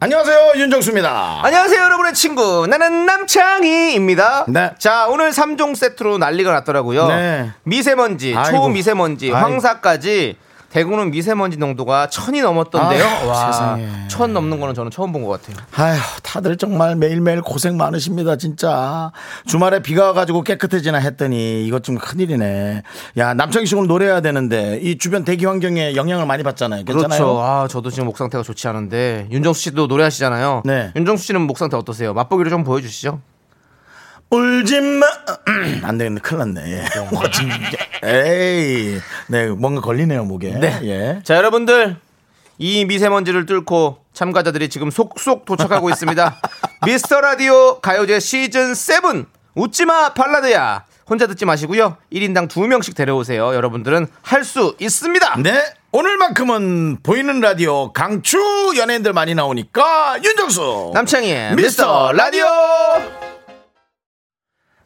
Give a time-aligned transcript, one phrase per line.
[0.00, 1.40] 안녕하세요 윤정수입니다.
[1.42, 2.68] 안녕하세요, 여러분의 친구.
[2.68, 4.44] 나는 남창희입니다.
[4.46, 4.70] 네.
[4.78, 7.08] 자, 오늘 3종 세트로 난리가 났더라고요.
[7.08, 7.50] 네.
[7.64, 8.58] 미세먼지, 아이고.
[8.58, 9.36] 초미세먼지, 아이고.
[9.36, 10.36] 황사까지
[10.70, 13.02] 대구는 미세먼지 농도가 천이 넘었던데요.
[13.04, 13.88] 아유, 와, 세상에.
[14.08, 15.56] 천 넘는 거는 저는 처음 본 것 같아요.
[15.76, 19.10] 아휴, 다들 정말 매일매일 고생 많으십니다, 진짜.
[19.46, 22.82] 주말에 비가 와가지고 깨끗해지나 했더니 이것 좀 큰일이네.
[23.16, 26.84] 야, 남창희 씨 오늘 노래해야 되는데 이 주변 대기 환경에 영향을 많이 받잖아요.
[26.84, 27.08] 괜찮아요?
[27.08, 27.40] 그렇죠.
[27.40, 30.62] 아, 저도 지금 목 상태가 좋지 않은데 윤정수 씨도 노래하시잖아요.
[30.66, 30.92] 네.
[30.96, 32.12] 윤정수 씨는 목 상태 어떠세요?
[32.12, 33.20] 맛보기를 좀 보여주시죠.
[34.30, 35.06] 울지 마.
[35.84, 36.20] 안 되겠네.
[36.20, 36.70] 큰일 났네.
[36.72, 36.84] 예.
[37.16, 37.78] 와, 진짜.
[38.04, 39.00] 에이.
[39.28, 40.50] 네, 뭔가 걸리네요, 목에.
[40.58, 40.78] 네.
[40.84, 41.20] 예.
[41.24, 41.96] 자, 여러분들
[42.58, 46.40] 이 미세먼지를 뚫고 참가자들이 지금 속속 도착하고 있습니다.
[46.86, 50.84] 미스터 라디오 가요제 시즌 7 웃지마 발라드야.
[51.08, 51.96] 혼자 듣지 마시고요.
[52.12, 53.54] 1인당 2명씩 데려오세요.
[53.54, 55.36] 여러분들은 할 수 있습니다.
[55.42, 55.62] 네.
[55.90, 58.38] 오늘만큼은 보이는 라디오 강추
[58.76, 60.90] 연예인들 많이 나오니까 윤정수.
[60.92, 62.44] 남창희의 미스터 라디오.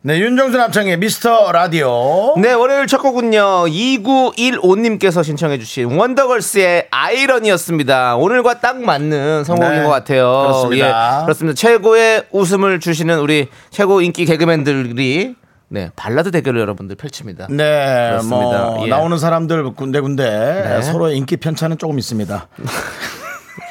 [0.05, 2.35] 네, 윤정수 남창의 미스터 라디오.
[2.37, 3.67] 네, 월요일 첫 곡은요.
[3.67, 8.17] 2915님께서 신청해주신 원더걸스의 아이러니였습니다.
[8.17, 10.27] 오늘과 딱 맞는 선곡인 네, 것 같아요.
[10.27, 11.21] 그렇습니다.
[11.21, 11.55] 예, 그렇습니다.
[11.55, 15.37] 최고의 웃음을 주시는 우리 최고 인기 개그맨들이
[15.69, 17.47] 네, 발라드 대결을 여러분들 펼칩니다.
[17.51, 18.65] 네, 그렇습니다.
[18.65, 18.91] 뭐 예.
[18.91, 20.83] 나오는 사람들 군데군데 네.
[20.83, 22.49] 서로 인기 편차는 조금 있습니다.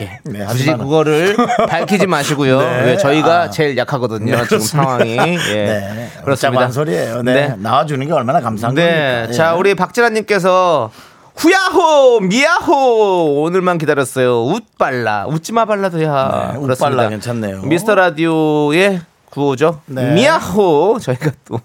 [0.01, 0.19] 예.
[0.23, 1.35] 네, 굳이 하지만은- 그거를
[1.67, 2.59] 밝히지 마시고요.
[2.61, 2.81] 네.
[2.85, 3.49] 왜 저희가 아.
[3.49, 4.35] 제일 약하거든요.
[4.35, 4.59] 네, 지금.
[4.59, 5.17] 상황이.
[5.17, 5.25] 예.
[5.53, 6.69] 네, 그렇습니다.
[6.71, 7.21] 소리예요.
[7.23, 7.33] 네.
[7.49, 7.55] 네.
[7.57, 9.21] 나와주는 게 얼마나 감사한 네.
[9.25, 9.33] 겁니까?
[9.33, 9.57] 자, 예.
[9.59, 10.91] 우리 박진아님께서
[11.35, 14.43] 후야호 미야호 오늘만 기다렸어요.
[14.43, 16.51] 웃발라 웃지마 발라드야.
[16.53, 16.59] 네.
[16.59, 17.61] 웃발라 괜찮네요.
[17.63, 19.81] 미스터 라디오의 구호죠.
[19.85, 20.11] 네.
[20.13, 21.59] 미야호 저희가 또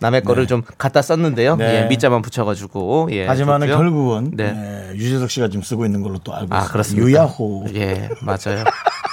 [0.00, 1.56] 남의 거를 좀 갖다 썼는데요.
[1.56, 1.82] 네.
[1.82, 3.26] 예, 밑자만 붙여가지고 예.
[3.26, 3.78] 하지만은 좋고요.
[3.78, 4.52] 결국은 네.
[4.52, 6.72] 네, 유재석 씨가 지금 쓰고 있는 걸로 또 알고 아 있습니다.
[6.72, 7.08] 그렇습니다.
[7.08, 7.64] 유야호.
[7.74, 8.64] 예 맞아요.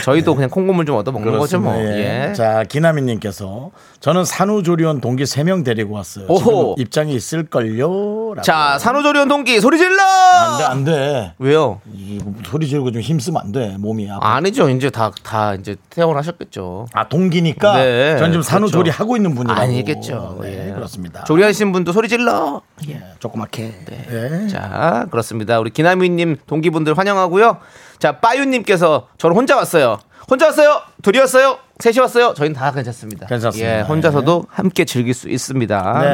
[0.00, 1.74] 저희도 그냥 콩고물 좀 얻어 먹는 거죠 뭐.
[1.76, 2.28] 예.
[2.30, 2.32] 예.
[2.34, 3.70] 자, 기나미님께서
[4.00, 6.26] 저는 산후조리원 동기 3명 데리고 왔어요.
[6.28, 6.40] 오호.
[6.40, 8.36] 지금 입장이 있을걸요?
[8.42, 10.02] 자 산후조리원 동기 소리 질러.
[10.02, 11.34] 안 돼, 안 돼.
[11.38, 11.80] 왜요?
[11.92, 13.76] 이 소리 지르고 좀 힘쓰면 안 돼.
[13.78, 14.34] 몸이 아파.
[14.36, 14.68] 아니죠.
[14.70, 16.86] 이제 다다 이제 퇴원하셨겠죠.
[16.92, 18.98] 아 동기니까 네, 전 지금 산후조리 그렇죠.
[19.02, 19.60] 하고 있는 분이라고.
[19.60, 20.38] 아니겠죠.
[20.42, 20.72] 네, 예.
[20.72, 21.24] 그렇습니다.
[21.24, 22.62] 조리하신 분도 소리 질러.
[22.88, 23.62] 예, 조그맣게.
[23.86, 24.06] 네.
[24.44, 24.48] 예.
[24.48, 25.58] 자, 그렇습니다.
[25.60, 27.58] 우리 기나미님 동기분들 환영하고요.
[28.02, 29.96] 자, 빠유님께서 저는 혼자 왔어요.
[30.28, 30.80] 혼자 왔어요?
[31.02, 31.58] 둘이 왔어요?
[31.78, 32.34] 셋이 왔어요?
[32.34, 33.28] 저희는 다 괜찮습니다.
[33.28, 33.78] 괜찮습니다.
[33.78, 36.00] 예, 혼자서도 함께 즐길 수 있습니다.
[36.00, 36.08] 네.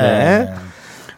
[0.44, 0.54] 네.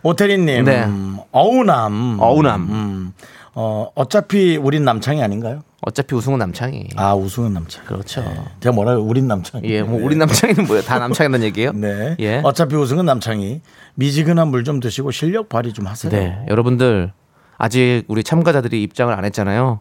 [0.05, 0.85] 오태리님, 네.
[0.85, 2.19] 음, 어우남.
[2.21, 2.61] 어우남.
[2.71, 3.13] 음,
[3.55, 5.63] 어, 어차피 우린 남창이 아닌가요?
[5.81, 6.91] 어차피 우승은 남창이.
[6.95, 7.85] 아, 우승은 남창.
[7.87, 8.23] 그렇죠.
[8.61, 9.69] 제가 뭐라고 우린 남창이.
[9.69, 10.85] 예, 뭐 우리 남창이는 뭐예요?
[10.85, 11.73] 다 남창이라는 얘기예요?
[11.73, 12.15] 네.
[12.21, 12.41] 예.
[12.45, 13.61] 어차피 우승은 남창이.
[13.97, 16.13] 미지근한 물 좀 드시고 실력 발휘 좀 하세요.
[16.13, 17.13] 네, 여러분들
[17.59, 19.81] 아직 우리 참가자들이 입장을 안 했잖아요.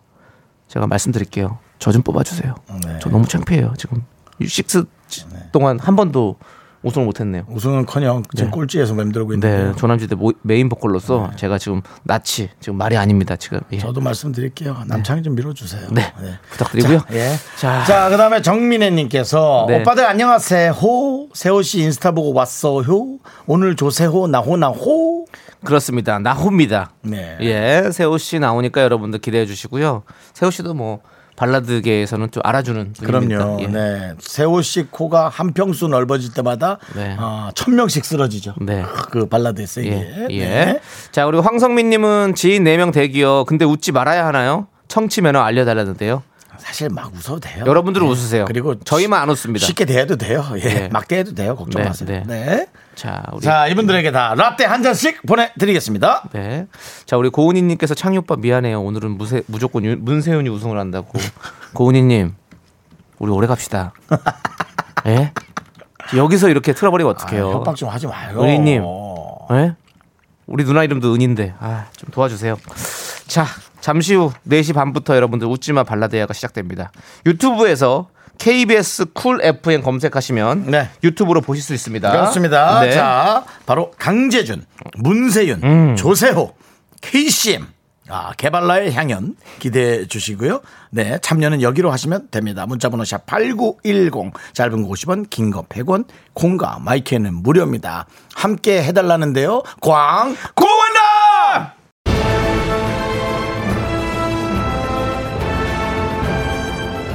[0.70, 1.58] 제가 말씀드릴게요.
[1.80, 2.56] 저 좀 뽑아주세요.
[2.86, 3.00] 네.
[3.02, 3.74] 저 너무 창피해요.
[3.78, 4.04] 지금
[4.46, 4.86] 식스
[5.52, 6.36] 동안 한 번도
[6.82, 7.44] 우승을 못했네요.
[7.50, 8.52] 우승은커녕 지금 네.
[8.52, 9.64] 꼴찌에서 맴돌고 있는데.
[9.66, 13.36] 네, 조남지대 모- 메인 보컬로서 제가 지금 낯이 지금 말이 아닙니다.
[13.36, 13.80] 지금 예.
[13.80, 14.84] 저도 말씀드릴게요.
[14.88, 15.90] 남창이 좀 밀어주세요.
[15.92, 16.14] 네,
[16.52, 17.00] 부탁드리고요.
[17.00, 17.36] 자, 예.
[17.58, 17.84] 자.
[17.86, 19.82] 자, 그다음에 정민혜님께서 네.
[19.82, 20.74] 오빠들 안녕하세요.
[21.34, 23.18] 세호 씨 인스타 보고 왔어요.
[23.46, 25.26] 오늘 조세호 나호 나호.
[25.64, 26.20] 그렇습니다.
[26.20, 26.92] 나호입니다.
[27.02, 27.38] 네.
[27.42, 30.04] 예, 세호 씨 나오니까 여러분들 기대해 주시고요.
[30.34, 31.02] 세호 씨도 뭐
[31.36, 33.38] 발라드계에서는 좀 알아주는 분입니다.
[33.46, 33.62] 그럼요.
[33.62, 33.68] 예.
[33.68, 34.14] 네.
[34.20, 37.16] 세호 씨 코가 한 평수 넓어질 때마다 네.
[37.18, 38.56] 어, 천 명씩 쓰러지죠.
[38.60, 38.84] 네.
[39.10, 39.92] 그 발라드의 세계.
[39.92, 40.48] 예, 예.
[40.48, 40.80] 네.
[41.12, 43.46] 자, 우리 황성민님은 지인 4명 대기요.
[43.46, 44.68] 근데 웃지 말아야 하나요?
[44.90, 46.24] 청취 매너 알려달라는데요.
[46.60, 47.64] 사실 막 웃어도 돼요.
[47.66, 48.12] 여러분들은 네.
[48.12, 48.46] 웃으세요.
[48.46, 49.66] 그리고 저희만 안 웃습니다.
[49.66, 50.46] 쉽게 대해도 돼요.
[50.56, 50.60] 예.
[50.60, 50.88] 네.
[50.90, 51.56] 막 대해도 돼요.
[51.56, 52.08] 걱정 네, 마세요.
[52.10, 52.24] 네.
[52.28, 52.68] 네.
[52.96, 56.24] 자, 우리 자, 이분들에게 다 라떼 한 잔씩 보내 드리겠습니다.
[56.34, 56.68] 네.
[57.06, 58.82] 자, 우리 고은희 님께서 창희 오빠 미안해요.
[58.82, 61.18] 오늘은 무세, 무조건 유- 문세윤이 우승을 한다고.
[61.74, 62.36] 고은희 님,
[63.20, 63.94] 우리 오래 갑시다.
[65.08, 65.32] 예?
[66.16, 67.50] 여기서 이렇게 틀어버리면 어떡해요?
[67.50, 68.42] 아, 협박 좀 하지 마요.
[68.42, 68.84] 은희 님.
[69.52, 69.76] 예?
[70.48, 72.58] 우리 누나 이름도 은인데, 아, 좀 도와주세요.
[73.30, 73.46] 자,
[73.80, 76.92] 잠시 후 4시 반부터 여러분들 웃지마 발라드야가 시작됩니다.
[77.28, 78.10] 유튜브에서
[78.40, 80.90] KBS 쿨 FM 검색하시면 네.
[81.04, 82.10] 유튜브로 보실 수 있습니다.
[82.12, 82.82] 그렇습니다.
[82.82, 82.92] 네.
[82.92, 84.66] 자, 바로 강재준,
[84.98, 85.96] 문세윤, 음.
[85.96, 86.54] 조세호,
[87.02, 87.68] KCM.
[88.12, 90.62] 아, 개발라의 향연 기대해 주시고요.
[90.90, 92.66] 네, 참여는 여기로 하시면 됩니다.
[92.66, 98.08] 문자번호 샵 8910, 짧은 거 50원, 긴 거 100원, 콩과 마이크는 무료입니다.
[98.34, 99.62] 함께 해달라는데요.
[99.82, 100.89] 광, 고원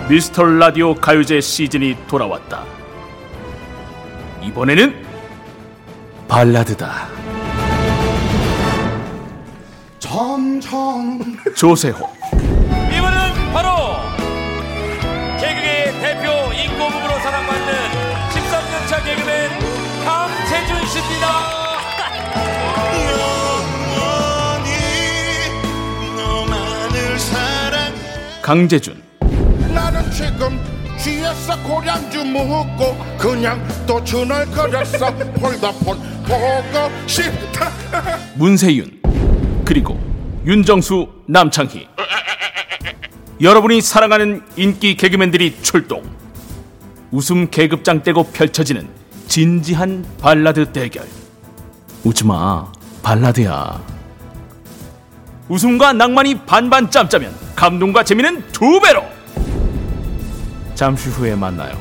[0.09, 2.65] 미스터 라디오 가요제 시즌이 돌아왔다.
[4.43, 4.95] 이번에는
[6.29, 7.09] 발라드다.
[9.99, 11.39] 점점.
[11.57, 13.71] 조세호, 이분은 바로
[15.41, 17.75] 개그의 대표 인꼬부부로 사랑받는
[18.31, 19.51] 13년차 개그맨
[20.05, 21.55] 강재준 씨입니다.
[28.43, 29.03] 강재준,
[30.15, 30.61] 지금
[30.97, 37.71] 취했어 고량주 묻고 그냥 또 주널거렸어 폴더폰 보고 싶다
[38.39, 39.01] 문세윤,
[39.65, 40.01] 그리고
[40.47, 41.89] 윤정수, 남창희.
[43.41, 46.03] 여러분이 사랑하는 인기 개그맨들이 출동.
[47.11, 48.89] 웃음 계급장 떼고 펼쳐지는
[49.27, 51.07] 진지한 발라드 대결.
[52.05, 52.73] 웃지마,
[53.03, 53.83] 발라드야.
[55.49, 59.14] 웃음과 낭만이 반반 짬짜면 감동과 재미는 두 배로.
[60.75, 61.75] 잠시 후에 만나요.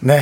[0.00, 0.20] 네.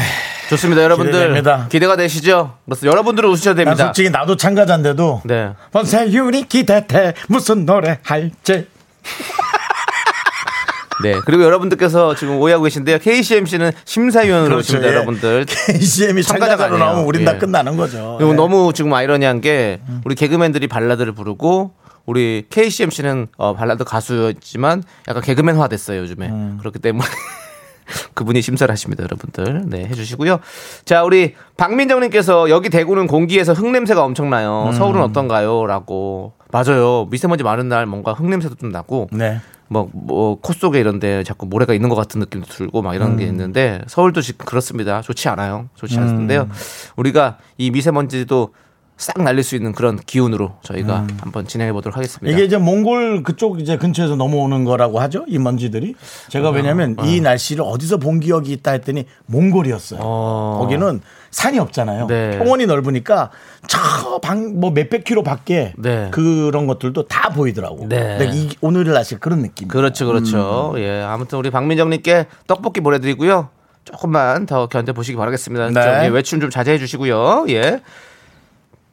[0.48, 1.12] 좋습니다, 여러분들.
[1.12, 1.66] 기대됩니다.
[1.68, 2.54] 기대가 되시죠?
[2.64, 3.84] 그래서 여러분들은 웃으셔야 난 됩니다.
[3.86, 5.22] 솔직히 나도 참가자인데도.
[5.26, 5.50] 네.
[5.72, 7.12] 번세윤이 기대돼.
[7.28, 8.66] 무슨 노래 할지.
[11.04, 11.14] 네.
[11.26, 12.98] 그리고 여러분들께서 지금 오해하고 계신데요.
[12.98, 14.92] KCMC는 심사위원으로 오십니다, 예.
[14.94, 15.44] 여러분들.
[15.46, 16.78] KCM이 참가자가 참가자로.
[16.78, 17.24] 나오면 우린 예.
[17.26, 18.16] 다 끝나는 거죠.
[18.18, 18.36] 그리고 예.
[18.36, 21.74] 너무 지금 아이러니한 게 우리 개그맨들이 발라드를 부르고
[22.08, 26.56] 우리 KCMC는 어, 발라드 가수였지만 약간 개그맨화 됐어요 요즘에 음.
[26.58, 27.04] 그렇기 때문에
[28.14, 30.40] 그분이 심사를 하십니다 여러분들 네 해주시고요
[30.86, 34.72] 자 우리 박민정님께서 여기 대구는 공기에서 흙냄새가 엄청나요 음.
[34.72, 39.42] 서울은 어떤가요?라고 맞아요 미세먼지 많은 날 뭔가 흙냄새도 좀 나고 네.
[39.70, 43.24] 뭐, 뭐, 코 속에 이런데 자꾸 모래가 있는 것 같은 느낌도 들고 막 이런 게
[43.24, 43.28] 음.
[43.28, 45.02] 있는데 서울도 지금 그렇습니다.
[45.02, 45.68] 좋지 않아요.
[45.74, 46.48] 좋지 않은데요.
[46.96, 48.54] 우리가 이 미세먼지도
[48.98, 52.28] 싹 날릴 수 있는 그런 기운으로 저희가 한번 진행해 보도록 하겠습니다.
[52.28, 52.34] 음.
[52.34, 55.24] 이게 이제 몽골 그쪽 이제 근처에서 넘어오는 거라고 하죠.
[55.28, 55.94] 이 먼지들이.
[56.28, 60.00] 제가 왜냐면 이 날씨를 어디서 본 기억이 있다 했더니 몽골이었어요.
[60.02, 60.58] 어.
[60.60, 61.00] 거기는
[61.30, 62.08] 산이 없잖아요.
[62.08, 62.38] 네.
[62.38, 63.30] 평원이 넓으니까
[63.68, 66.08] 저방뭐 몇백 킬로 밖에 네.
[66.10, 67.88] 그런 것들도 다 보이더라고.
[67.88, 68.28] 네.
[68.32, 69.68] 이 오늘의 날씨 그런 느낌.
[69.68, 70.72] 그렇죠, 그렇죠.
[70.74, 70.80] 음.
[70.80, 73.50] 예, 아무튼 우리 박민정님께 떡볶이 보내드리고요.
[73.84, 75.68] 조금만 더 견뎌 보시기 바라겠습니다.
[75.68, 75.72] 네.
[75.72, 77.46] 좀, 예, 외출 좀 자제해 주시고요.
[77.50, 77.80] 예.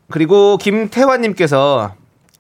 [0.10, 1.94] 그리고 김태환님께서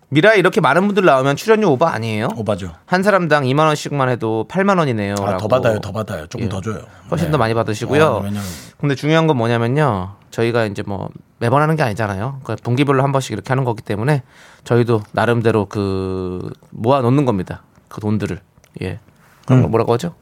[0.09, 2.29] 미라에 이렇게 많은 분들 나오면 출연료 오버 아니에요?
[2.35, 2.73] 오바죠.
[2.85, 5.15] 한 사람당 2만 원씩만 해도 8만 원이네요.
[5.19, 5.47] 아, 더.
[5.47, 6.27] 받아요, 더 받아요.
[6.27, 6.49] 조금 예.
[6.49, 6.81] 더 줘요.
[7.09, 7.31] 훨씬 네.
[7.31, 8.23] 더 많이 받으시고요.
[8.23, 8.31] 아,
[8.79, 10.15] 근데 중요한 건 뭐냐면요.
[10.29, 11.09] 저희가 이제 뭐
[11.39, 12.39] 매번 하는 게 아니잖아요.
[12.43, 14.23] 그러니까 분기별로 한 번씩 이렇게 하는 거기 때문에
[14.63, 17.63] 저희도 나름대로 그 모아 놓는 겁니다.
[17.89, 18.39] 그 돈들을.
[18.83, 18.99] 예.
[19.45, 19.63] 그런 음.
[19.63, 20.13] 걸 뭐라고 하죠?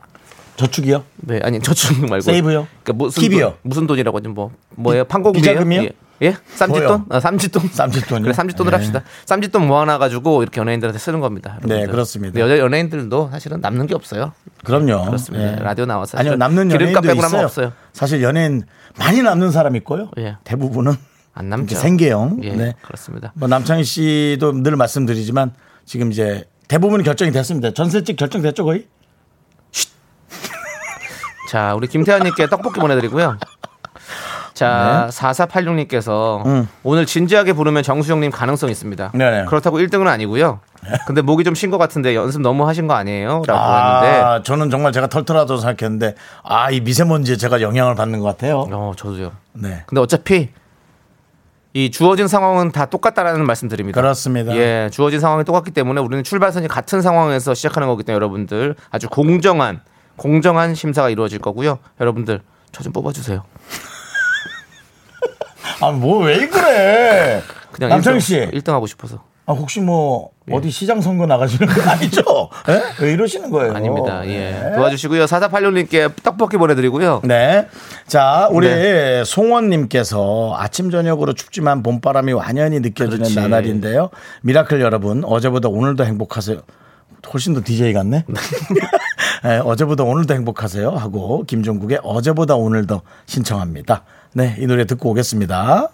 [0.55, 1.03] 저축이요?
[1.17, 2.67] 네, 아니 저축 말고 세이브요?
[2.83, 3.39] 그러니까 무슨 킵이요?
[3.41, 4.29] 돈, 무슨 돈이라고 하죠?
[4.29, 5.05] 뭐 뭐예요?
[5.05, 5.81] 비자금이요?
[5.83, 5.91] 예.
[6.23, 6.35] 예?
[6.55, 7.05] 쌈짓돈?
[7.09, 7.67] 아, 쌈짓돈?
[7.67, 8.23] 쌈짓돈이요?
[8.23, 8.77] 그래, 쌈짓돈을 네.
[8.77, 9.03] 합시다.
[9.25, 11.57] 쌈짓돈 모아놔 가지고 이렇게 연예인들한테 쓰는 겁니다.
[11.63, 11.91] 네, 여러분들.
[11.91, 12.33] 그렇습니다.
[12.33, 14.33] 근데 여자 연예인들도 사실은 남는 게 없어요.
[14.63, 15.05] 그럼요.
[15.05, 15.51] 그렇습니다.
[15.51, 15.55] 예.
[15.57, 17.43] 라디오 나와서 아니요, 남는 기름값 빼고는 있어요.
[17.45, 17.73] 없어요.
[17.91, 18.63] 사실 연예인
[18.97, 20.09] 많이 남는 사람 있고요.
[20.17, 20.37] 예.
[20.43, 20.93] 대부분은
[21.33, 21.75] 안 남죠.
[21.75, 22.39] 생계형.
[22.43, 22.75] 예, 네.
[22.83, 23.33] 그렇습니다.
[23.35, 25.53] 뭐 남창희 씨도 늘 말씀드리지만
[25.85, 27.73] 지금 이제 대부분 결정이 됐습니다.
[27.73, 28.87] 전세집 결정됐죠 거의?
[31.49, 33.37] 자, 우리 김태환님께 떡볶이 보내드리고요.
[34.53, 36.67] 자, 4486님께서 음.
[36.83, 39.11] 오늘 진지하게 부르면 정수영님 가능성 있습니다.
[39.13, 39.45] 네네.
[39.45, 40.59] 그렇다고 1등은 아니고요.
[41.07, 43.43] 근데 목이 좀 쉰 것 같은데 연습 너무 하신 거 아니에요?
[43.47, 44.21] 라고 했는데.
[44.21, 48.67] 아, 저는 정말 제가 털털하다고 생각했는데 아 이 미세먼지에 제가 영향을 받는 것 같아요.
[48.71, 49.31] 어, 저도요.
[49.53, 49.83] 네.
[49.87, 50.49] 근데 어차피
[51.75, 53.99] 이 주어진 상황은 다 똑같다라는 말씀 드립니다.
[53.99, 54.55] 그렇습니다.
[54.55, 59.81] 예, 주어진 상황이 똑같기 때문에 우리는 출발선이 같은 상황에서 시작하는 거기 때문에 여러분들 아주 공정한
[60.15, 61.79] 공정한 심사가 이루어질 거고요.
[61.99, 62.41] 여러분들
[62.71, 63.43] 저 좀 뽑아주세요.
[65.81, 67.41] 아 뭐 왜 그래?
[67.71, 69.23] 그냥 남창희 씨, 1등 하고 싶어서.
[69.45, 70.55] 아, 혹시 뭐 예.
[70.55, 72.21] 어디 시장 선거 나가시는 거 아니죠?
[72.69, 72.81] 예?
[73.03, 73.75] 왜 이러시는 거예요?
[73.75, 74.25] 아닙니다.
[74.25, 74.51] 예.
[74.51, 74.71] 네.
[74.75, 75.25] 도와주시고요.
[75.25, 77.21] 4486님께 떡볶이 보내드리고요.
[77.25, 77.67] 네.
[78.07, 79.23] 자, 우리 네.
[79.25, 83.35] 송원님께서 아침, 저녁으로 춥지만 봄바람이 완연히 느껴지는 그렇지.
[83.35, 84.11] 나날인데요.
[84.43, 86.59] 미라클 여러분, 어제보다 오늘도 행복하세요.
[87.33, 88.23] 훨씬 더 DJ 같네?
[89.43, 90.89] 네, 어제보다 오늘도 행복하세요.
[90.89, 94.03] 하고, 김종국의 어제보다 오늘도 신청합니다.
[94.33, 95.89] 네, 이 노래 듣고 오겠습니다.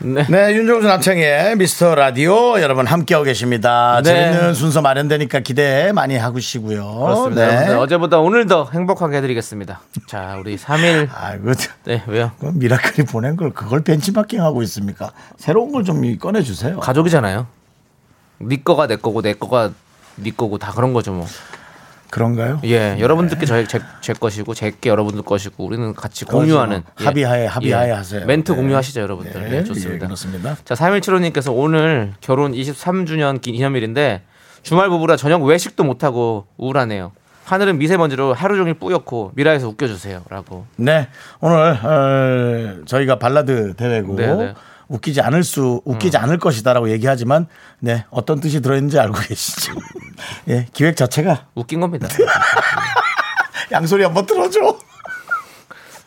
[0.00, 0.24] 네.
[0.28, 4.00] 네, 윤정수 남창희의 미스터 라디오 여러분 함께하고 계십니다.
[4.04, 4.10] 네.
[4.30, 6.94] 재밌는 순서 마련되니까 기대 많이 하시고요.
[7.00, 7.40] 그렇습니다.
[7.46, 7.52] 네.
[7.54, 9.80] 여러분들 어제보다 오늘 더 행복하게 해드리겠습니다.
[10.06, 11.08] 자, 우리 3일.
[11.12, 11.52] 아이고,
[11.84, 12.30] 네, 왜요?
[12.38, 15.10] 그 미라클이 보낸 걸 그걸 벤치마킹 하고 있습니까?
[15.36, 16.78] 새로운 걸 좀 꺼내 주세요.
[16.78, 17.46] 가족이잖아요.
[18.40, 19.72] 네 거가 내 거고 내 거가
[20.14, 21.26] 네 거고 다 그런 거죠 뭐.
[22.10, 22.60] 그런가요?
[22.64, 27.04] 예, 여러분들께 저희 제, 제 것이고 제게 여러분들 것이고 우리는 같이 공유하는 예.
[27.04, 28.24] 합의하에, 합의하에 하세요.
[28.26, 28.56] 멘트 네.
[28.56, 29.42] 공유하시죠 여러분들.
[29.42, 30.06] 네, 네, 예, 좋습니다.
[30.06, 30.56] 그렇습니다.
[30.64, 34.22] 자, 3175님께서 오늘 결혼 23주년 기념일인데
[34.62, 37.12] 주말 부부라 저녁 외식도 못 하고 우울하네요.
[37.44, 40.66] 하늘은 미세먼지로 하루 종일 뿌옇고 미라에서 웃겨주세요라고.
[40.76, 41.08] 네,
[41.40, 44.54] 오늘 어, 저희가 발라드 대회고 네, 네.
[44.88, 47.46] 웃기지 않을 수 웃기지 않을 것이다라고 얘기하지만
[47.78, 49.72] 네 어떤 뜻이 들어있는지 알고 계시죠?
[50.48, 52.08] 예, 기획 자체가 웃긴 겁니다.
[53.70, 54.78] 양소리 한번 들어줘.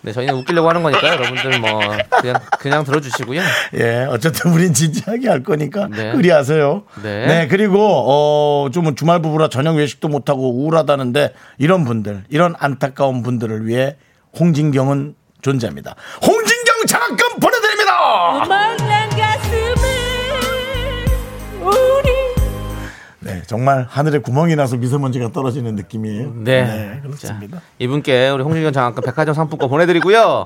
[0.04, 1.14] 네, 저희는 웃기려고 하는 거니까요.
[1.14, 1.80] 여러분들 뭐
[2.22, 3.40] 그냥 그냥 들어주시고요.
[3.76, 6.12] 예, 어쨌든 우린 진지하게 할 거니까 네.
[6.16, 6.84] 의리하세요.
[7.04, 7.48] 네.
[7.48, 13.68] 그리고 어, 좀 주말 부부라 저녁 외식도 못 하고 우울하다는데 이런 분들, 이런 안타까운 분들을
[13.68, 13.96] 위해
[14.40, 15.96] 홍진경은 존재합니다.
[16.26, 17.40] 홍진경 장학금
[18.48, 19.86] 먹는 가슴을
[21.62, 22.12] 우리
[23.20, 26.34] 네, 정말 하늘에 구멍이 나서 미세먼지가 떨어지는 느낌이에요.
[26.38, 27.00] 네.
[27.04, 27.58] 그렇습니다.
[27.58, 30.44] 자, 이분께 우리 홍진경 장학금 백화점 상품권 보내드리고요.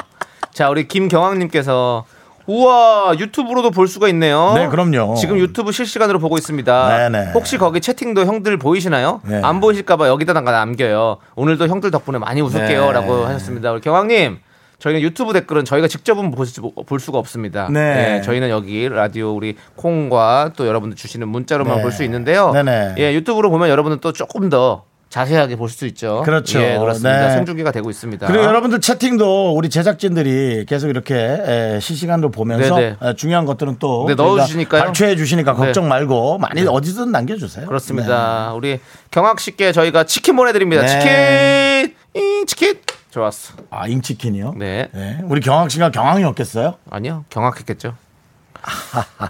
[0.52, 2.06] 자, 우리 김경왕님께서
[2.48, 4.54] 우와 유튜브로도 볼 수가 있네요.
[4.54, 5.16] 네, 그럼요.
[5.16, 7.10] 지금 유튜브 실시간으로 보고 있습니다.
[7.10, 7.32] 네네.
[7.32, 9.22] 혹시 거기 채팅도 형들 보이시나요?
[9.24, 9.42] 네.
[9.44, 11.18] 안 보이실까봐 여기다가 남겨요.
[11.36, 12.46] 오늘도 형들 덕분에 많이 네.
[12.46, 13.72] 웃을게요라고 하셨습니다.
[13.72, 14.40] 우리 경왕님.
[14.80, 17.68] 저희는 유튜브 댓글은 저희가 직접은 볼, 수, 볼 수가 없습니다.
[17.72, 18.22] 네.
[18.22, 21.82] 저희는 여기 라디오 우리 콩과 또 여러분들 주시는 문자로만 네.
[21.82, 22.52] 볼수 있는데요.
[22.52, 22.96] 네네.
[22.98, 26.24] 예, 유튜브로 보면 여러분은 또 조금 더 자세하게 볼 수 있죠.
[26.26, 26.60] 그렇죠.
[26.62, 27.28] 예, 그렇습니다.
[27.28, 27.34] 네.
[27.36, 28.28] 생중계가 되고 있습니다.
[28.28, 32.96] 그리고 여러분들 채팅도 우리 제작진들이 계속 이렇게 에, 실시간으로 보면서 네네.
[33.02, 34.84] 에, 중요한 것들은 또 네, 저희가 넣어주시니까요.
[34.84, 35.58] 발췌해 주시니까 네.
[35.58, 37.66] 걱정 말고 많이 어디든 남겨주세요.
[37.66, 38.52] 그렇습니다.
[38.56, 38.80] 우리
[39.10, 40.82] 경학 씨께 저희가 치킨 보내드립니다.
[40.82, 40.88] 네.
[41.00, 42.74] 치킨, 이 치킨.
[43.20, 43.54] 좋았어.
[43.70, 44.56] 아 잉치킨이요?
[44.58, 44.90] 네.
[45.24, 46.76] 우리 경학 씨가 경항이 없겠어요?
[46.90, 47.94] 아니요, 경악했겠죠.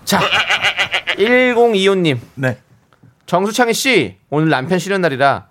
[0.05, 0.19] 자,
[1.17, 2.57] 1025님, 네.
[3.27, 5.45] 정수창희 씨, 오늘 남편 쉬는 날이라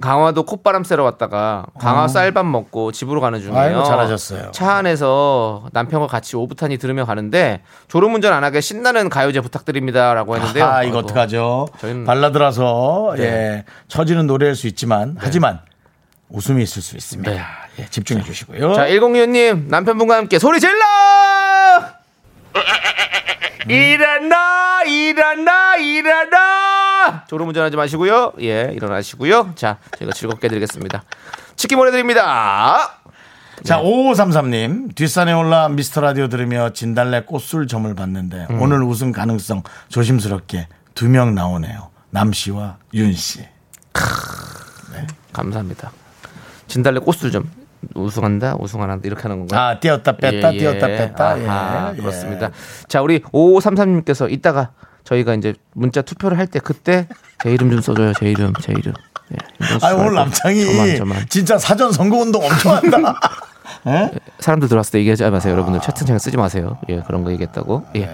[0.00, 3.56] 강화도 콧바람 쐬러 왔다가 강화 쌀밥 먹고 집으로 가는 중이에요.
[3.56, 3.60] 어.
[3.60, 4.50] 아이고, 잘하셨어요.
[4.50, 10.64] 차 안에서 남편과 같이 오붓하니 들으며 가는데 졸음운전 안 하게 신나는 가요제 부탁드립니다라고 했는데요.
[10.64, 10.98] 아 이거 아이고.
[10.98, 11.68] 어떡하죠?
[11.80, 13.22] 저희는- 발라드라서 네.
[13.22, 15.60] 예 처지는 노래일 수 있지만 하지만
[16.28, 17.30] 웃음이 있을 수 있습니다.
[17.30, 17.42] 네.
[17.78, 18.74] 예, 집중해 주시고요.
[18.74, 20.74] 자, 1025님 남편분과 함께 소리 질러!
[23.68, 27.24] 일어나, 일어나, 일어나!
[27.28, 28.32] 졸음 운전하지 마시고요.
[28.40, 29.52] 예, 일어나시고요.
[29.56, 31.02] 자, 저희가 즐겁게 해드리겠습니다.
[31.56, 33.00] 치킨 보내드립니다.
[33.64, 34.94] 자, 5533님.
[34.94, 38.62] 뒷산에 올라 미스터 라디오 들으며 진달래 꽃술 점을 봤는데 음.
[38.62, 41.90] 오늘 우승 가능성 조심스럽게 두 명 나오네요.
[42.10, 43.44] 남 씨와 윤 씨.
[45.32, 45.90] 감사합니다.
[46.76, 47.50] 진달래 꽃술 좀
[47.94, 49.60] 우승한다, 우승 안 한다 이렇게 하는 건가요?
[49.60, 50.58] 아, 띄었다 뺐다, 예, 예.
[50.58, 51.24] 띄었다 뺐다.
[51.24, 52.00] 아하, 예, 예.
[52.02, 52.50] 그렇습니다.
[52.86, 54.70] 자, 우리 5533님께서 이따가
[55.04, 57.08] 저희가 이제 문자 투표를 할 때 그때
[57.42, 58.12] 제 이름 좀 써줘요.
[58.14, 58.92] 제 이름, 제 이름.
[59.32, 59.36] 예,
[59.80, 61.26] 아, 오늘 남창이 저만, 저만.
[61.30, 63.18] 진짜 사전 선거 운동 엄청 한다.
[63.88, 64.10] 예?
[64.40, 65.52] 사람들 들어왔을 때 얘기하지 마세요.
[65.54, 66.76] 여러분들 채팅창에 쓰지 마세요.
[66.90, 67.84] 예, 그런 거 얘기했다고.
[67.96, 68.10] 예.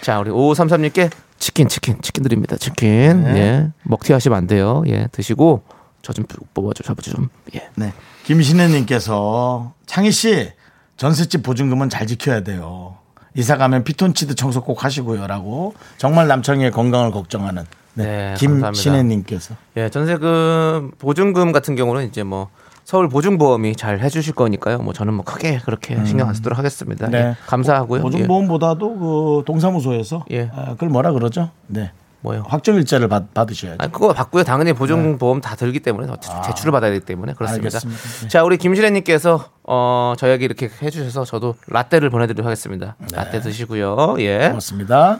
[0.00, 2.56] 자, 우리 5533님께 치킨, 치킨, 치킨 드립니다.
[2.56, 3.24] 치킨.
[3.26, 3.68] 예.
[3.82, 4.82] 먹튀 하시면 안 돼요.
[4.86, 5.62] 예, 드시고
[6.06, 7.28] 저 좀 뽑아줘, 잡아줘 좀.
[7.56, 7.68] 예.
[7.74, 7.92] 네.
[8.24, 10.52] 김신혜님께서 창희 씨
[10.96, 12.96] 전셋집 보증금은 잘 지켜야 돼요.
[13.34, 18.04] 이사 가면 피톤치드 청소 꼭 하시고요라고 정말 남창희의 건강을 걱정하는 네.
[18.04, 22.48] 네, 김신혜님께서 예, 전세금 보증금 같은 경우는 이제 뭐
[22.84, 24.78] 서울 보증보험이 잘 해주실 거니까요.
[24.78, 27.08] 뭐 저는 뭐 크게 그렇게 신경 안 쓰도록 하겠습니다.
[27.08, 27.18] 네.
[27.18, 27.98] 예, 감사하고요.
[27.98, 28.02] 예.
[28.02, 30.50] 보증보험보다도 그 동사무소에서 예.
[30.54, 31.50] 아, 그걸 뭐라 그러죠?
[31.66, 31.90] 네.
[32.20, 32.44] 뭐요?
[32.48, 33.76] 확정 일자를 받, 받으셔야죠.
[33.78, 34.44] 아니, 그거 받고요.
[34.44, 36.12] 당연히 보증보험 다 들기 때문에
[36.46, 37.78] 대출을 받아야 되기 때문에 그렇습니다.
[37.78, 38.28] 네.
[38.28, 42.96] 자, 우리 김실애님께서 어 저에게 이렇게 해주셔서 저도 라떼를 보내드리도록 하겠습니다.
[43.12, 44.16] 라떼 드시고요.
[44.18, 44.48] 예.
[44.48, 45.18] 고맙습니다.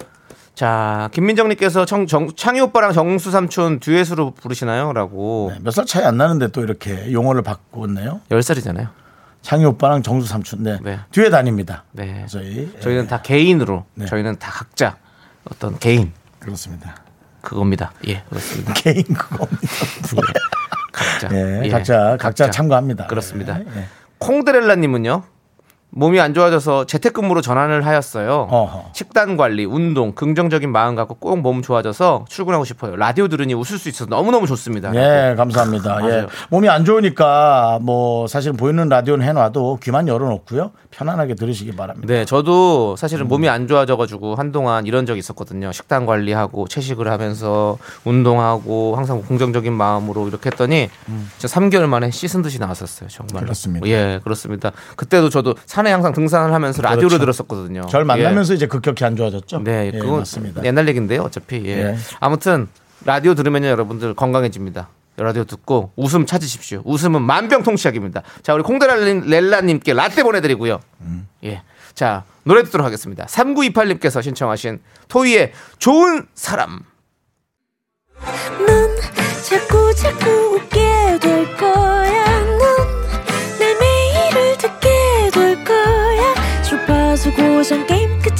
[0.56, 6.62] 자, 김민정님께서 청, 정, 창희 오빠랑 정수 삼촌 듀엣으로 부르시나요?라고 몇살 차이 안 나는데 또
[6.62, 8.22] 이렇게 용어를 바꿨네요.
[8.30, 8.88] 열 10살이잖아요.
[9.42, 10.62] 창희 오빠랑 정수 삼촌.
[10.62, 10.78] 네.
[10.82, 10.98] 네.
[11.12, 11.84] 뒤에 다닙니다.
[11.92, 12.24] 네.
[12.26, 14.06] 저희 저희는 예, 다 개인으로 네.
[14.06, 14.96] 저희는 다 각자
[15.44, 16.12] 어떤 개인
[16.46, 16.94] 그렇습니다.
[17.42, 17.92] 그겁니다.
[18.06, 18.72] 예, 그렇습니다.
[18.78, 19.60] 개인 그겁니다.
[20.92, 21.28] 각자.
[21.32, 23.06] 예, 예, 각자 각자 참고합니다.
[23.08, 23.58] 그렇습니다.
[23.60, 23.84] 예, 예.
[24.18, 25.24] 콩드렐라님은요.
[25.96, 28.48] 몸이 안 좋아져서 재택근무로 전환을 하였어요.
[28.50, 28.90] 어허.
[28.92, 32.96] 식단 관리, 운동, 긍정적인 마음 갖고 꼭 몸 좋아져서 출근하고 싶어요.
[32.96, 34.94] 라디오 들으니 웃을 수 있어서 너무너무 좋습니다.
[34.94, 35.98] 예, 감사합니다.
[36.10, 36.26] 예.
[36.50, 40.72] 몸이 안 좋으니까 뭐 사실 보이는 라디오는 해놔도 귀만 열어놓고요.
[40.90, 42.06] 편안하게 들으시기 바랍니다.
[42.12, 45.72] 네, 저도 사실은 몸이 안 좋아져가지고 한동안 이런 적이 있었거든요.
[45.72, 50.88] 식단 관리하고 채식을 하면서 운동하고 항상 긍정적인 마음으로 이렇게 했더니
[51.38, 53.08] 진짜 3개월 만에 씻은 듯이 나왔었어요.
[53.08, 53.44] 정말.
[53.44, 53.86] 그렇습니다.
[53.86, 54.72] 예, 그렇습니다.
[54.96, 57.19] 그때도 저도 산에 항상 등산을 하면서 라디오를 그렇죠.
[57.19, 57.87] 들었었거든요.
[57.87, 58.57] 절 만나면서 예.
[58.57, 59.62] 이제 급격히 안 좋아졌죠.
[59.64, 60.64] 네, 예, 그건 맞습니다.
[60.64, 61.23] 옛날 얘기인데요.
[61.23, 61.71] 어차피 예.
[61.71, 61.97] 예.
[62.21, 62.69] 아무튼
[63.05, 64.88] 라디오 들으면요 여러분들 건강해집니다.
[65.19, 66.83] 라디오 듣고 웃음 찾으십시오.
[66.85, 68.23] 웃음은 만병통치약입니다.
[68.43, 70.81] 자, 우리 콩드랄렐라님께 라떼 보내드리고요.
[71.00, 71.26] 음.
[71.45, 71.62] 예.
[71.95, 73.25] 자, 노래 듣도록 하겠습니다.
[73.25, 76.81] 3928님께서 신청하신 토이의 좋은 사람.
[78.66, 78.97] 넌
[79.49, 82.36] 자꾸 자꾸 웃게 될 거야.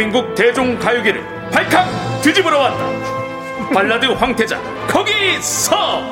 [0.00, 2.86] 대한민국 대중가요계를 발칵 뒤집으러 왔다.
[3.74, 6.02] 발라드 황태자 거기서!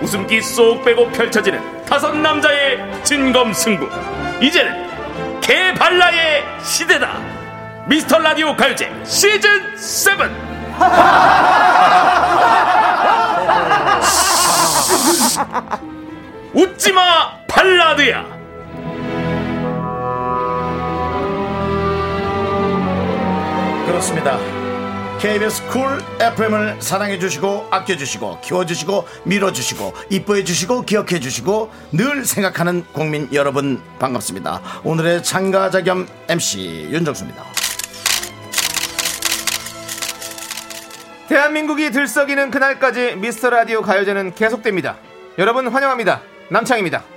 [0.00, 3.88] 웃음기 쏙 빼고 펼쳐지는 다섯 남자의 진검승부.
[4.40, 7.18] 이제는 개발라의 시대다.
[7.86, 10.30] 미스터 라디오 가요제 시즌 7
[16.54, 18.35] 웃지마 발라드야
[23.96, 24.38] 그렇습니다.
[25.18, 31.70] KBS 쿨 FM을 사랑해 주시고 아껴 주시고 키워 주시고 밀어 주시고 이뻐해 주시고 기억해 주시고
[31.92, 34.60] 늘 생각하는 국민 여러분 반갑습니다.
[34.84, 37.42] 오늘의 참가자 겸 MC 윤정수입니다.
[41.28, 44.96] 대한민국이 들썩이는 그날까지 미스터 라디오 가요제는 계속됩니다.
[45.38, 46.20] 여러분 환영합니다.
[46.50, 47.15] 남창입니다.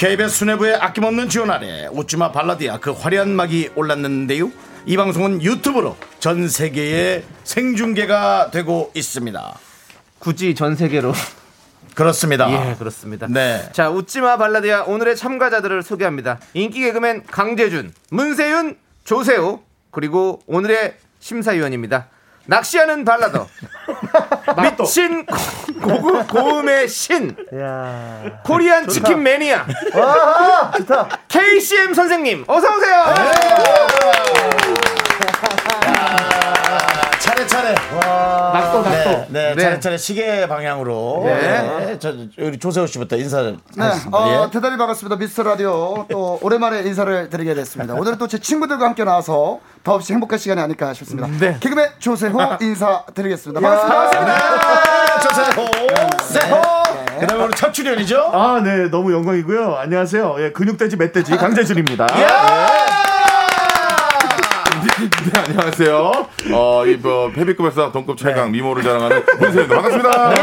[0.00, 4.50] KBS 수뇌부의 아낌없는 지원 아래 웃지마 발라드야 그 화려한 막이 올랐는데요.
[4.86, 9.58] 이 방송은 유튜브로 전 세계에 생중계가 되고 있습니다.
[10.18, 11.12] 굳이 전 세계로
[11.94, 12.50] 그렇습니다.
[12.50, 13.26] 예 그렇습니다.
[13.28, 13.68] 네.
[13.72, 16.40] 자 웃지마 발라드야 오늘의 참가자들을 소개합니다.
[16.54, 22.08] 인기 개그맨 강재준, 문세윤, 조세호 그리고 오늘의 심사위원입니다.
[22.50, 23.46] 낚시하는 발라더.
[24.80, 25.36] 미친 고-
[25.80, 27.36] 고급 고음의 신.
[28.44, 29.66] 코리안 치킨 매니아.
[31.28, 33.04] KCM 선생님 어서 오세요.
[37.46, 37.74] 차례차례.
[37.74, 39.10] 낙도 낙도.
[39.10, 39.62] 네, 네, 네.
[39.62, 41.22] 차례차례 시계 방향으로.
[41.24, 41.34] 네.
[41.86, 41.98] 네.
[41.98, 43.56] 저, 우리 조세호 씨부터 인사를.
[43.76, 44.16] 네, 하겠습니다.
[44.18, 44.50] 어, 예.
[44.50, 45.16] 대단히 반갑습니다.
[45.16, 47.94] 미스터 라디오 또 오랜만에 인사를 드리게 됐습니다.
[47.94, 51.28] 오늘은 또 제 친구들과 함께 나와서 더없이 행복한 시간이 아닐까 싶습니다.
[51.40, 51.56] 네.
[51.58, 53.60] 개그맨 조세호 인사드리겠습니다.
[53.60, 54.32] 반갑습니다.
[54.34, 55.66] 아, 조세호.
[56.22, 56.62] 세호.
[57.18, 58.30] 그 다음에 오늘 첫 출연이죠?
[58.32, 59.74] 아, 네, 너무 영광이고요.
[59.76, 60.36] 안녕하세요.
[60.38, 62.06] 예, 근육돼지 멧돼지 강재준입니다.
[65.32, 66.12] 네, 안녕하세요.
[66.52, 69.74] 어, 이 뭐, 페비급에서 동급 최강 미모를 자랑하는 문세입니다.
[69.80, 70.34] 반갑습니다.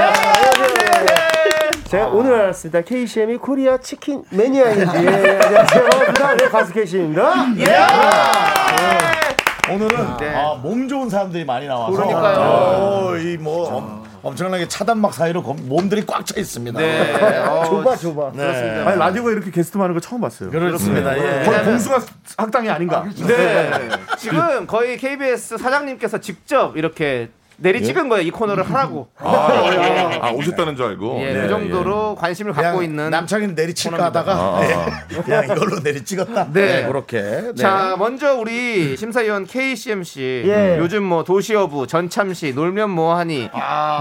[1.85, 2.81] 제가 오늘 알았습니다.
[2.81, 4.81] KCM이 코리아 치킨 매니아인지.
[4.81, 5.89] 예, 안녕하세요.
[6.07, 7.33] 그다음에 가수 KCM입니다.
[9.71, 9.99] 오늘은
[10.35, 11.91] 아, 몸 좋은 사람들이 많이 나와서.
[11.91, 12.39] 그러니까요.
[12.39, 16.79] 어, 이뭐 엄청나게 차단막 사이로 검- 몸들이 꽉 차 있습니다.
[16.79, 17.13] 네.
[17.47, 18.31] 어, 좁아, 좁아.
[18.33, 18.43] 네.
[18.83, 20.49] 아니, 라디오가 이렇게 게스트 많은 거 처음 봤어요.
[20.49, 21.17] 그렇습니다.
[21.17, 21.43] 예.
[21.45, 21.99] 거의 봉숭아
[22.37, 23.05] 학당이 아닌가?
[23.27, 23.89] 네.
[24.17, 28.25] 지금 거의 KBS 사장님께서 직접 이렇게 내리 찍은 거예요.
[28.25, 29.07] 이 코너를 하라고.
[29.17, 31.19] 아, 아, 오셨다는 줄 알고.
[31.21, 33.09] 예, 네, 그 정도로 관심을 그냥 갖고 있는.
[33.09, 35.21] 남창이는 내리 칠까 하다가 아, 예.
[35.21, 36.51] 그냥 이걸로 내리 찍었다.
[36.53, 36.85] 네.
[36.85, 37.21] 그렇게.
[37.21, 37.55] 네.
[37.55, 40.43] 자, 먼저 우리 심사위원 KCM 씨.
[40.45, 40.77] 예.
[40.77, 43.49] 요즘 뭐 도시어부, 전참시, 놀면 뭐하니,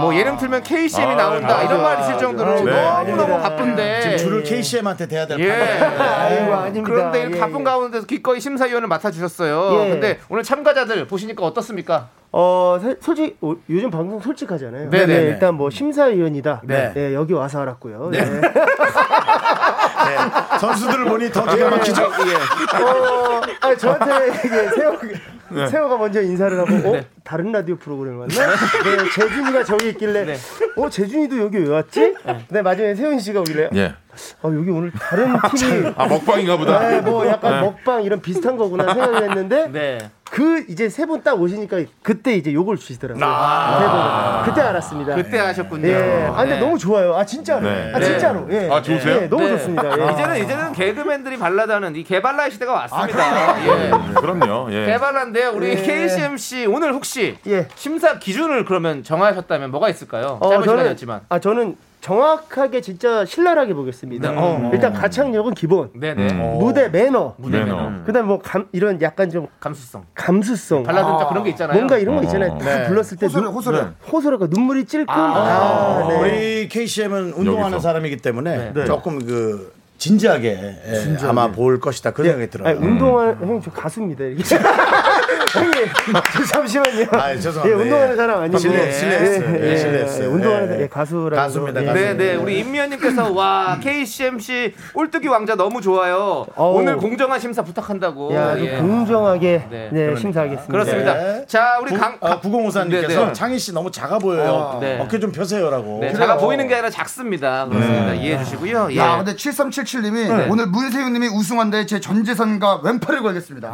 [0.01, 2.71] 뭐 예능 틀면 KCM이 나온다 이런 말 있을 정도로 네.
[2.71, 4.01] 너무 너무 바쁜데.
[4.03, 5.51] 지금 줄을 KCM한테 대야 될 예.
[5.51, 6.85] 아이고, 아닙니다.
[6.85, 7.65] 그런데 이렇게 예, 바쁜 예.
[7.65, 9.85] 가운데서 기꺼이 심사위원을 맡아주셨어요.
[9.85, 9.89] 예.
[9.91, 12.09] 근데 오늘 참가자들 보시니까 어떻습니다?
[12.39, 12.79] 어,
[13.41, 14.91] 어, 요즘 방송 솔직하잖아요.
[14.91, 15.23] 네네 네.
[15.23, 16.61] 일단 뭐 심사위원이다.
[16.65, 16.93] 네.
[16.93, 17.15] 네.
[17.15, 18.11] 여기 와서 알았고요.
[18.11, 18.23] 네.
[18.23, 18.41] 네.
[20.61, 22.03] 선수들을 보니 더 기가 막히죠?
[22.03, 22.85] 예.
[22.85, 24.99] 어, 아니, 저한테 이게 세호
[25.67, 28.35] 세호가 먼저 인사를 하고 어 다른 라디오 프로그램 왔나?
[28.35, 30.37] 네, 재준이가 저기 있길래
[30.77, 32.15] 어 재준이도 여기 왜 왔지?
[32.51, 33.95] 네 마지막에 세훈 씨가 오길래 예.
[34.43, 36.79] 어 여기 오늘 다른 팀이 아 먹방인가 보다.
[36.89, 37.61] 네, 뭐 약간 네.
[37.61, 39.99] 먹방 이런 비슷한 거구나 생각을 했는데 네.
[40.31, 43.25] 그 이제 세 분 딱 오시니까 그때 이제 욕을 주시더라고요.
[43.25, 44.43] 아.
[44.47, 45.15] 그때 알았습니다.
[45.17, 45.87] 그때 하셨군요.
[45.89, 46.27] 예.
[46.33, 46.61] 아 근데 네.
[46.61, 47.15] 너무 좋아요.
[47.15, 47.61] 아 진짜로.
[47.69, 47.93] 네.
[47.95, 48.47] 아 진짜로.
[48.51, 48.71] 예.
[48.71, 49.23] 아, 좋으세요?
[49.23, 49.51] 예, 너무 네.
[49.51, 49.85] 좋습니다.
[50.09, 50.13] 예.
[50.13, 53.61] 이제는 이제는 개그맨들이 발라다는 이 개발라의 시대가 왔습니다.
[53.67, 53.91] 예.
[53.91, 54.73] 네, 그럼요.
[54.73, 54.87] 예.
[54.87, 55.51] 개발라인데요.
[55.55, 55.75] 우리 예.
[55.77, 57.16] KCMC 오늘 혹시
[57.47, 57.69] 예.
[57.75, 60.39] 심사 기준을 그러면 정하셨다면 뭐가 있을까요?
[60.41, 61.21] 어, 짧은 저는 시간이었지만.
[61.29, 64.31] 아 저는 정확하게 진짜 신랄하게 보겠습니다.
[64.37, 65.91] 어, 일단 가창력은 기본.
[65.95, 66.29] 네네.
[66.31, 66.59] 음.
[66.59, 67.35] 무대 매너.
[67.37, 67.75] 무대 매너.
[67.91, 68.05] 매너.
[68.05, 70.05] 그다음에 뭐 감, 이런 약간 좀 감수성.
[70.15, 70.85] 감수성.
[70.85, 71.75] 발라드는 딱 그런 게 있잖아요.
[71.77, 72.59] 뭔가 이런 거 있잖아요.
[72.59, 73.87] 다 불렀을 때 호소래, 눈- 호소래.
[74.13, 75.07] 호소래가 눈물이 찔끔.
[75.09, 76.17] 아, 네.
[76.21, 77.81] 우리 KCM은 운동하는 여기서.
[77.81, 78.85] 사람이기 때문에 네.
[78.85, 80.49] 조금 그 진지하게,
[80.87, 82.69] 예, 아마 볼 것이다 그런 생각이 들어요.
[82.69, 84.25] 아니, 운동하는 형님 저 가수입니다.
[85.53, 85.87] 형님
[86.35, 87.07] 저 잠시만요.
[87.13, 87.69] 아, 죄송합니다.
[87.69, 88.59] 예, 운동하는 사람 아니고.
[88.59, 89.55] 실례- 실례했어요.
[89.57, 90.25] 예, 예, 예, 실례했어요.
[90.25, 90.83] 예, 운동하는 예, 사람, 예.
[90.85, 91.37] 예, 가수라고.
[91.37, 91.87] 가수입니다, 예.
[91.87, 91.99] 가수.
[91.99, 92.35] 네, 네.
[92.37, 96.47] 우리 임미연님께서 와 KCMC 꼴뚜기 왕자 너무 좋아요.
[96.55, 96.79] 어우.
[96.79, 98.35] 오늘 공정한 심사 부탁한다고.
[98.35, 98.77] 야, 좀 예.
[98.79, 99.89] 공정하게 네.
[99.93, 100.73] 네, 심사하겠습니다.
[100.73, 101.15] 그렇습니다.
[101.15, 101.45] 네.
[101.47, 103.33] 자, 우리 구, 강 아, 9054님께서 네, 네.
[103.33, 104.79] 창희 씨 너무 작아 보여요.
[104.81, 104.99] 네.
[105.01, 105.99] 어깨 좀 펴세요라고.
[106.01, 107.67] 네, 작아 보이는 게 아니라 작습니다.
[107.67, 108.11] 그렇습니다.
[108.13, 108.17] 네.
[108.19, 108.89] 이해해 주시고요.
[108.93, 108.97] 예.
[108.97, 113.73] 야, 근데 7377님이 오늘 문세윤님이 우승한데 제 전 재산과 왼팔을 걸겠습니다.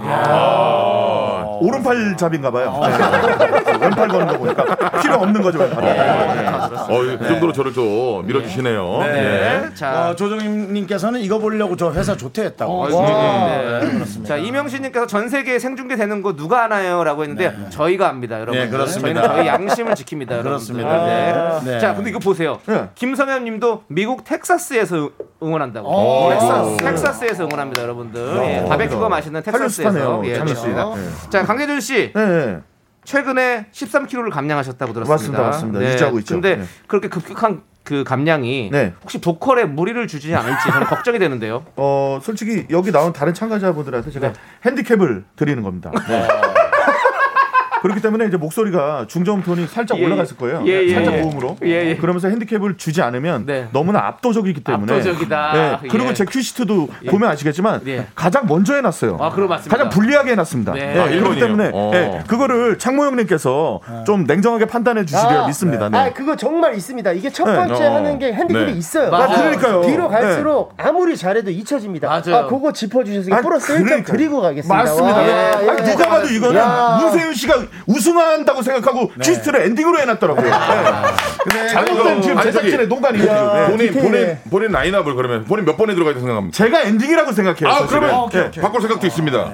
[1.62, 2.80] 오른팔 잡인가 봐요.
[3.80, 5.84] 왼팔 거는 거 보니까 필요 없는 거죠 왼팔.
[5.84, 9.00] 어, 그 정도로 저를 좀 밀어주시네요.
[9.02, 9.12] 예.
[9.12, 9.64] 네.
[9.74, 12.88] 자, 어, 조정님께서는 이거 보려고 저 회사 조퇴 했다고.
[12.88, 14.24] 네.
[14.24, 18.60] 자 이명신님께서 전 세계 생중계 되는 거 누가 하나요?라고 했는데 저희가 합니다, 여러분.
[18.60, 19.22] 네, 그렇습니다.
[19.22, 20.50] 저희는 저희 양심을 지킵니다, 여러분.
[20.50, 21.06] 그렇습니다.
[21.06, 21.34] 네.
[21.64, 21.78] 네.
[21.78, 22.58] 자, 근데 이거 보세요.
[22.66, 22.88] 네.
[22.94, 25.10] 김성현님도 미국 텍사스에서
[25.42, 25.88] 응원한다고.
[25.88, 28.36] 오, 텍사스, 텍사스에서 응원합니다, 여러분들.
[28.44, 30.22] 예, 바베큐가 맛있는 텍사스에서.
[30.24, 30.62] 예, 텔레스.
[30.62, 30.94] 그렇습니다.
[31.30, 32.12] 자, 강재준 씨.
[32.14, 32.60] 네, 네.
[33.04, 35.12] 최근에 13kg를 감량하셨다고 들었습니다.
[35.18, 35.92] 맞습니다, 맞습니다.
[35.92, 36.34] 유지하고 있죠.
[36.34, 36.64] 근데 네.
[36.86, 38.94] 그렇게 급격한 그 감량이 네.
[39.02, 41.64] 혹시 보컬에 무리를 주지 않을지 저는 걱정이 되는데요.
[41.74, 44.38] 어 솔직히 여기 나온 다른 참가자분들한테 제가 네.
[44.64, 45.90] 핸디캡을 드리는 겁니다.
[47.82, 50.62] 그렇기 때문에 이제 목소리가 중저음 톤이 살짝 예, 올라갔을 거예요.
[50.66, 51.20] 예, 예, 살짝 예.
[51.22, 51.56] 고음으로.
[51.64, 51.96] 예, 예.
[51.96, 53.68] 그러면서 핸디캡을 주지 않으면 네.
[53.72, 54.92] 너무나 압도적이기 때문에.
[54.92, 55.52] 압도적이다.
[55.82, 55.88] 네.
[55.90, 56.14] 그리고 예.
[56.14, 58.06] 제 큐시트도 보면 아시겠지만 예.
[58.14, 59.18] 가장 먼저 해놨어요.
[59.20, 59.76] 아, 그거 맞습니다.
[59.76, 60.74] 가장 불리하게 해놨습니다.
[60.74, 60.92] 네.
[60.94, 61.40] 네, 아, 그렇기?
[61.40, 61.90] 때문에 어.
[61.92, 65.88] 네, 그거를 창모 형님께서 좀 냉정하게 판단해 주시리라 아, 믿습니다.
[65.88, 65.98] 네.
[65.98, 67.10] 아, 그거 정말 있습니다.
[67.14, 67.56] 이게 첫 네.
[67.56, 67.94] 번째 어.
[67.96, 68.78] 하는 게 핸디캡이 네.
[68.78, 69.10] 있어요.
[69.10, 69.24] 맞아요.
[69.24, 69.82] 아, 그러니까요.
[69.82, 72.06] 뒤로 갈수록 아무리 잘해도 잊혀집니다.
[72.06, 72.44] 맞아요.
[72.44, 74.16] 아, 그거 짚어주셔서 아, 플러스 1점 그러니까요.
[74.16, 74.76] 드리고 가겠습니다.
[74.76, 75.16] 맞습니다.
[75.16, 75.64] 와, 예.
[75.64, 75.68] 예.
[75.68, 76.98] 아니, 누가 봐도 이거는 야.
[77.02, 77.54] 문세윤 씨가
[77.86, 80.50] 우승한다고 생각하고 퀴즈를 엔딩으로 해놨더라고요.
[81.52, 81.68] 네.
[81.68, 83.52] 잘못된 지금 제작진의 농간이에요.
[83.54, 83.66] 네.
[83.70, 83.92] 본인.
[83.94, 86.56] 본인, 본인 라인업을 그러면 본인 몇 번에 들어가 있다고 생각합니다.
[86.56, 87.68] 제가 엔딩이라고 생각해요.
[87.68, 88.00] 아, 사실은.
[88.00, 88.60] 그러면 네.
[88.60, 89.52] 바꿀 생각도 있습니다.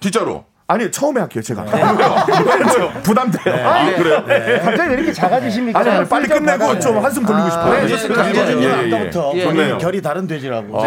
[0.00, 0.44] 진짜로.
[0.68, 1.62] 아니 처음에 할게요 제가.
[1.62, 2.92] 왜요?
[3.04, 3.54] 부담돼요.
[3.68, 4.24] 아, 그래요?
[4.64, 5.78] 갑자기 왜 이렇게 작아지십니까?
[5.78, 7.72] 아니, 아니 빨리 끝내고 좀 한숨 돌리고 싶어요.
[7.72, 7.88] 네, 네.
[7.88, 8.28] 좋습니다.
[8.28, 8.94] 예, 예, 예.
[8.94, 9.42] 아까부터 예.
[9.44, 9.78] 좋네요.
[9.78, 10.82] 결이 다른 돼지라고.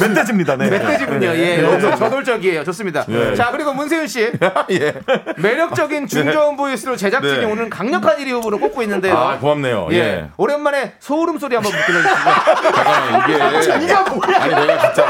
[0.00, 0.56] 멧돼지입니다.
[0.56, 0.70] 네.
[0.70, 1.26] 멧돼지군요.
[1.26, 2.64] 예, 여기서 저돌적이에요.
[2.64, 3.04] 좋습니다.
[3.36, 4.32] 자, 그리고 문세윤 씨.
[4.70, 4.94] 예.
[5.36, 7.44] 매력적인 중저음 보이스로 제작진이 네.
[7.44, 9.14] 오늘 강력한 1위 후보를 꼽고 있는데요.
[9.18, 9.88] 아, 고맙네요.
[9.92, 9.96] 예.
[9.96, 10.28] 예.
[10.38, 12.08] 오랜만에 소름 소리 한번 들려주시죠.
[12.72, 14.34] 잠깐만, 이게.
[14.34, 15.06] 아니, 내가 진짜.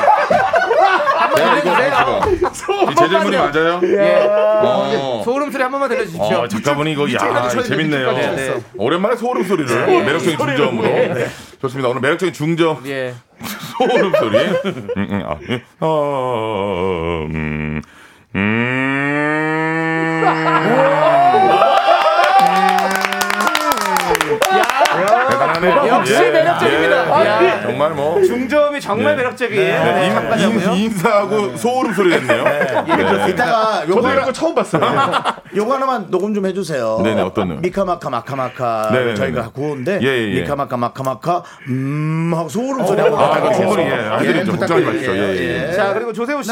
[1.78, 2.52] 내가 이거.
[2.52, 3.67] 지금 이 제재문이 맞아요?
[3.82, 4.26] 예.
[4.26, 5.22] 어.
[5.24, 6.38] 소름 소리 한 번만 들려주십시오.
[6.38, 8.12] 어, 작가분이 이거 야 재밌네요.
[8.12, 8.54] 네, 네.
[8.76, 10.88] 오랜만에 소름 소리를 매력적인 중저음으로
[11.60, 11.88] 좋습니다.
[11.88, 13.14] 오늘 매력적인 중저음 예.
[13.78, 14.38] 소름 소리.
[14.38, 15.60] 음, 음, 아, 음.
[15.80, 17.82] 어, 음,
[18.34, 20.24] 음.
[25.60, 25.94] 대단하네요.
[25.94, 27.22] 역시 예, 매력적입니다.
[27.24, 27.38] 예, 야.
[27.58, 27.62] 예.
[27.62, 30.50] 정말 뭐 중저음이 정말 매력적인 네, 인-.
[30.50, 32.44] 인- 인사하고 소름 소리 냈네요.
[32.44, 33.28] 네.
[33.30, 34.82] 이따가 저도 요거 이런 거 처음 봤어요.
[35.54, 37.00] 요거 하나만 녹음 좀 해주세요.
[37.02, 37.54] 네네, 어떤 거?
[37.60, 38.90] 미카마카 마카마카.
[39.16, 40.40] 저희가 구호인데 예, 예, 예.
[40.40, 43.52] 미카마카 마카마카 음 하고 소름 소리 아, 부탁드릴게요.
[43.54, 44.52] 충분히 예, 해드리죠.
[44.56, 45.12] 걱정하지 마십시오.
[45.14, 45.72] 예, 예.
[45.72, 46.50] 자 그리고 조세호 씨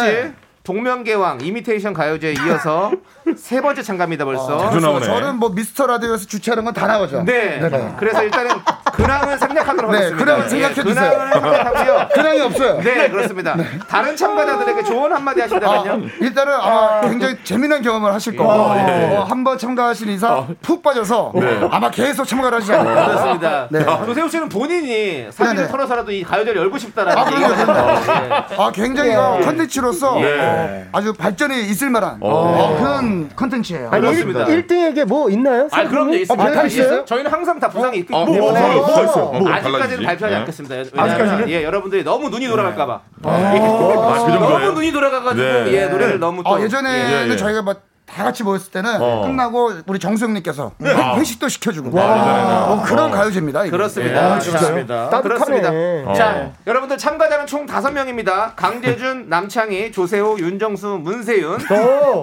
[0.67, 2.91] 동명계왕 이미테이션 가요제에 이어서
[3.37, 4.59] 세 번째 참가입니다 벌써.
[4.59, 5.07] 자주 나오네.
[5.07, 7.23] 저는 뭐 미스터 라디오에서 주최하는 건 다 나오죠.
[7.23, 7.59] 네.
[7.99, 8.51] 그래서 일단은
[8.93, 10.25] 근황을 생략하도록 네, 하겠습니다.
[10.25, 10.95] 근황을 예, 생략해 주세요.
[10.95, 12.09] 근황을 생략하고요.
[12.15, 12.81] 근황이 없어요.
[12.83, 13.57] 네 그렇습니다.
[13.89, 16.09] 다른 참가자들에게 조언 한마디 아, 하신다면요.
[16.21, 21.33] 일단은 아마 굉장히 재미난 경험을 하실 거고 어, 한번 참가하신 이상 푹 빠져서
[21.71, 23.07] 아마 계속 참가를 하시지 않을까.
[23.07, 23.69] 그렇습니다.
[23.71, 23.85] 네.
[24.07, 25.69] 조세호 씨는 본인이 사진을 네네.
[25.69, 27.31] 털어서라도 이 가요제를 열고 싶다라는 아.
[27.31, 28.47] 있습니다.
[28.59, 30.19] 아, 굉장히 어, 컨텐츠로서
[30.57, 30.89] 네.
[30.93, 33.91] 어, 아주 발전이 있을 만한 어, 그런 컨텐츠예요.
[33.91, 34.45] 아니, 그렇습니다.
[34.45, 35.69] 1, 등에게뭐 있나요?
[35.71, 36.45] 아 그럼요 있습니다.
[36.45, 37.05] 아, 다 있어요?
[37.05, 39.33] 저희는 항상 다 부상이 있기 어, 때문에 뭐, 뭐, 뭐 있어?
[39.33, 40.05] 뭐 아직까지는 달라지지?
[40.05, 40.37] 발표하지 네.
[40.37, 40.75] 않겠습니다.
[40.93, 43.01] 왜냐하면 예, 여러분들이 너무 눈이 돌아갈까봐.
[43.23, 44.73] 아, 그 너무 정도예요?
[44.73, 45.73] 눈이 돌아가가지고 네.
[45.73, 47.37] 예, 노래를 너무 또 어, 예전에는 예, 예.
[47.37, 47.75] 저희가 뭐
[48.17, 49.27] 다 같이 모였을 때는 어.
[49.27, 51.17] 끝나고 우리 정수영님께서 아.
[51.19, 52.77] 회식도 시켜주고 맞아요.
[52.77, 53.63] 뭐 그런 가요제입니다.
[53.65, 53.71] 이게.
[53.71, 54.37] 그렇습니다.
[54.37, 55.21] 아, 좋습니다.
[55.21, 55.71] 그렇습니다.
[55.71, 56.15] 어.
[56.17, 58.55] 자, 여러분들 참가자는 총 다섯 명입니다.
[58.57, 61.59] 강재준, 남창희, 조세호, 윤정수, 문세윤.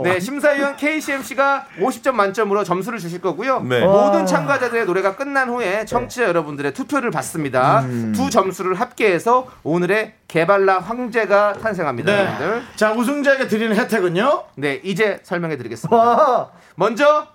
[0.03, 3.59] 네, 심사위원 KCMC가 50점 만점으로 점수를 주실 거고요.
[3.61, 3.81] 네.
[3.85, 7.85] 모든 참가자들의 노래가 끝난 후에 청취자 여러분들의 투표를 받습니다.
[8.15, 12.11] 두 점수를 합계해서 오늘의 개발라 황제가 탄생합니다.
[12.11, 12.19] 네.
[12.21, 12.63] 여러분들.
[12.75, 14.45] 자, 우승자에게 드리는 혜택은요?
[14.55, 15.95] 네, 이제 설명해 드리겠습니다.
[15.95, 16.49] 와.
[16.75, 17.27] 먼저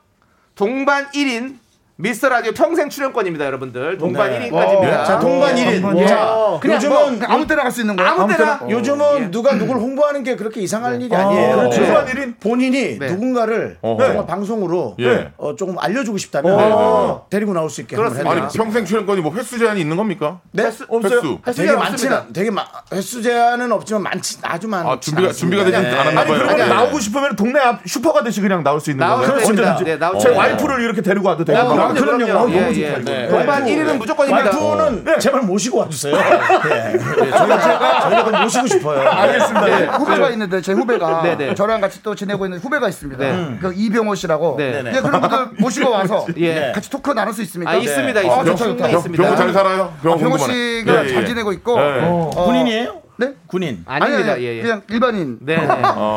[0.56, 1.58] 동반 1인
[2.00, 3.98] 미스터 라디오 평생 출연권입니다, 여러분들.
[3.98, 4.48] 동반 네.
[4.48, 5.04] 1인까지입니다.
[5.04, 6.06] 자, 동반 1인.
[6.06, 8.12] 자, 그냥 요즘은 아무 때나 갈 수 있는 거예요?
[8.12, 11.56] 아무 때나 요즘은 누가 누굴 홍보하는 게 그렇게 이상할 일이 아니에요.
[11.56, 11.80] 그렇죠.
[11.80, 11.86] 네.
[11.88, 12.36] 동반 일인?
[12.38, 13.06] 본인이 네.
[13.10, 13.78] 누군가를.
[13.82, 15.32] 정말 방송으로 예.
[15.38, 17.26] 어, 조금 알려주고 싶다면 어.
[17.30, 18.30] 데리고 나올 수 있게 그렇습니다.
[18.30, 18.42] 아니.
[18.56, 20.38] 평생 출연권이 뭐 횟수 제한이 있는 겁니까?
[20.52, 20.66] 네?
[20.66, 21.16] 없어요.
[21.18, 21.38] 횟수.
[21.42, 22.32] 할 되게 많지는.
[22.32, 24.86] 되게 마, 횟수 제한은 없지만 많지 아주 많.
[24.86, 26.38] 아 준비가 준비가 되지 않았나 아니 봐요.
[26.38, 26.66] 그러면 네.
[26.68, 29.32] 나오고 싶으면 동네 앞 슈퍼 가듯이 그냥 나올 수 있는 거예요.
[29.32, 29.82] 언제든지.
[29.82, 30.28] 네, 나올 제.
[30.28, 31.87] 와이프를 이렇게 데리고 와도 되고.
[31.90, 32.26] 어, 그럼요, 그럼요.
[32.26, 32.38] 그럼요.
[32.38, 33.22] 너무 예, 좋다, 예.
[33.22, 33.28] 네.
[33.28, 34.50] 동반 1위는 무조건입니다.
[34.58, 36.16] 와이프는 제발 모시고 와주세요.
[36.16, 36.92] 예.
[36.94, 37.60] 예, 저희가
[38.00, 39.00] 저희가 좀 모시고 싶어요.
[39.08, 39.66] 알겠습니다.
[39.66, 41.54] 네, 후배가 있는데 제 후배가 네, 네.
[41.54, 43.18] 저랑 같이 또 지내고 있는 후배가 있습니다.
[43.22, 43.58] 네.
[43.60, 44.56] 그 이병호 씨라고.
[44.58, 44.82] 네.
[44.82, 45.00] 네.
[45.00, 46.72] 그런 분들 모시고 와서 예.
[46.74, 47.72] 같이 토크 나눌 수 있습니까?
[47.72, 48.20] 아, 있습니다.
[48.20, 48.56] 아, 있습니다.
[48.56, 48.88] 좋다, 좋다.
[48.88, 49.22] 있습니다.
[49.22, 49.94] 병호 잘 살아요?
[50.02, 50.52] 병호 병호 궁금하네.
[50.80, 51.26] 씨가 예, 잘 예.
[51.26, 52.00] 지내고 있고 네.
[52.02, 53.02] 어, 군인이에요?
[53.16, 53.32] 네?
[53.48, 53.82] 군인.
[53.86, 54.32] 아닙니다.
[54.34, 54.62] 아니, 예, 예.
[54.62, 55.38] 그냥 일반인.
[55.40, 55.64] 네, 네.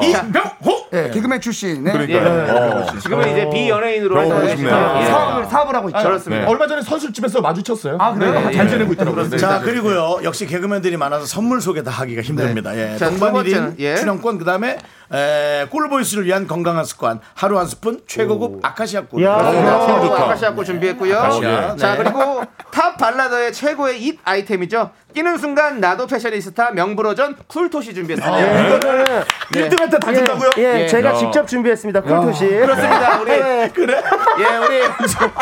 [0.10, 0.81] 이병호.
[0.94, 1.84] 예, 개그맨 출신.
[1.84, 1.92] 네.
[1.92, 2.20] 그러니까.
[2.20, 2.52] 예.
[2.52, 2.86] 어.
[3.00, 4.70] 지금은 이제 비연예인으로 병원 활동을.
[5.02, 5.06] 예.
[5.06, 6.02] 사업을 사업을 하고 있죠.
[6.04, 6.44] 그렇습니다.
[6.46, 6.52] 네.
[6.52, 7.98] 얼마 전에 선술집에서 마주쳤어요.
[8.00, 8.34] 아, 그래요?
[8.34, 9.38] 네, 잘 지내고 있더라고요.
[9.38, 12.76] 자 그리고요 역시 개그맨들이 많아서 선물 소개 다 하기가 힘듭니다.
[12.78, 12.98] 예.
[12.98, 13.96] 자, 두 동반 번째는, 1인 예.
[13.96, 14.78] 출연권 그다음에
[15.14, 19.24] 에, 꿀보이스를 위한 건강한 습관 하루 한 스푼 최고급 아카시아 꿀.
[19.24, 19.36] 야.
[19.38, 19.76] 그렇습니다.
[19.76, 20.24] 아, 최고 좋다.
[20.24, 21.18] 아카시아 꿀 준비했고요.
[21.18, 22.04] 아카시아, 자, 네.
[22.04, 24.92] 그리고 top 발라더의 최고의 잇 아이템이죠.
[25.14, 28.40] 끼는 순간 나도 패셔니스타 명불허전 쿨토시 준비했습니다.
[28.78, 29.06] 이거는
[29.52, 30.50] 1등한테 다 준다고요?
[30.58, 30.88] 예, 예.
[30.88, 31.14] 제가 야.
[31.16, 32.02] 직접 준비했습니다.
[32.02, 32.48] 쿨토시.
[32.48, 33.20] 그렇습니다.
[33.20, 33.32] 우리
[33.76, 34.02] 그래?
[34.40, 34.82] 예, 우리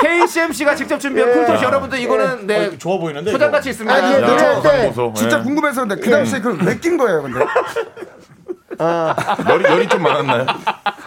[0.02, 3.32] KCM 씨가 직접 준비한 쿨토시 여러분들 이거는 네 좋아 보이는데.
[3.32, 3.58] 포장 이거.
[3.58, 3.96] 같이 있습니다.
[3.96, 4.92] 아니, 예, 노래할 때.
[5.16, 5.44] 진짜 예.
[5.44, 7.46] 궁금해서 근데 그 당시에 그걸 왜 낀 거예요, 근데?
[9.50, 10.46] 열이 열이 좀 많았나요?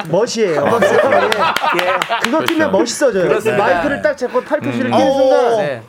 [0.08, 0.66] 멋이에요.
[0.82, 1.85] 예.
[1.85, 1.98] 예.
[2.22, 3.28] 그거 끼면 멋있어져요.
[3.28, 3.64] 그렇습니다.
[3.64, 5.82] 마이크를 딱 잡고 팔토시를 끼는 순간 네.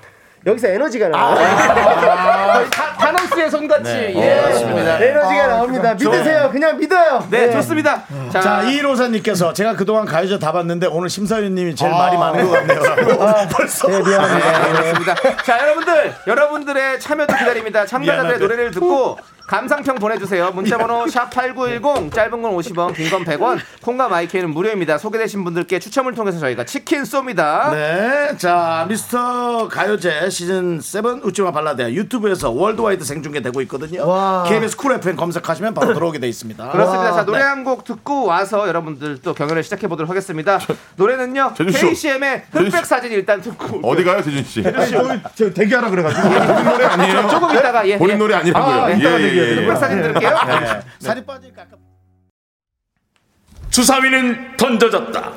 [0.45, 2.65] 여기서 에너지가 나와요.
[2.69, 4.99] 타- 타노스의 손같이 예, 그렇습니다.
[4.99, 5.93] 에너지가 나옵니다.
[5.93, 6.49] 믿으세요.
[6.51, 7.25] 그냥 믿어요.
[7.29, 7.51] 네, 예.
[7.51, 8.03] 좋습니다.
[8.31, 12.81] 자, 자 이로사님께서 제가 그동안 가요제 다 봤는데 오늘 심사위원님이 제일 말이 많은 것 같네요.
[13.55, 13.87] 벌써.
[13.87, 14.51] 네, 미안합니다.
[14.51, 15.15] 네, 그렇습니다.
[15.43, 17.85] 자, 여러분들, 여러분들의 참여도 기다립니다.
[17.85, 18.39] 참가자들의.
[18.39, 20.51] 노래를 듣고 감상평 보내주세요.
[20.51, 24.97] 문자번호 샵8910, 짧은 건 50원, 긴 건 100원, 콩과 마이크는 무료입니다.
[24.97, 27.71] 소개되신 분들께 추첨을 통해서 저희가 치킨 쏩니다.
[27.71, 34.07] 네, 자 미스터 가요제 시즌 7 웃지마 발라드 유튜브에서 worldwide 생중계되고 있거든요.
[34.07, 34.43] 와.
[34.47, 36.71] KBS 쿨 FM 검색하시면 바로 들어오게 돼 있습니다.
[36.71, 37.13] 그렇습니다.
[37.13, 37.43] 자, 노래 네.
[37.43, 40.57] 한곡 듣고 와서 여러분들 또 경연을 시작해 보도록 하겠습니다.
[40.95, 41.85] 노래는요, 재준 씨.
[41.85, 43.81] KCM의 흑백 사진 일단 듣고.
[43.83, 44.63] 어디 가요, 재준 씨?
[44.63, 46.29] 저기 저 대기하라 그래가지고.
[46.29, 47.27] 본인 노래 아니에요?
[47.27, 47.97] 조금 있다가, 예.
[47.97, 48.17] 본인 예.
[48.17, 48.73] 노래 아니라고요.
[48.83, 50.29] 아, 예, 이따가 예, 흑백 사진 들을게요.
[50.29, 50.79] 네.
[50.99, 51.77] 살이 빠질까 아까
[53.69, 55.31] 주사위는 던져졌다.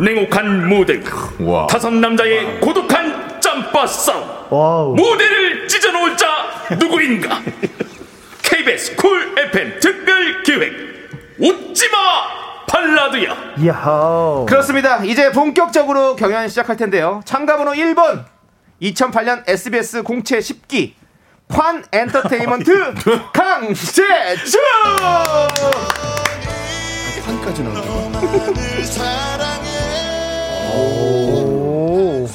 [0.00, 1.00] 냉혹한 무대.
[1.40, 1.66] 와.
[1.66, 4.22] 다섯 남자의 고독한 짬바 싸움.
[4.50, 4.94] wow.
[4.94, 6.26] 무대를 찢어놓을 자
[6.78, 7.40] 누구인가?
[8.42, 10.72] KBS 쿨 FM 특별 기획
[11.40, 11.98] 웃지마
[12.68, 13.36] 발라드야.
[13.58, 14.44] 이야.
[14.48, 15.02] 그렇습니다.
[15.04, 17.20] 이제 본격적으로 경연 시작할 텐데요.
[17.24, 18.24] 참가번호 1번
[18.80, 20.92] 2008년 SBS 공채 10기
[21.50, 22.94] 관 엔터테인먼트
[23.32, 24.06] 강재준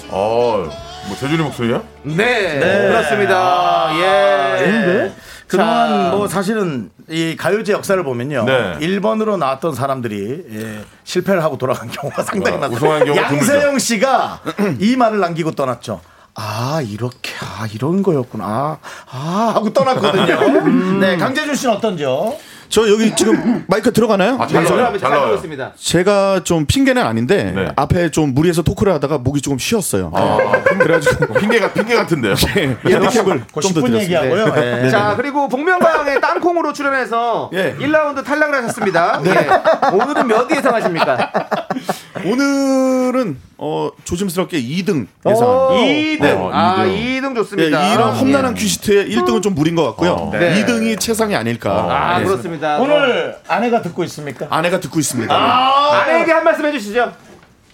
[0.10, 0.68] 어,
[1.08, 1.82] 뭐 재준이 목소리야?
[2.04, 3.90] 네, 그렇습니다.
[3.96, 5.12] 예.
[5.48, 6.10] 그동안 자.
[6.12, 8.46] 뭐 사실은 이 가요제 역사를 보면요.
[8.46, 8.78] 네.
[8.80, 12.68] 1번으로 나왔던 사람들이 예, 실패를 하고 돌아간 경우가 상당히 아.
[12.68, 14.42] 우승한 경우가 양세형 씨가
[14.80, 16.02] 이 말을 남기고 떠났죠.
[16.36, 18.78] 아 이렇게 아 이런 거였구나 아,
[19.10, 21.00] 아 하고 떠났거든요.
[21.00, 22.34] 네 강재준 씨는 어떤지요?
[22.68, 24.38] 저 여기 지금 마이크 들어가나요?
[24.42, 24.98] 아, 잘 나와요.
[24.98, 25.72] 잘잘 나와요.
[25.78, 27.72] 제가 좀 핑계는 아닌데 네.
[27.76, 30.12] 앞에 좀 무리해서 토크를 하다가 목이 조금 쉬었어요.
[30.14, 30.38] 아,
[30.80, 32.34] 그래가지고 핑계가 핑계 같은데요.
[32.34, 34.02] 핸디캡을 그좀더 10분 드렸습니다.
[34.02, 34.54] 얘기하고요.
[34.86, 34.90] 예.
[34.90, 37.76] 자, 그리고 복면가왕의 땅콩으로 출연해서 예.
[37.80, 39.22] 1라운드 탈락을 하셨습니다.
[39.26, 39.96] 예.
[39.96, 41.32] 오늘은 몇 위 예상하십니까?
[42.26, 45.84] 오늘은 어, 조심스럽게 2등 예상합니다.
[45.86, 46.22] 2등.
[46.22, 46.50] 네.
[46.52, 47.94] 아, 어, 2등 네, 좋습니다.
[47.94, 50.12] 이런 험난한 퀴즈트의 1등은 좀 무린 것 같고요.
[50.14, 50.32] 어.
[50.32, 50.64] 네.
[50.66, 51.72] 2등이 최상이 아닐까.
[51.90, 52.26] 아, 네.
[52.26, 52.78] 그렇습니다.
[52.80, 54.48] 오늘 아내가 듣고 있습니까?
[54.50, 55.34] 아내가 듣고 있습니다.
[55.34, 57.14] 아내에게 한 말씀 해주시죠.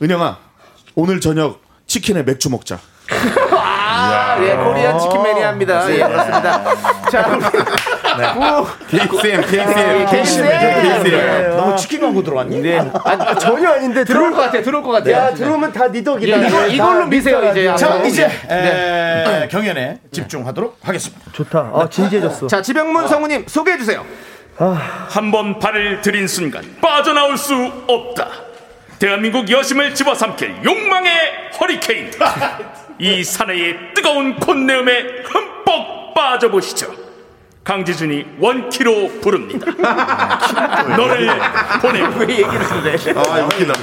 [0.01, 0.37] 은영아,
[0.95, 2.79] 오늘 저녁 치킨에 맥주 먹자.
[3.51, 5.91] 아, 예, 코리안 치킨 매니아입니다.
[5.91, 6.63] 예, 그렇습니다.
[7.11, 7.39] 자,
[8.89, 11.58] KCM, 네, KCM, KCM.
[11.58, 12.62] 너무 치킨 광고 들어왔니?
[12.62, 12.80] 네.
[13.04, 14.63] 아, 전혀 아닌데 들어올 것 같아요.
[14.63, 15.15] 들어올 것 같아요.
[15.15, 16.67] 야 들어오면 다 네 덕이다.
[16.67, 17.74] 예, 이걸로 미세요, 이제.
[17.76, 19.43] 자, 아, 이제 네.
[19.43, 21.21] 에, 경연에 집중하도록 하겠습니다.
[21.34, 21.60] 좋다.
[21.74, 22.47] 아 진지해졌어.
[22.47, 24.06] 자, 지병문 성우님 소개해 주세요.
[24.58, 27.54] 한 번 발을 들인 순간 빠져나올 수
[27.88, 28.28] 없다.
[29.00, 31.12] 대한민국 여심을 집어삼킬 욕망의
[31.60, 32.12] 허리케인.
[33.00, 36.93] 이 사내의 뜨거운 콧내음에 흠뻑 빠져보시죠.
[37.63, 39.67] 강지준이 원키로 부릅니다.
[40.97, 41.30] 너를
[41.82, 43.13] 보내고 왜 얘기를 해?
[43.15, 43.74] 아, 웃기다.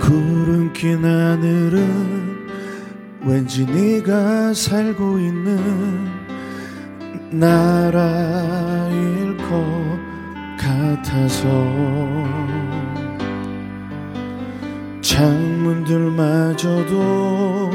[0.00, 2.48] 구름 낀 하늘은
[3.24, 6.11] 왠지 네가 살고 있는
[7.32, 9.44] 나라일 것
[10.58, 11.48] 같아서
[15.00, 17.70] 창문들마저도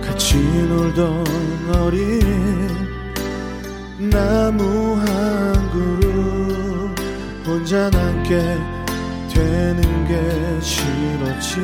[0.00, 1.24] 같이 놀던
[1.74, 2.20] 어린
[3.98, 6.94] 나무 한 그루
[7.44, 8.56] 혼자 남게
[9.34, 11.60] 되는 게 싫었지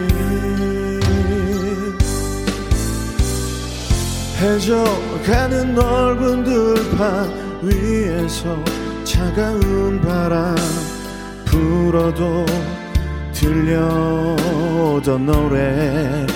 [4.40, 8.85] 해져가는 넓은 들판 위에서
[9.16, 10.54] 차가운 바람
[11.46, 12.44] 불어도
[13.32, 16.26] 들려오던 노래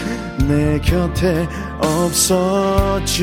[0.48, 1.46] 내 곁에
[1.78, 3.22] 없었지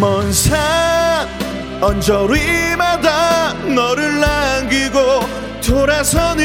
[0.00, 1.28] 먼 산
[1.80, 4.98] 언저리마다 너를 남기고
[5.64, 6.44] 돌아서는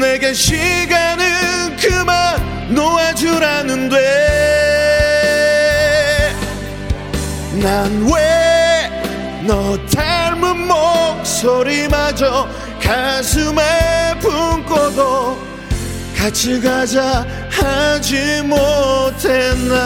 [0.00, 3.96] 내게 시간은 그만 놓아주라는데.
[7.62, 8.35] 난왜
[9.46, 12.48] 너 닮은 목소리마저
[12.82, 13.62] 가슴에
[14.18, 15.38] 품고도
[16.18, 19.76] 같이 가자 하지 못했나.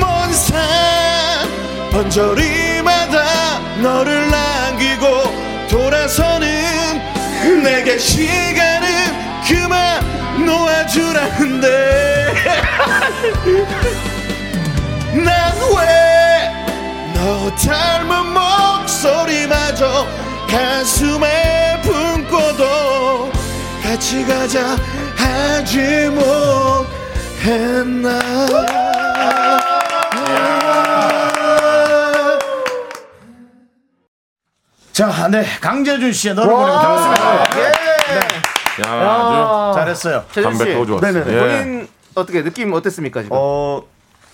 [0.00, 0.60] 먼산
[1.92, 7.02] 언저리마다 너를 남기고 돌아서는
[7.64, 8.88] 내게 시간은
[9.48, 11.66] 그만 놓아주라는데.
[15.12, 16.21] 난 왜
[17.22, 20.08] 너 닮은 목소리마저
[20.50, 23.30] 가슴에 품고도
[23.80, 24.76] 같이 가자
[25.16, 26.10] 하지
[27.38, 28.18] 못했나
[34.92, 35.44] 자, 네.
[35.60, 37.44] 강재준 씨의 너를 보내고 들었습니다.
[38.84, 40.24] 야, 아주 잘했어요.
[40.32, 40.64] 재준 씨.
[40.64, 41.32] 네네네.
[41.32, 41.38] 예.
[41.38, 43.36] 본인 어떻게 느낌 어땠습니까 지금?
[43.38, 43.82] 어,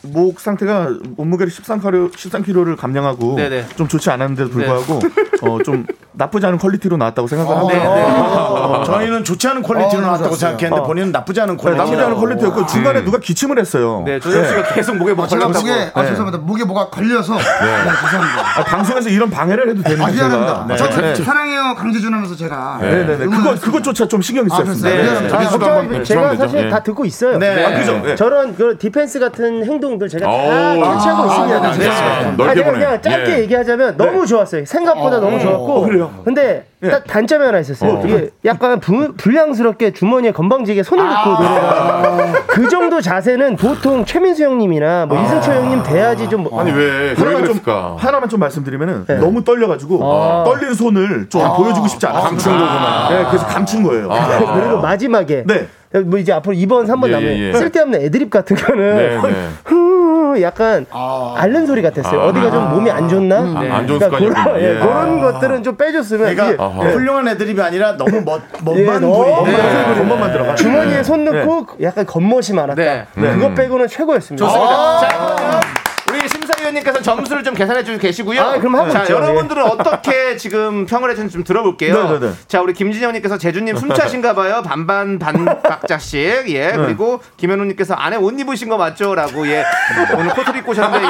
[0.02, 3.66] 목 상태가 몸무게를 13kg, 13kg를 감량하고 네네.
[3.76, 5.00] 좀 좋지 않았는데도 불구하고
[5.42, 7.78] 어, 좀 나쁘지 않은 quality로 나왔다고 생각을 어, 합니다.
[7.78, 8.02] 네, 네.
[8.18, 10.34] 어, 저희는 좋지 않은 quality로 어, 나왔다고.
[10.34, 11.78] 생각했는데 본인은 나쁘지 않은 네, quality.
[11.78, 14.02] 나쁘지 않은 quality였고 중간에 누가 기침을 했어요.
[14.04, 16.38] 네, 조정 씨가 계속 목에 목 아, 걸려서 목에 아 죄송합니다.
[16.44, 18.60] 목에 뭐가 걸려서 네, 죄송합니다.
[18.60, 20.76] 아, 방송에서 이런 방해를 해도 되는 아데 미안합니다.
[20.76, 21.14] 저 네.
[21.14, 23.26] 사랑해요 강재준 하면서 제가 네, 네, 네.
[23.26, 23.54] 그거.
[23.54, 24.88] 그것조차 좀 신경이 아, 쓰였습니다.
[24.88, 25.32] 네.
[25.32, 26.02] 아, 한번 마.
[26.02, 26.36] 제가.
[26.36, 26.68] 사실 예.
[26.70, 27.38] 다 듣고 있어요.
[27.38, 27.64] 네.
[27.64, 28.00] 아, 그죠?
[28.04, 28.16] 네.
[28.16, 30.92] 저런 그 defense 같은 행동 행동들 제가 다 오.
[30.92, 31.56] 캐치하고 있습니다.
[31.56, 31.88] 아, 네.
[31.88, 32.84] 아, 넓게 제가 보네.
[32.84, 33.38] 그냥 짧게 예.
[33.40, 34.64] 얘기하자면 너무 좋았어요.
[34.66, 35.88] 생각보다 너무 좋았고.
[36.24, 38.02] 근데 딱 단점이 하나 있었어요.
[38.04, 45.06] 이게 약간 부- 불량스럽게 주머니에 건방지게 손을 넣고 노래가 그 정도 자세는 보통 최민수 형님이나
[45.06, 46.88] 뭐 이승철 형님 돼야지 좀 뭐- 아니 왜?
[46.88, 47.60] 왜 하나만 좀?
[47.98, 52.28] 하나만 좀 말씀드리면은 너무 떨려가지고 떨리는 손을 좀 보여주고 싶지 않았어요.
[52.28, 53.08] 감춘 거구나.
[53.10, 54.08] 네, 그래서 감춘 거예요.
[54.54, 55.66] 그리고 마지막에 네.
[56.04, 57.52] 뭐 이제 앞으로 2번, 3번 예, 나면 예, 예.
[57.54, 59.48] 쓸데없는 애드립 같은 거는 네, 네.
[59.64, 60.84] 후 약간
[61.36, 62.20] 앓는 소리 같았어요.
[62.20, 63.36] 어디가 좀 몸이 안 좋나?
[63.36, 64.44] 아, 안 좋은 그러니까.
[64.44, 64.78] 그런, 예, 예.
[64.78, 66.92] 그런 것들은 좀 빼줬으면 그러니까 이게.
[66.92, 69.10] 훌륭한 애드립이 아니라 너무 멋, 예, 멋만 부리.
[69.10, 70.54] 멋만 본번만 들어가.
[70.54, 72.74] 주머니에 손 넣고 약간 겉멋이 많았다.
[72.82, 73.06] 네.
[73.14, 74.44] 그거 빼고는 최고였습니다.
[74.46, 75.00] 좋습니다.
[75.00, 75.60] 자, 그러면
[76.10, 78.40] 우리 심사 위원님께서 점수를 좀 계산해 주고 계시고요.
[78.40, 79.14] 아, 그럼 하고 자, 있죠.
[79.14, 82.08] 여러분들은 어떻게 지금 평을 해주는지 좀 들어볼게요.
[82.08, 82.32] 네, 네, 네.
[82.46, 84.62] 자, 우리 김진영님께서 제주님 숨차신가 봐요.
[84.64, 86.44] 반반 반 박자씩.
[86.48, 86.72] 예.
[86.76, 89.64] 그리고 김현우님께서 안에 옷 입으신 거 맞죠?라고 예.
[90.16, 91.06] 오늘 코트 입고 오셨는데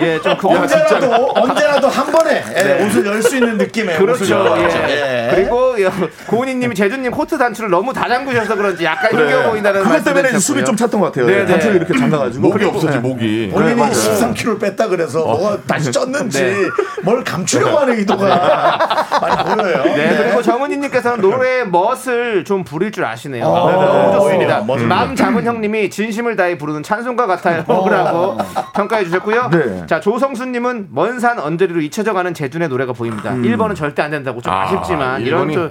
[0.00, 0.06] 예.
[0.14, 4.54] 예, 좀 그거 언제라도 언제라도 한 번에 예, 옷을 열 수 있는 느낌의 그렇죠.
[4.58, 4.90] 예.
[4.90, 5.34] 예.
[5.34, 5.88] 그리고 예,
[6.26, 10.76] 고은희님이 제주님 코트 단추를 너무 다 잠그셔서 그런지 약간 힘겨워 보인다는 그것 때문에 숨이 좀
[10.76, 11.26] 찼던 것 같아요.
[11.26, 11.46] 네, 네.
[11.46, 12.48] 단추를 이렇게 잠가가지고.
[12.48, 13.50] 목이 없었지 목이.
[13.52, 13.92] 본인이 맞아요.
[13.92, 16.54] 13kg를 뺐다 그래서 뭐가 다시 쪘는지 네.
[17.02, 18.28] 뭘 감추려고 하는 의도가
[19.20, 19.84] 많이 보여요.
[19.84, 23.44] 네, 그리고 정은희님께서는 노래 멋을 좀 부릴 줄 아시네요.
[23.44, 23.84] 네, 네.
[23.86, 24.62] 너무 좋습니다.
[24.64, 24.86] 부려.
[24.86, 27.64] 마음 잡은 형님이 진심을 다해 부르는 찬송가 같아요.
[27.66, 28.36] 라고
[28.74, 29.50] 평가해 주셨고요.
[29.50, 29.86] 네.
[29.86, 33.30] 자, 조성수님은 먼 산 언저리로 잊혀져가는 재준의 노래가 보입니다.
[33.30, 35.70] 1번은 절대 안 된다고 좀 아, 아, 쉽지만 이런 좀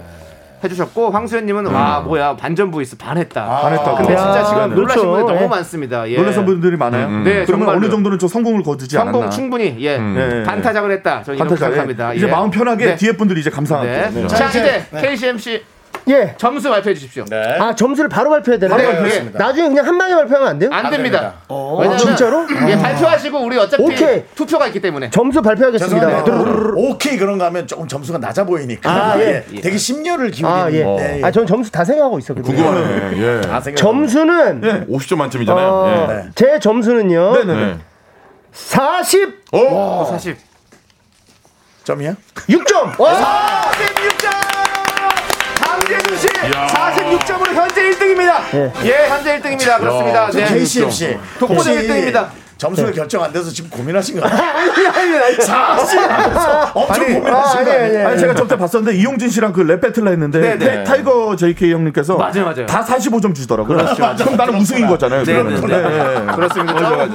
[0.64, 3.46] 해주셨고 황수현님은 와 뭐야 반전 voice 반했다.
[3.46, 3.98] 반했다고.
[3.98, 5.12] 근데 진짜 아, 지금 놀라신 그렇죠.
[5.12, 5.48] 분들 너무 예.
[5.48, 6.10] 많습니다.
[6.10, 6.18] 예.
[6.18, 7.10] 놀라신 분들이 많아요.
[7.24, 7.72] 네, 그러면 정말로.
[7.78, 9.30] 어느 정도는 좀 성공을 거두지 성공 않았나.
[9.30, 10.44] 충분히 예 네.
[10.44, 11.24] 반타작을 했다.
[11.24, 11.60] 저는 이렇게 반타작.
[11.62, 12.14] 생각합니다.
[12.14, 12.32] 이제 예.
[12.32, 12.96] 마음 편하게 네.
[12.96, 14.10] 뒤에 분들이 이제 감상할게요.
[14.12, 14.22] 네.
[14.22, 14.28] 네.
[14.28, 15.02] 자, 이제, 네.
[15.02, 15.64] KCMC
[16.10, 16.34] 예.
[16.38, 17.24] 점수 발표해 주십시오.
[17.30, 17.58] 네.
[17.60, 18.78] 아 점수를 바로 발표해야 되나요?
[18.78, 19.40] 바로 발표했습니다.
[19.40, 20.70] 나중에 그냥 한 방에 발표하면 안 돼요?
[20.74, 21.20] 안 됩니다.
[21.20, 21.34] 됩니다.
[21.80, 22.46] 왜냐면 아, 진짜로?
[22.70, 24.24] 예, 발표하시고 우리 어차피 오케이.
[24.36, 25.10] 투표가 있기 때문에.
[25.10, 26.24] 점수 발표하겠습니다.
[26.76, 29.44] 오케이 그런가 하면 조금 점수가 낮아 보이니까 아, 예.
[29.54, 29.62] 예.
[29.62, 30.84] 되게 심려를 기울이는 아 예.
[30.84, 31.24] 네, 예.
[31.24, 32.56] 아 전 점수 다 생각하고 있었거든요.
[32.56, 33.18] 궁금하네.
[33.18, 33.42] 예.
[33.42, 33.76] 다 생각해보면.
[34.08, 35.68] 점수는 50점 만점이잖아요.
[35.68, 36.30] 어, 예.
[36.36, 37.34] 제 점수는요.
[37.34, 37.78] 네 네 네.
[38.52, 40.08] 40 어?
[40.12, 40.38] 사실
[41.84, 42.16] 점이야?
[42.36, 42.96] 6점.
[42.98, 44.13] 46
[47.18, 48.86] 46점으로 현재 1등입니다.
[48.86, 49.80] 예, 현재 1등입니다.
[49.80, 50.32] 그렇습니다.
[50.32, 50.46] 네.
[50.46, 52.43] KCMC 독보적 혹시 1등입니다.
[52.64, 54.42] 점수가 결정 안 돼서 지금 고민하신 거 아니에요?
[54.96, 55.36] 아니 아니 아니.
[55.36, 58.00] 40 하면서 엄청 아니, 고민하신 아, 거 예, 아니에요?
[58.00, 58.06] 예.
[58.06, 60.84] 아니 제가 저때 봤었는데 이용진 씨랑 그 랩 배틀 했는데 네, 네.
[60.84, 62.66] 타- 타이거 JK 형님께서 맞아요, 맞아요.
[62.66, 63.78] 다 45점 주시더라고요.
[63.96, 65.24] 그럼 나는 우승인 거잖아요.
[65.26, 65.62] 네, 그러면.
[65.68, 66.32] 네, 네, 네.
[66.34, 67.08] 그렇습니다.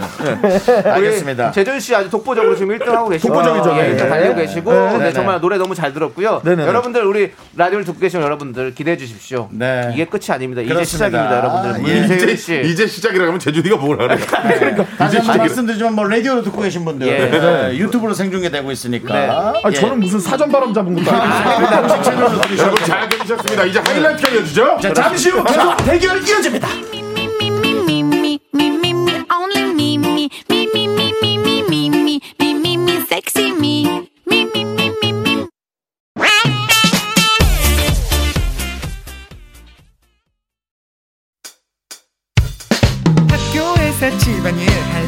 [0.94, 1.51] 알겠습니다.
[1.53, 3.88] 재준 씨 아주 독보적으로 지금 1등 하고 계시고 독보적이죠, 예, 네.
[3.90, 6.42] 일단 달리고 계시고 네, 네, 정말 노래 너무 잘 들었고요.
[6.44, 6.66] 네, 네, 네.
[6.68, 9.49] 여러분들 우리 라디오를 듣고 계시는 여러분들 기대해 주십시오.
[9.53, 9.90] 네.
[9.94, 10.61] 이게 끝이 아닙니다.
[10.62, 11.07] 이제 그렇습니다.
[11.07, 11.88] 시작입니다, 여러분들.
[11.88, 12.01] 예.
[12.01, 12.61] 문세윤 이제 씨.
[12.64, 14.16] 이제 시작이라 하면 제주디가 뭘 하래?
[14.99, 17.70] 다시 한번 말씀드리지만 뭐 라디오로 듣고 계신 분들 예.
[17.72, 17.76] 예.
[17.76, 19.14] 유튜브로 생중계되고 있으니까.
[19.14, 19.28] 네.
[19.64, 19.80] 아니, 예.
[19.80, 22.76] 저는 무슨 사전 바람 잡은 것도 아니고.
[22.84, 23.64] 잘 들으셨습니다.
[23.64, 24.78] 이제 하이라이트 알려주죠.
[24.82, 26.68] 자, 잠시 후 계속 대결 이어집니다.
[44.39, 45.07] 집안일 할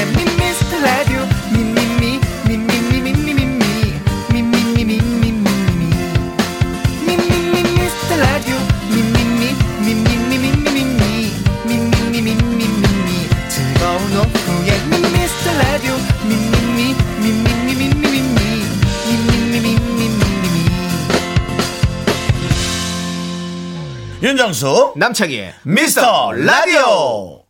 [24.21, 27.43] 윤정수 남창희의 미스터 라디오.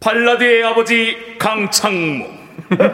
[0.00, 2.44] 발라드의 아버지 강창모.
[2.68, 2.92] 그는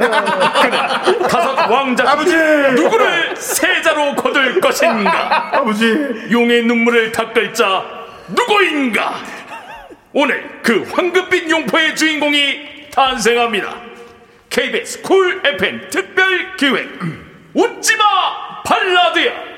[1.29, 2.35] 다섯 왕자 아버지!
[2.35, 5.59] 누구를 세자로 거둘 것인가?
[5.59, 5.87] 아버지!
[6.33, 7.85] 용의 눈물을 닦을 자
[8.29, 9.14] 누구인가?
[10.12, 13.77] 오늘 그 황금빛 용포의 주인공이 탄생합니다.
[14.49, 16.89] KBS 쿨 FM 특별 기획
[17.55, 19.50] 웃지마 발라드야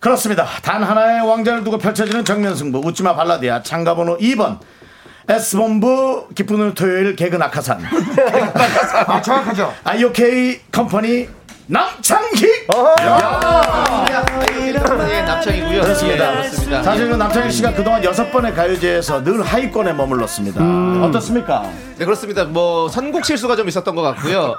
[0.00, 0.46] 그렇습니다.
[0.62, 2.78] 단 하나의 왕자를 두고 펼쳐지는 정면 승부.
[2.78, 4.58] 웃지마 발라드야 참가번호 2번.
[5.28, 7.80] S본부 기쁜 토요일 개그 낙하산.
[9.06, 9.72] 아, 정확하죠.
[9.84, 11.28] IOK 컴퍼니
[11.70, 12.66] 남창희
[13.06, 14.26] 야,
[15.08, 15.80] 예, 남창이고요.
[15.82, 16.30] 그렇습니다.
[16.30, 16.82] 예, 그렇습니다.
[16.82, 20.60] 사실 은 남창희 씨가 그동안 여섯 번의 가요제에서 늘 하위권에 머물렀습니다.
[21.04, 21.70] 어떻습니까?
[21.96, 22.44] 네 그렇습니다.
[22.44, 24.56] 뭐 선곡 실수가 좀 있었던 것 같고요.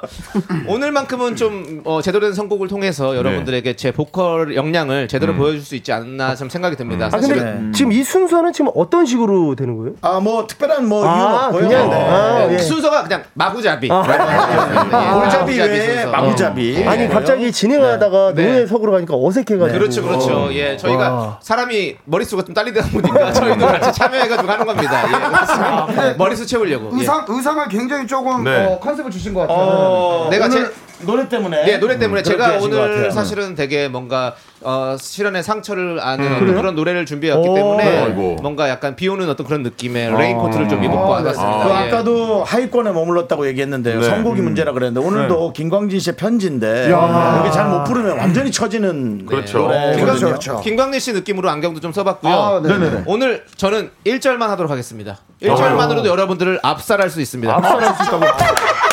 [0.67, 5.91] 오늘만큼은 좀 어, 제대로 된 선곡을 통해서 여러분들에게 제 보컬 역량을 제대로 보여줄 수 있지
[5.91, 7.07] 않나 좀 생각이 듭니다.
[7.07, 9.93] 아 근데 사실은 지금 이 순서는 지금 어떤 식으로 되는 거예요?
[10.01, 11.67] 아, 뭐 특별한 뭐 아, 이유는 없고요.
[11.67, 11.95] 그냥, 네.
[11.95, 12.57] 아, 예.
[12.59, 13.89] 순서가 그냥 마구잡이.
[13.91, 14.03] 아.
[14.07, 16.11] 예, 골잡이 외에 순서.
[16.11, 16.85] 마구잡이.
[16.87, 18.45] 아니 갑자기 진행하다가 네.
[18.45, 19.79] 노래 속으로 가니까 어색해가지고.
[19.79, 20.49] 그렇죠, 그렇죠.
[20.53, 21.39] 예, 저희가 와.
[21.41, 25.03] 사람이 머릿수가 좀 딸리다 보니까 저희도 같이 참여해가지고 하는 겁니다.
[25.07, 26.13] 예, 그렇습니다.
[26.17, 26.89] 머릿수 채우려고.
[26.93, 26.99] 예.
[26.99, 28.65] 의상 의상을 굉장히 조금 네.
[28.65, 29.57] 어, 컨셉을 주신 것 같아요.
[29.57, 30.71] 어, 내가 오늘 제-
[31.05, 31.65] 노래 때문에.
[31.65, 33.11] 네, 노래 때문에 음, 제가 오늘.
[33.11, 37.55] 사실은 되게 뭔가 어, 실연의 상처를 아는 어떤 그런 노래를 준비했기 오.
[37.55, 38.37] 때문에 아이고.
[38.41, 41.63] 뭔가 약간 비 오는 어떤 그런 느낌의 레인코트를 좀 입고 왔습니다.
[41.63, 41.73] 그 예.
[41.73, 43.99] 아까도 하위권에 머물렀다고 얘기했는데요.
[43.99, 44.05] 네.
[44.07, 49.59] 선곡이 문제라 그랬는데 오늘도 김광진 씨의 편지인데 여기 잘못 부르면 완전히 처지는 그렇죠.
[49.59, 50.05] 노래거든요.
[50.05, 50.61] 그렇죠, 그렇죠.
[50.61, 52.33] 김광진 씨 느낌으로 안경도 좀 써봤고요.
[52.33, 53.03] 아, 네.
[53.07, 55.17] 오늘 저는 1절만 하도록 하겠습니다.
[55.41, 57.51] 1절만으로도 여러분들을 압살할 수 있습니다.
[57.55, 58.25] 앞서갈 수 있다고.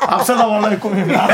[0.00, 1.28] 앞서가 원래 꿈입니다.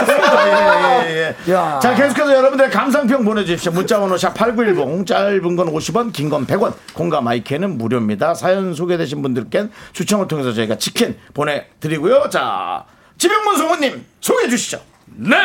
[1.07, 1.53] 예, 예, 예.
[1.53, 1.79] 야.
[1.81, 3.73] 자, 계속해서 여러분들의 감상평 보내주십시오.
[3.73, 8.35] 문자번호 샵8910, 짧은 건 50원, 긴 건 100원, 공감 마이크는 무료입니다.
[8.35, 12.29] 사연 소개되신 분들께는 추첨을 통해서 저희가 치킨 보내드리고요.
[12.31, 12.85] 자,
[13.19, 14.81] 지병문 성우님 소개해 주시죠.
[15.15, 15.37] 네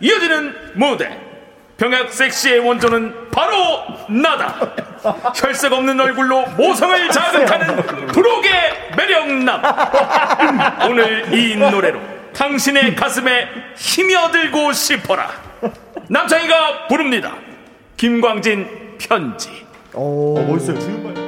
[0.00, 1.18] 이어지는 무대
[1.84, 4.54] 병약 섹시의 원조는 바로 나다.
[5.36, 8.50] 혈색 없는 얼굴로 모성을 자극하는 부록의
[8.96, 9.62] 매력남.
[10.88, 12.00] 오늘 이 노래로
[12.34, 15.30] 당신의 가슴에 힘이 얻들고 싶어라.
[16.08, 17.34] 남창희가 부릅니다.
[17.98, 19.66] 김광진 편지.
[19.92, 20.78] 멋있어요.
[20.78, 21.23] 지금 봐요.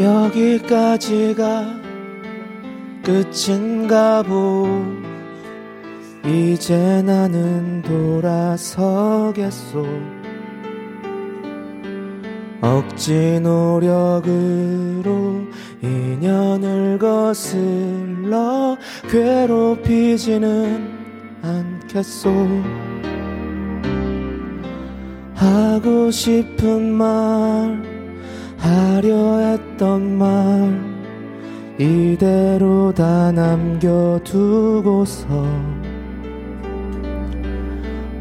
[0.00, 1.82] 여기까지가
[3.02, 4.66] 끝인가 보.
[6.24, 9.84] 이제 나는 돌아서겠소.
[12.60, 14.32] 억지 노력으로
[15.82, 18.76] 인연을 거슬러
[19.10, 20.92] 괴롭히지는
[21.42, 22.30] 않겠소.
[25.34, 27.91] 하고 싶은 말
[28.62, 30.80] 하려 했던 말
[31.78, 35.26] 이대로 다 남겨두고서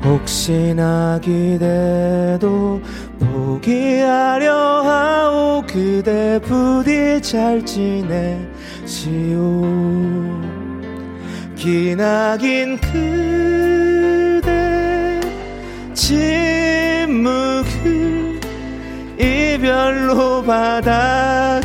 [0.04, 2.82] 혹시나 기대도
[3.20, 8.42] 포기하려 하오 그대 부디 잘 지내시오.
[11.56, 14.42] 기나긴 그대
[15.94, 17.12] 침묵을
[19.22, 21.62] 이별로 받아주겠소.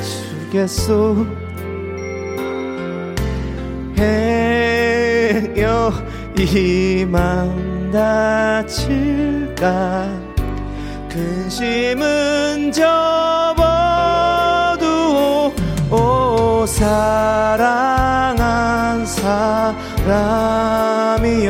[3.98, 5.92] 행여
[6.38, 9.06] 이맘 다칠까?
[11.08, 13.64] 근심은 접어두오
[15.90, 18.36] 오 사랑한
[20.04, 21.46] 사람이여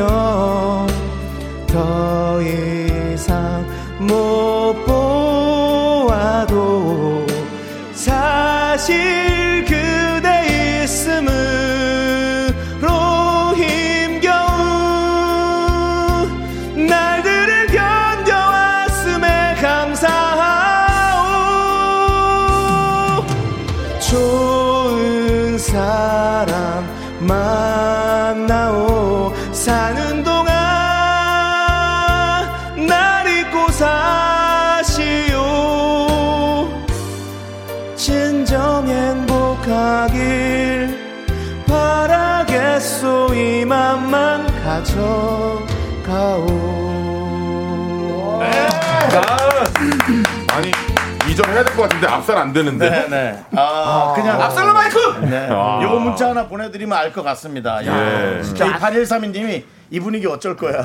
[51.37, 52.89] 이전 해야 될 것 같은데 압살 안 되는데.
[52.89, 53.43] 네, 네.
[53.55, 55.47] 아, 그냥 압살로 마이크 네.
[55.83, 57.85] 요거 문자 하나 보내드리면 알 것 같습니다.
[57.85, 58.41] 야, 예.
[58.41, 60.83] 진짜 이 8132님이 이 분위기 어쩔 거야.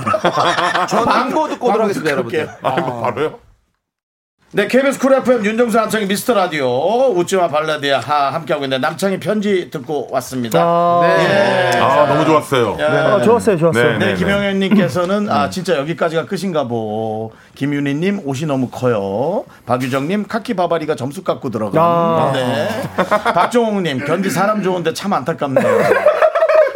[0.89, 2.57] 저 광고 듣고 오도록 하겠습니다 여러분들 할게요.
[2.63, 3.39] 아, 이거 바로요?
[4.55, 6.69] 네, KBS 쿨 FM 윤정수 남창희 미스터 라디오
[7.17, 10.61] 웃지마 발라드야 하 함께하고 있는데 남창희 편지 듣고 왔습니다.
[10.63, 11.79] 아, 예.
[11.79, 12.77] 아 너무 좋았어요.
[12.79, 13.93] 아, 좋았어요, 좋았어요.
[13.93, 14.15] 네, 네, 네.
[14.15, 17.33] 김영현님께서는 아 진짜 여기까지가 끝인가 보.
[17.55, 19.47] 김윤희님 옷이 너무 커요.
[19.65, 21.81] 박유정님 카키 바바리가 점수 깎고 들어가.
[21.83, 22.33] 아.
[22.35, 22.69] 네.
[23.33, 25.81] 박종욱님 견디 사람 좋은데 참 안타깝네요.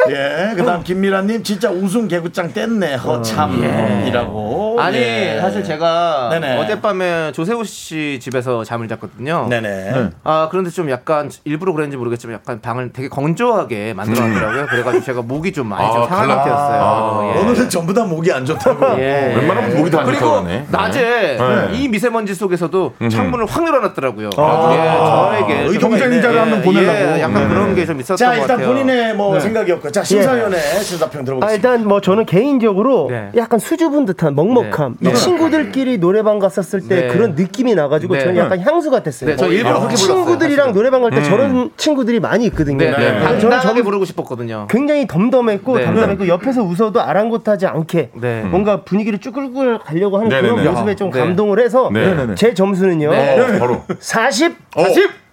[0.09, 4.56] 예, 그다음 김미라님 진짜 우승 개구장 뗐네 허참이라고.
[4.77, 5.37] 아니 예.
[5.41, 6.57] 사실 제가 네네.
[6.57, 9.47] 어젯밤에 조세호 씨 집에서 잠을 잤거든요.
[9.49, 10.09] 네네.
[10.23, 14.65] 아 그런데 좀 약간 일부러 그랬는지 모르겠지만 약간 방을 되게 건조하게 만들어놨더라고요.
[14.67, 16.35] 그래가지고 제가 목이 좀 많이 좀 아, 상한 달라.
[16.43, 17.33] 상태였어요.
[17.35, 17.39] 예.
[17.41, 18.85] 오늘은 전부 다 목이 안 좋다고.
[19.01, 19.33] 예.
[19.35, 20.65] 웬만하면 목이 다안 그리고 좋다고 하네.
[20.69, 21.69] 낮에 네.
[21.77, 24.29] 이 미세먼지 속에서도 창문을 확 열어놨더라고요.
[24.37, 25.33] 아.
[25.39, 27.17] 예, 저에게 좀- 경쟁자를 예, 한명 보내려고.
[27.17, 28.67] 예, 약간 그런 게 좀 있었던 자, 것 일단 같아요.
[28.67, 29.91] 본인의 뭐 생각이었고.
[29.91, 31.53] 자, 심사위원의 심사평 아, 들어보겠습니다.
[31.69, 33.29] 일단 뭐 저는 개인적으로 네.
[33.37, 34.95] 약간 수줍은 듯한 먹먹 함.
[34.99, 35.09] 네.
[35.11, 37.07] 이 친구들끼리 노래방 갔었을 때 네.
[37.07, 38.19] 그런 느낌이 나가지고 네.
[38.21, 39.31] 저는 약간 향수 같았어요.
[39.31, 40.73] 네, 저 일부러 그렇게 불렀어요, 친구들이랑 사실은.
[40.73, 42.77] 노래방 갈 때 저런 친구들이 많이 있거든요.
[42.77, 43.19] 네, 네.
[43.19, 44.67] 저는 당당하게 좀 부르고 싶었거든요.
[44.69, 45.85] 굉장히 덤덤했고 네.
[45.85, 48.41] 담담했고 옆에서 웃어도 아랑곳하지 않게 네.
[48.43, 50.63] 뭔가 분위기를 쭉 끌고 가려고 하는 그런.
[50.63, 51.19] 모습에 좀 네.
[51.19, 52.15] 감동을 해서 네.
[52.35, 53.11] 제 점수는요.
[53.11, 53.39] 네.
[53.39, 53.83] 어, 바로.
[53.99, 55.26] 40 40.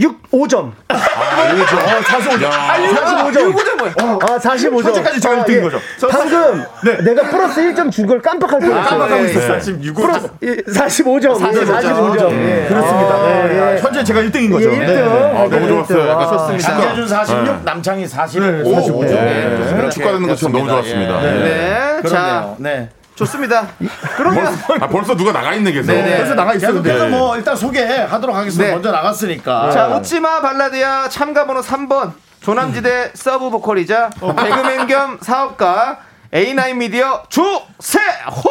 [0.00, 0.72] 6 5점.
[0.88, 2.44] 아, 45점.
[2.50, 3.50] 아, 45점.
[3.50, 3.92] 이거죠 뭐야?
[3.98, 4.84] 아, 45점.
[4.84, 5.78] 현재까지 제가 1등인 거죠.
[6.10, 6.64] 방금
[7.04, 8.84] 내가 플러스 1점 준 걸 깜빡할 뻔했어요.
[8.84, 9.30] 깜빡하고 네.
[9.30, 9.60] 있었어요.
[9.60, 11.34] 지금 플러스 45점.
[11.38, 12.32] 45점.
[12.32, 12.66] 예.
[12.68, 13.14] 그렇습니다.
[13.14, 13.74] 아, 네.
[13.76, 13.80] 예.
[13.80, 14.70] 현재 제가 1등인 예, 거죠.
[14.70, 14.78] 1등.
[14.86, 15.02] 네.
[15.02, 16.08] 아, 너무 좋았어요.
[16.08, 16.76] 약간 좋습니다.
[16.80, 17.58] 김재준 46, 네.
[17.64, 18.40] 남창희 40.
[18.42, 19.04] 네, 오, 45.
[19.04, 19.10] 네.
[19.10, 19.88] 네.
[19.90, 21.24] 축하드리는 것처럼 너무 좋았습니다.
[21.24, 21.30] 예.
[21.38, 22.00] 네.
[22.02, 22.54] 네, 자.
[22.58, 22.88] 네.
[23.20, 23.68] 좋습니다.
[24.16, 24.46] 그러면
[24.80, 25.92] 아, 벌써 누가 나가 있네 계속.
[25.92, 26.16] 네네.
[26.18, 26.74] 벌써 나가 있어요.
[26.74, 26.92] 근데.
[26.92, 28.66] 계속해서 뭐 일단 소개하도록 하겠습니다.
[28.66, 28.72] 네.
[28.72, 29.70] 먼저 나갔으니까.
[29.70, 35.98] 자, 웃지마 발라드야 참가 번호 3번 조남지대 서브 보컬이자 개그맨 겸 사업가
[36.32, 38.50] A9 미디어 조세호!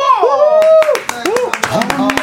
[1.72, 1.80] 아,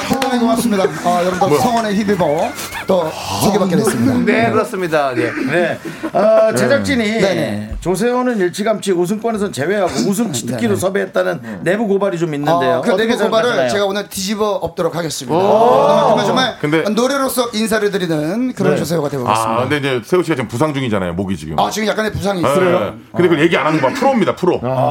[0.09, 0.85] 대단히 고맙습니다.
[1.05, 2.51] 아, 여러분들 성원에 힘입어
[2.87, 3.11] 또
[3.45, 4.33] 소개받게 됐습니다.
[4.33, 5.13] 네, 그렇습니다.
[5.17, 5.31] 예.
[5.31, 5.79] 네.
[6.13, 7.77] 어, 제작진이 네네.
[7.81, 12.79] 조세호는 일찌감치 우승권에선 제외하고 웃음 치트키로 섭외했다는 내부 고발이 좀 있는데요.
[12.79, 13.17] 어, 그 내부 고발을
[13.51, 13.69] 생각하시나요?
[13.71, 15.39] 제가 오늘 뒤집어 엎도록 하겠습니다.
[15.39, 19.57] 정말 정말 근데- 노래로서 인사를 드리는 그런 조세호가 아, 되어보겠습니다.
[19.69, 21.13] 근데 이제 세호 씨가 지금 부상 중이잖아요.
[21.15, 21.59] 목이 지금.
[21.59, 22.49] 아, 지금 약간의 부상이 네.
[22.51, 22.95] 있어요.
[23.13, 23.95] 근데 그걸 얘기 안 하는 거 봐.
[23.95, 24.55] 프로입니다, 프로.
[24.65, 24.91] 야,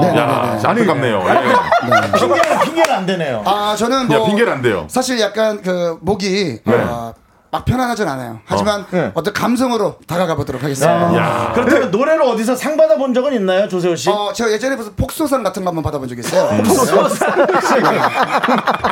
[0.51, 1.23] 진짜 안타깝네요.
[1.27, 2.17] 예.
[2.19, 3.43] 핑계는, 핑계는 안 되네요.
[3.45, 4.85] 아, 저는 야, 뭐 핑계는 안 돼요.
[4.89, 6.73] 사실 약간 그 목이 네.
[6.75, 7.13] 어,
[7.55, 8.39] 막 편안하진 않아요.
[8.45, 9.23] 하지만 어.
[9.23, 11.15] 떤 감성으로 다가가 보도록 하겠습니다.
[11.15, 11.51] 야.
[11.55, 14.09] 그렇다면 노래로 어디서 상 받아 본 적은 있나요, 조세호 씨?
[14.09, 16.49] 어, 제가 예전에 무슨 폭소상 같은 거 한번 받아본 적이 있어요.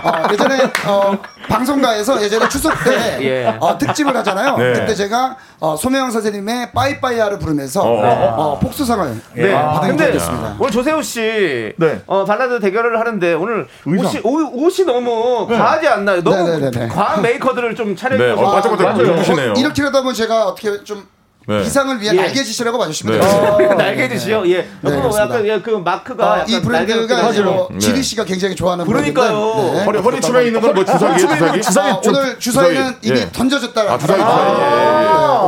[0.03, 1.17] 어, 예전에 어,
[1.49, 3.57] 방송가에서 예전에 추석 때 예.
[3.59, 4.55] 어, 특집을 하잖아요.
[4.57, 4.73] 네.
[4.73, 9.51] 그때 제가 어, 소명영 선생님의 빠이빠이야를 부르면서 어, 폭소상을 네.
[9.53, 10.55] 받은 적이 있습니다.
[10.59, 12.01] 오늘 조세호 씨 네.
[12.05, 16.23] 어, 발라드 대결을 하는데 오늘 옷이, 옷, 옷이 너무 과하지 않나요?
[16.23, 16.87] 너무 네네네네.
[16.87, 19.51] 과한 메이커들을 좀 차려입 네, 어, 반짝반짝 입으시네요.
[19.51, 21.07] 어, 이렇게라도 하면 제가 어떻게 좀
[21.45, 21.61] 네.
[21.61, 22.21] 비상을 위한 예.
[22.21, 23.19] 날개짓이라고 봐주시면 네.
[23.19, 23.75] 되겠습니다.
[23.75, 24.49] 날개짓이요?
[24.49, 24.67] 예.
[24.79, 25.21] 뭐 그렇습니다.
[25.23, 27.79] 약간 예, 그 마크가 어, 약간 이 브랜드가 이제 뭐 네.
[27.79, 29.53] 지디 씨가 굉장히 좋아하는 그러니까요.
[29.53, 29.83] 브랜드인데, 네.
[29.85, 31.89] 허리, 허리춤에 있는 건뭐 주사기예요, 주사기?
[31.89, 32.95] 아, 오늘 주사위는 주사위.
[33.03, 33.29] 이미 예.
[33.31, 33.81] 던져졌다.
[33.81, 34.21] 아, 주사위.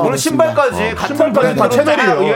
[0.05, 2.23] 오늘 신발까지 같은 신발까지 다 채널이에요.
[2.23, 2.27] 예,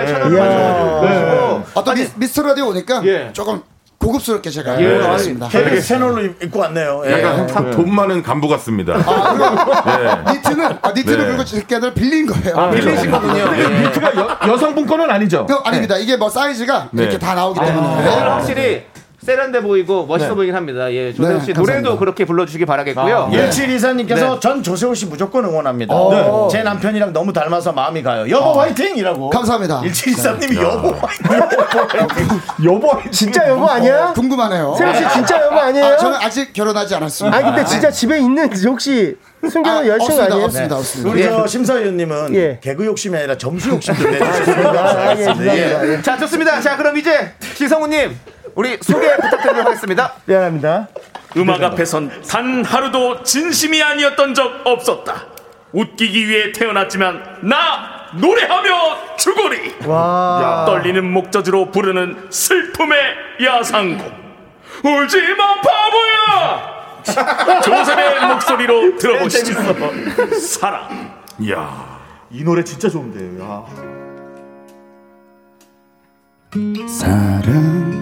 [1.03, 1.63] 예.
[1.75, 3.29] 아, 또 미, 미스터 라디오 오니까 예.
[3.33, 3.61] 조금
[3.99, 5.49] 고급스럽게 제가 예, 해봤습니다.
[5.49, 7.03] KBS 채널로 입고 왔네요.
[7.05, 7.11] 예.
[7.21, 8.95] 약간 참돈 많은 간부 같습니다.
[8.97, 10.33] 네.
[10.33, 11.25] 니트는 아, 니트는 네.
[11.27, 12.71] 그리고 새끼들 빌린 거예요.
[12.71, 13.43] 빌리신 거군요.
[13.57, 13.87] 예.
[13.87, 15.45] 니트가 여, 여성분 거는 아니죠?
[15.45, 15.97] 그, 아닙니다.
[15.97, 17.03] 이게 뭐 사이즈가 네.
[17.03, 18.85] 이렇게 다 나오기 때문에 확실히
[19.29, 20.91] 세련돼 보이고 멋있어 보이긴 합니다.
[20.91, 21.61] 예, 조세호 네, 씨 감사합니다.
[21.61, 23.29] 노래도 그렇게 불러주시기 바라겠고요.
[23.33, 23.49] 예.
[23.49, 24.39] 1724님께서 네.
[24.39, 25.93] 전 조세호 씨 무조건 응원합니다.
[26.09, 26.47] 네.
[26.51, 28.27] 제 남편이랑 너무 닮아서 마음이 가요.
[28.27, 28.97] 여보 화이팅!
[28.97, 29.29] 이라고.
[29.29, 29.81] 감사합니다.
[29.81, 32.27] 1724님이 여보 화이팅!
[32.65, 34.13] 여보, 진짜 여보 아니야?
[34.13, 34.75] 궁금하네요.
[34.75, 35.85] 세호 씨 진짜 여보 아니에요?
[35.85, 37.37] 아, 저는 아직 결혼하지 않았습니다.
[37.37, 39.15] 아니 근데 진짜 집에 있는 혹시
[39.47, 40.45] 숨겨놓은 여친 없습니다, 아니에요?
[40.45, 41.11] 없습니다, 없습니다.
[41.11, 42.59] 우리 저 심사위원님은 예.
[42.61, 44.07] 개그 욕심이 아니라 점수 욕심도.
[44.09, 45.87] 아, 예, 감사합니다.
[45.87, 46.01] 예.
[46.01, 46.59] 자, 좋습니다.
[46.59, 48.17] 자, 그럼 이제 지성우님
[48.59, 50.15] 우리 소개 부탁드리도록 하겠습니다.
[50.27, 50.89] 미안합니다.
[51.37, 55.27] 음악 앞에선 단 하루도 진심이 아니었던 적 없었다.
[55.71, 59.75] 웃기기 위해 태어났지만 나 노래하며 죽으리.
[59.85, 60.65] 와.
[60.67, 62.99] 떨리는 목젖으로 부르는 슬픔의
[63.41, 64.11] 야상곡.
[64.83, 67.01] 울지마 바보야.
[67.63, 69.53] 조셉의 목소리로 들어보시죠.
[70.37, 71.13] 사랑.
[71.39, 71.97] 이야.
[72.29, 73.41] 이 노래 진짜 좋은데.
[73.41, 73.63] 야.
[76.89, 77.98] 사랑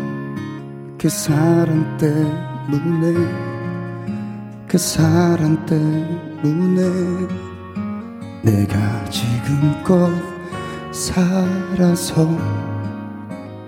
[0.99, 3.13] 그 사람 때문에
[4.67, 7.27] 그 사람 때문에
[8.41, 10.11] 내가 지금껏
[10.91, 12.27] 살아서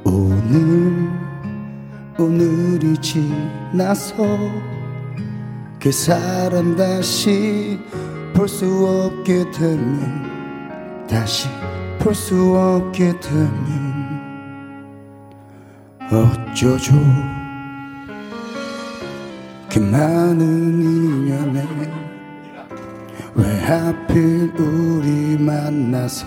[0.03, 1.07] 오늘
[2.17, 4.15] 오늘이 지나서
[5.79, 7.79] 그 사람 다시
[8.33, 11.47] 볼 수 없게 되면 다시
[11.99, 13.88] 볼 수 없게 되면
[16.11, 16.95] 어쩌죠?
[19.71, 21.67] 그 많은 인연에
[23.35, 26.25] 왜 하필 우리 만나서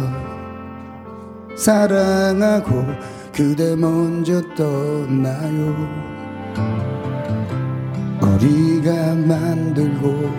[1.57, 2.87] 사랑하고
[3.33, 5.75] 그대 먼저 떠나요?
[8.23, 10.31] 우리가 만들고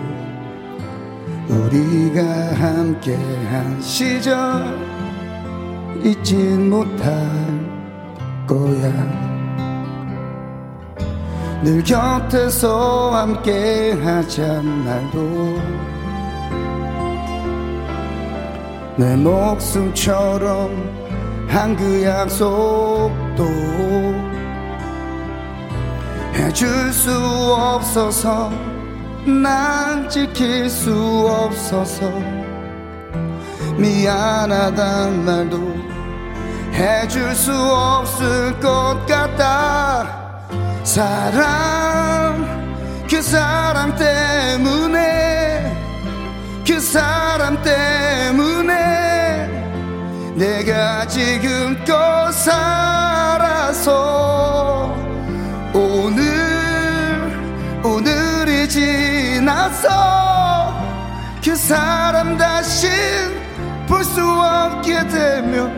[1.50, 2.22] 우리가
[2.54, 4.34] 함께한 시절
[6.02, 7.04] 잊진 못할
[8.46, 9.33] 거야
[11.64, 15.58] 늘 곁에서 함께 하잔 날도
[18.98, 20.68] 내 목숨처럼
[21.48, 23.44] 한 그 약속도
[26.34, 28.50] 해줄 수 없어서
[29.24, 30.92] 난 지킬 수
[31.26, 32.12] 없어서
[33.78, 35.58] 미안하단 말도
[36.74, 40.23] 해줄 수 없을 것 같다
[40.84, 42.44] 사랑
[43.08, 45.74] 그 사람 때문에
[46.66, 48.74] 그 사람 때문에
[50.34, 53.94] 내가 지금껏 살아서
[55.72, 56.22] 오늘
[57.82, 59.88] 오늘이 지나서
[61.42, 62.88] 그 사람 다시
[63.88, 65.72] 볼 수 없게 되면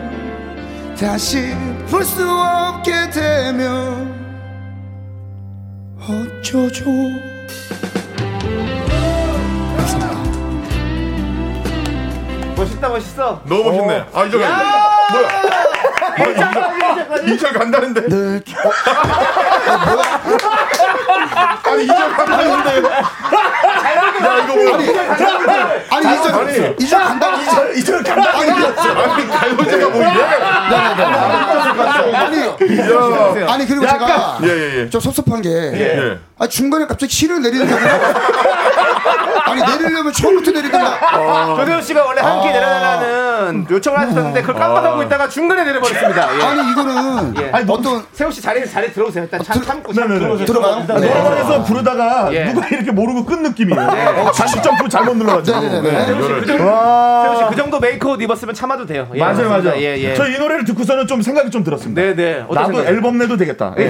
[0.99, 1.55] 다시
[1.89, 4.16] 볼 수 없게 되면
[6.09, 6.85] 어쩌죠
[12.55, 13.41] 멋있다 멋있어.
[13.45, 14.05] 너무 멋있네.
[14.13, 14.47] 아, 이제 가.
[16.17, 17.23] 뭐야?
[17.27, 18.07] 이절 간다는데.
[18.07, 18.41] 늘
[21.63, 22.89] 아니, 이절 간다는데.
[24.23, 24.75] 야, 이거 뭐야?
[25.89, 28.31] 아니 이절 아니, 이절 간다 이절 이절 간다.
[28.37, 30.23] 아니 아니, 가요제가 뭐 이래?
[32.15, 34.89] 아니 아니 그리고 제가 예, 예, 예.
[34.89, 36.17] 좀 섭섭한 게 예.
[36.39, 38.13] 아, 중간에 갑자기 시를 내리는 경우가
[39.45, 42.51] 아니 내리려면 처음부터 내리든가 조세호 씨가 원래 한끼 아.
[42.53, 46.37] 내려달라는 요청을 하셨는데 그걸 깜빡하고 있다가 중간에 내려버렸습니다.
[46.37, 46.43] 예.
[46.43, 47.51] 아니 이거는 예.
[47.67, 49.23] 어떤 세호 씨 자리에 자리 들어오세요.
[49.23, 49.93] 일단 참, 참고.
[49.93, 50.83] 들어가요?
[50.85, 52.45] 노래방에서 부르다가 예.
[52.45, 53.87] 누가 이렇게 모르고 끈 느낌이에요.
[54.33, 55.59] 단시 점프 잘못 눌러가지고.
[55.59, 56.05] 네네네.
[56.05, 59.07] 세호 씨, 그 정도, 메이크업 입었으면 참아도 돼요.
[59.13, 59.69] 예, 맞아요, 맞습니다.
[59.69, 59.81] 맞아요.
[59.81, 60.15] 예, 예.
[60.15, 62.01] 저 이 노래를 듣고서는 좀 생각이 좀 들었습니다.
[62.01, 62.43] 네, 네.
[62.47, 62.95] 어떤 나도 생각이?
[62.95, 63.73] 앨범 내도 되겠다.
[63.77, 63.83] 예.
[63.85, 63.89] 예,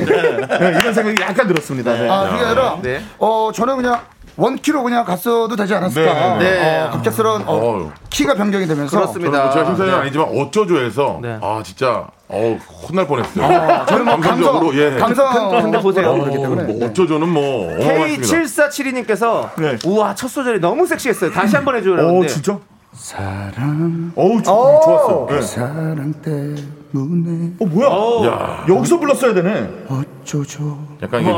[0.79, 1.93] 이런 생각이 약간 들었습니다.
[1.93, 2.09] 네.
[2.09, 3.01] 아 그게 아니라 네.
[3.17, 3.99] 어 저는 그냥
[4.37, 6.81] 원키로 그냥 갔어도 되지 않았을까 네, 네, 네.
[6.81, 7.91] 어, 갑작스러운 어.
[8.09, 9.31] 키가 변경이 되면서 그렇습니다.
[9.31, 10.01] 저는 뭐 제가 심사위원 네.
[10.03, 11.39] 아니지만 어쩌조에서 네.
[11.41, 12.57] 아 진짜 어우
[12.87, 13.85] 혼날 뻔했어요.
[13.87, 14.97] 저는 뭐 감성적으로 감성 예.
[14.99, 16.13] 감성 근데 보세요.
[16.13, 18.27] 그렇기 때문에 뭐 어쩌조는 뭐 어마어마했습니다.
[18.67, 19.77] K7472님께서 네.
[19.85, 21.31] 우와 첫 소절이 너무 섹시했어요.
[21.31, 21.95] 다시 한 번 해줘요.
[22.07, 22.27] 오, 근데.
[22.27, 22.57] 진짜?
[22.93, 25.27] 사랑 어우, 좋- 좋았어.
[25.29, 25.41] 네.
[25.41, 26.55] 사랑 때
[26.97, 28.31] 문에 어, 뭐야?
[28.31, 29.69] 야, 여기서 불렀어야 되네.
[29.89, 31.31] 어쩌죠 약간 이게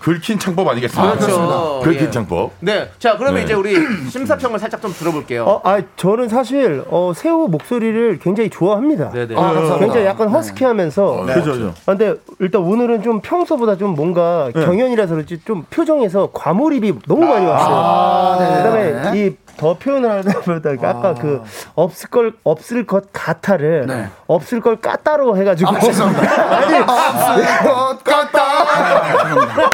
[0.00, 1.16] 긁힌 창법 아니겠습니까?
[1.18, 1.80] 그렇죠.
[1.84, 2.10] 긁힌 예.
[2.10, 2.52] 창법.
[2.60, 2.88] 네.
[2.98, 3.44] 자, 그러면 네.
[3.44, 3.74] 이제 우리
[4.10, 5.44] 심사평을 살짝 좀 들어볼게요.
[5.44, 9.10] 어, 아, 저는 사실 어, 세호 목소리를 굉장히 좋아합니다.
[9.10, 9.34] 네네.
[9.36, 9.78] 아, 감사합니다.
[9.78, 11.26] 굉장히 약간 허스키하면서.
[11.26, 11.74] 그죠, 그죠.
[11.86, 17.46] 아, 근데 일단 오늘은 좀 평소보다 좀 뭔가 경연이라서 그렇지 좀 표정에서 과몰입이 너무 많이
[17.46, 18.56] 왔어요.
[18.62, 21.42] 그다음에 이 더 표현을 하다 보다 아까 그
[21.74, 24.08] 없을 걸 없을 것 같아를 네.
[24.26, 26.32] 없을 걸 까따로 해가지고 아, 죄송합니다.
[26.56, 28.59] 아니 없을 것 같다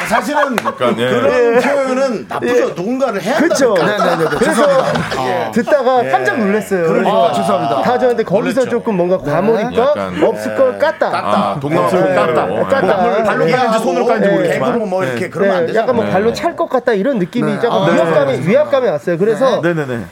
[0.07, 1.09] 사실은 약간 예.
[1.09, 2.69] 그런 표현은 나쁘죠.
[2.69, 3.73] 누군가를 해야 그렇죠.
[3.73, 6.87] 네네네 그래서 듣다가 깜짝 놀랐어요.
[6.87, 7.81] 그래서 아, 죄송합니다.
[7.81, 8.65] 다 저한테 거기서.
[8.67, 9.93] 조금 뭔가 과몰입과
[10.23, 11.03] 없을 걸 깠다.
[11.13, 12.15] 아, 동남아 네.
[12.15, 12.67] 깠다.
[12.69, 13.25] 깠다.
[13.25, 14.35] 발로 까는지 손으로 까는지 네.
[14.35, 14.69] 모르겠지만.
[14.73, 15.83] 개그로 뭐 이렇게 그러면 안 네, 되잖아.
[15.83, 16.11] 약간 뭐 네.
[16.11, 17.59] 발로 찰 것 같다 이런 느낌이 네.
[17.59, 19.17] 조금 아, 위압감이 위압감이 왔어요.
[19.17, 19.61] 그래서.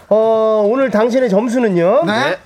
[0.10, 2.04] 어, 오늘 당신의 점수는요.
[2.06, 2.38] 네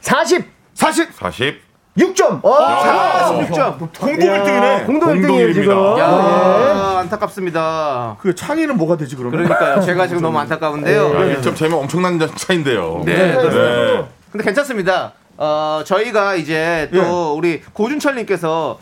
[0.00, 0.44] 40
[0.74, 1.71] 40 40.
[1.98, 2.40] 6점.
[2.42, 3.78] 어, 46점.
[3.78, 4.86] 공동 1등이네.
[4.86, 5.98] 공동 1등이에요 지금.
[5.98, 8.16] 야, 안타깝습니다.
[8.20, 9.44] 그 창의는 뭐가 되지 그러면?
[9.44, 9.82] 그러니까요.
[9.82, 11.06] 제가 지금 너무 안타까운데요.
[11.06, 13.02] 아, 1점 차이면 엄청난 차인데요.
[13.04, 14.04] 네, 네.
[14.30, 15.12] 근데 괜찮습니다.
[15.36, 17.36] 어, 저희가 이제 또 예.
[17.36, 18.78] 우리 고준철 님께서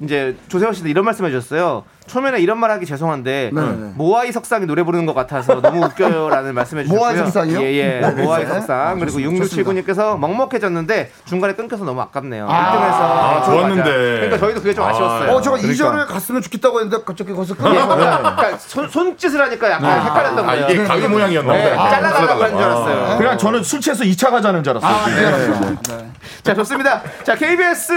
[0.00, 1.84] 이제 조세호 씨도 이런 말씀 해 주셨어요.
[2.06, 3.92] 초면에 이런 말 하기 죄송한데 네, 네.
[3.94, 7.00] 모아이 석상이 노래 부르는 것 같아서 너무 웃겨요라는 말씀해 주셨고요.
[7.00, 7.60] 모아이 석상이요?
[7.62, 8.00] 예예.
[8.00, 8.50] 네, 모아이 네.
[8.52, 9.70] 석상 아, 그리고 좋습니다.
[9.70, 12.46] 6679님께서 먹먹해졌는데 중간에 끊겨서 너무 아깝네요.
[12.46, 13.82] 아, 1등에서 아, 좋았는데.
[13.84, 15.32] 그러니까 저희도 그게 좀 아, 아쉬웠어요.
[15.32, 20.02] 어 저거 2절을 갔으면 좋겠다고 했는데 갑자기 거기서 예, 끊어 그러니까 손, 손짓을 하니까 약간
[20.06, 20.66] 헷갈렸던 아, 거예요.
[20.68, 21.88] 이게 가위 모양이었나 네, 보다.
[21.90, 23.18] 잘라달라고 하는 줄 알았어요.
[23.18, 25.76] 그냥 저는 술 취해서 2차 가자는 줄 알았어요.
[26.42, 27.02] 자 좋습니다.
[27.22, 27.92] 자 KBS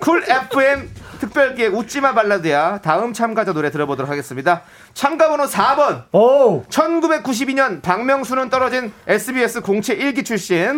[0.00, 4.62] 쿨 FM 특별기획 웃지마 발라드야 다음 참가자 노래 들어보도록 하겠습니다.
[4.94, 6.64] 참가 번호 4번 오.
[6.64, 10.76] 1992년 박명수는 떨어진 SBS 공채 1기 출신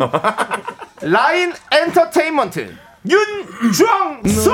[1.02, 2.74] 라인 엔터테인먼트
[3.08, 4.50] 윤정수.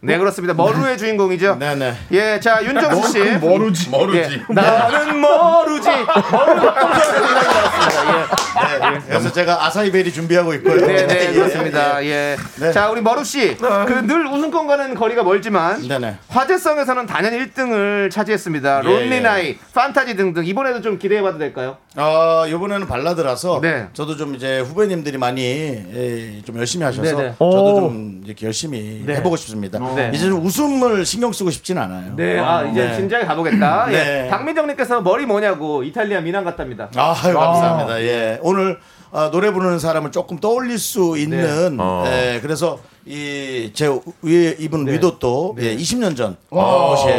[0.00, 0.54] 네 그렇습니다.
[0.54, 1.56] 머루의 주인공이죠.
[1.58, 1.94] 네네.
[2.12, 3.18] 예, 자 윤정수 씨.
[3.38, 3.88] 모르지.
[3.90, 4.18] 모르지.
[4.18, 5.18] 예, 나는.
[5.20, 5.84] 모르지.
[5.84, 8.06] 생각이 나왔습니다.
[8.06, 8.90] 예.
[8.90, 10.86] 네, 그래서 제가 아사이베리 준비하고 있고요.
[10.86, 12.04] 네, 네, 예, 그렇습니다.
[12.04, 12.36] 예.
[12.60, 12.72] 네.
[12.72, 13.56] 자, 우리 머루 씨.
[13.56, 16.18] 그 늘 우승권과는 거리가 멀지만 네네.
[16.28, 18.82] 화제성에서는 단연 1등을 차지했습니다.
[18.84, 19.20] 예, 론리 예.
[19.20, 21.78] 나이, 판타지 등등 이번에도 좀 기대해 봐도 될까요?
[21.96, 23.88] 어, 이번에는 발라드라서 네.
[23.94, 27.32] 저도 좀 이제 후배님들이 많이 예, 좀 열심히 하셔서 네네.
[27.38, 27.80] 저도 오.
[27.80, 29.16] 좀 이렇게 열심히 네.
[29.16, 29.78] 해보고 싶습니다.
[29.94, 30.10] 네.
[30.14, 32.14] 이제 좀 웃음을 신경 쓰고 싶진 않아요.
[32.16, 32.94] 네, 아, 이제 네.
[32.96, 33.86] 진지하게 가보겠다.
[33.90, 34.24] 네.
[34.24, 34.30] 예.
[34.30, 36.88] 박민정님께서 머리 뭐냐고 이탈리아 미남 같답니다.
[36.96, 38.00] 아유, 감사합니다.
[38.02, 38.38] 예.
[38.42, 38.78] 오늘
[39.12, 42.04] 아, 노래 부르는 사람을 조금 떠올릴 수 있는 어.
[42.06, 42.78] 예, 그래서
[43.08, 43.88] 이제
[44.22, 47.14] 위에 입은 위도도 예, 20년 전 옷이에요.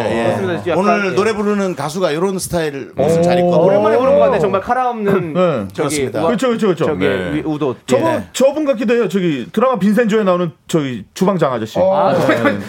[0.68, 0.74] 예.
[0.76, 1.16] 오늘 예.
[1.16, 3.64] 노래 부르는 가수가 이런 스타일 옷을 잘 입거든요.
[3.66, 5.40] 오랜만에 보는 것 같은데 정말 카라 없는 네.
[5.74, 6.20] 저기 그렇습니다.
[6.20, 6.86] 뭐, 그렇죠, 그렇죠, 그렇죠.
[6.88, 7.34] 저기 네.
[7.36, 7.78] 위- 우도.
[7.86, 8.24] 저거 예.
[8.34, 9.08] 저분 같기도 해요.
[9.08, 11.80] 저기 드라마 빈센조에 나오는 저기 주방장 아저씨.
[11.80, 12.14] 아,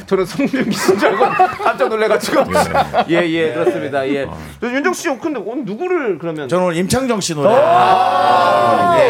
[0.07, 1.25] 저는 송중기 씨인 줄 알고
[1.65, 2.45] 깜짝 놀래가지고.
[3.11, 4.09] 예, 예, 그렇습니다.
[4.09, 4.27] 예.
[4.61, 6.49] 저 윤정 씨, 근데 오늘 누구를 그러면?
[6.49, 7.51] 저는 오늘 임창정 씨 노래.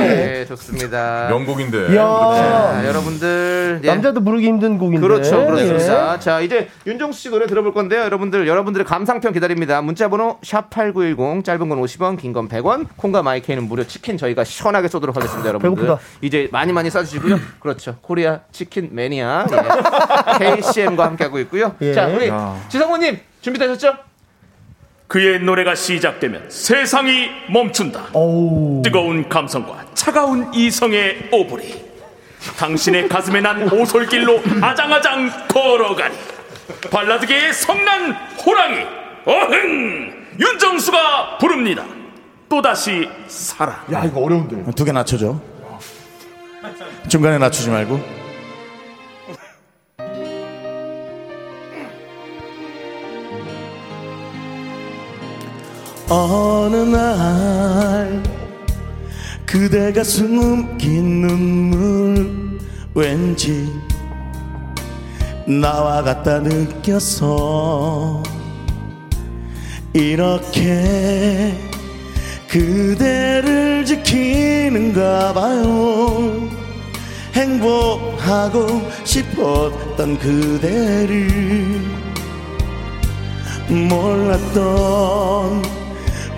[0.00, 1.26] 예, 좋습니다.
[1.28, 1.94] 명곡인데.
[1.94, 3.80] 자, 여러분들.
[3.98, 4.02] 예.
[4.02, 5.06] 남자도 부르기 힘든 곡인데.
[5.06, 6.14] 그렇죠, 그렇습니다.
[6.14, 6.20] 예.
[6.20, 8.00] 자, 이제 윤정수 씨 노래 들어볼 건데요.
[8.02, 9.82] 여러분들, 여러분들의 감상평 기다립니다.
[9.82, 14.88] 문자번호 샵 8910, 짧은 건 50원, 긴 건 100원, 콩과 마이케이는 무료 치킨 저희가 시원하게
[14.88, 15.84] 쏘도록 하겠습니다, 여러분들.
[15.86, 15.98] 배고프다.
[16.22, 17.38] 이제 많이 많이 쏴주시고요.
[17.60, 17.96] 그렇죠.
[18.02, 19.46] 코리아 치킨 매니아,
[20.40, 20.56] 예.
[20.56, 21.74] KCM과 함께하고 있고요.
[21.80, 21.92] 예.
[21.94, 22.30] 자, 우리
[22.68, 23.94] 지성호님, 준비되셨죠?
[25.06, 28.08] 그의 노래가 시작되면 세상이 멈춘다.
[28.84, 31.87] 뜨거운 감성과 차가운 이성의 오브리.
[32.56, 36.16] 당신의 가슴에 난 오솔길로 아장아장 걸어가니.
[36.90, 38.12] 발라드계의 성난
[38.44, 38.86] 호랑이
[39.26, 41.84] 어흥 윤정수가 부릅니다.
[42.48, 43.76] 또다시 사랑.
[43.92, 44.70] 야 이거 어려운데.
[44.72, 45.38] 두 개 낮춰줘.
[47.08, 48.00] 중간에 낮추지 말고.
[56.10, 58.22] 어느 날
[59.48, 62.58] 그대가 숨긴 눈물.
[62.94, 63.72] 왠지
[65.46, 68.22] 나와 같다 느껴서
[69.94, 71.54] 이렇게
[72.46, 76.46] 그대를 지키는가 봐요.
[77.32, 81.80] 행복하고 싶었던 그대를
[83.88, 85.62] 몰랐던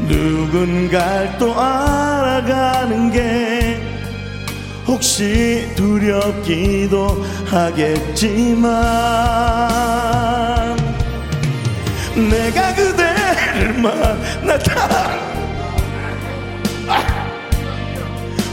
[0.08, 3.80] 누군가를 또 알아가는 게
[4.86, 8.70] 혹시 두렵기도 하겠지만
[12.16, 15.30] 내가 그대를 만났다.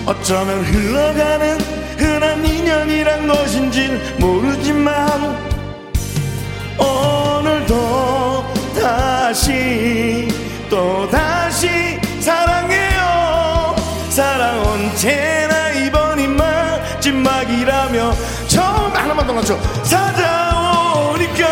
[0.06, 1.58] 어쩌면 흘러가는
[1.98, 5.36] 흔한 인연이란 것인지 모르지만
[6.78, 8.46] 오늘도
[8.80, 10.28] 다시
[10.70, 13.76] 또 다시 사랑해요.
[14.10, 18.14] 사랑 언제나 이번이 마지막이라며
[18.48, 21.46] 처음 하나만 더 맞춰 찾아오니까.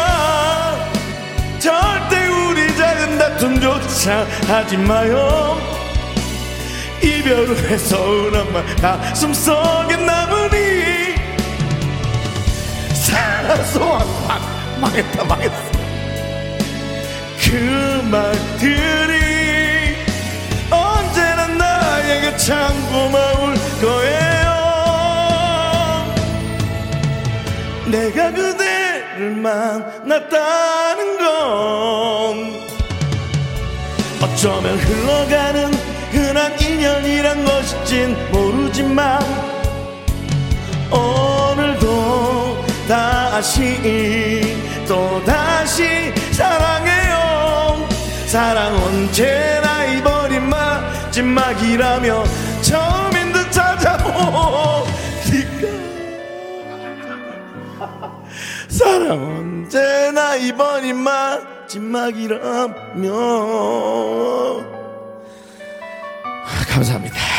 [1.59, 5.57] 절대 우리 작은 다툼조차 하지 마요.
[7.01, 7.97] 이별을 해서
[8.51, 11.15] 말 가슴 속에 남으니
[12.93, 14.41] 사소한 막
[14.81, 15.74] 망했다 망했어
[17.45, 19.95] 그 말들이
[20.71, 24.45] 언제나 나에게 참 고마울 거예요.
[27.85, 31.25] 내가 그대를 만났다는 건
[34.21, 35.71] 어쩌면 흘러가는
[36.11, 39.19] 흔한 인연이란 것일진 모르지만
[40.91, 47.87] 오늘도 다시 또 다시 사랑해요.
[48.27, 52.23] 사랑 언제나 이번이 마지막이라며
[52.61, 54.85] 처음인 듯 찾아오니까
[58.67, 62.43] 사랑 언제나 이번이 마지막이라며.
[66.43, 67.34] 아, 감사합니다.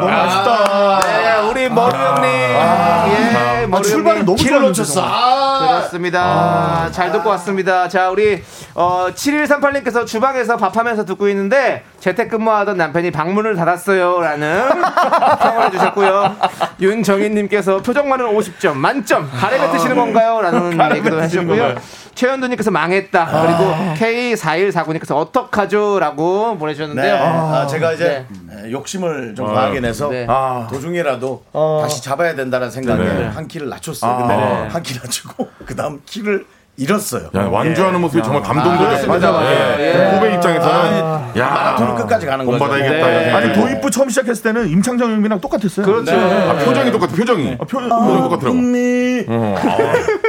[0.00, 1.00] 너무 아쉽다.
[1.00, 2.24] 네, 우리 머루 형님.
[2.30, 4.24] 예, 머루 출발을.
[4.24, 5.02] 너무 좋았는데, 놓쳤어.
[5.04, 6.88] 아, 그렇습니다.
[6.92, 7.88] 잘 듣고 왔습니다.
[7.88, 8.42] 자, 우리
[8.74, 14.68] 어, 7138님께서 주방에서 밥하면서 듣고 있는데 재택근무하던 남편이 방문을 닫았어요 라는
[15.42, 16.36] 평을 해주셨고요.
[16.80, 21.74] 윤정인님께서 표정만은 50점 만점 가래 뱉으시는 건가요?라는 얘기도 해주셨고요.
[22.14, 23.26] 최현두님께서 망했다.
[23.26, 26.58] 그리고 K4149님께서 어떡하죠?라고 네.
[26.58, 27.16] 보내주셨는데요.
[27.16, 28.26] 아, 제가 이제
[28.70, 30.26] 욕심을 좀 과하게 내서 네.
[30.28, 31.44] 아, 도중이라도
[31.82, 33.26] 다시 잡아야 된다는 생각에 네.
[33.26, 34.10] 한 키를 낮췄어요.
[34.10, 34.16] 아.
[34.16, 34.68] 근데 네.
[34.68, 36.46] 한키 낮추고 그 다음 키를
[36.76, 37.28] 잃었어요.
[37.34, 39.12] 야, 완주하는 모습이 정말 감동적이었습니다.
[39.12, 39.50] 맞아, 맞아.
[39.78, 39.78] 예.
[39.78, 40.14] 예.
[40.16, 41.00] 후배 입장에서는
[41.36, 42.58] 야, 마라톤은 끝까지 가는 거죠.
[42.58, 43.06] 본받아야겠다.
[43.06, 43.30] 네.
[43.30, 45.84] 아니 도입부 처음 시작했을 때는 임창정 형이랑 똑같았어요.
[45.84, 46.12] 그렇죠.
[46.12, 47.12] 아, 표정이 똑같아.
[47.14, 47.56] 표정이.
[47.60, 48.54] 아, 표, 표정이 똑같더라고.
[48.58, 49.54] 미 어,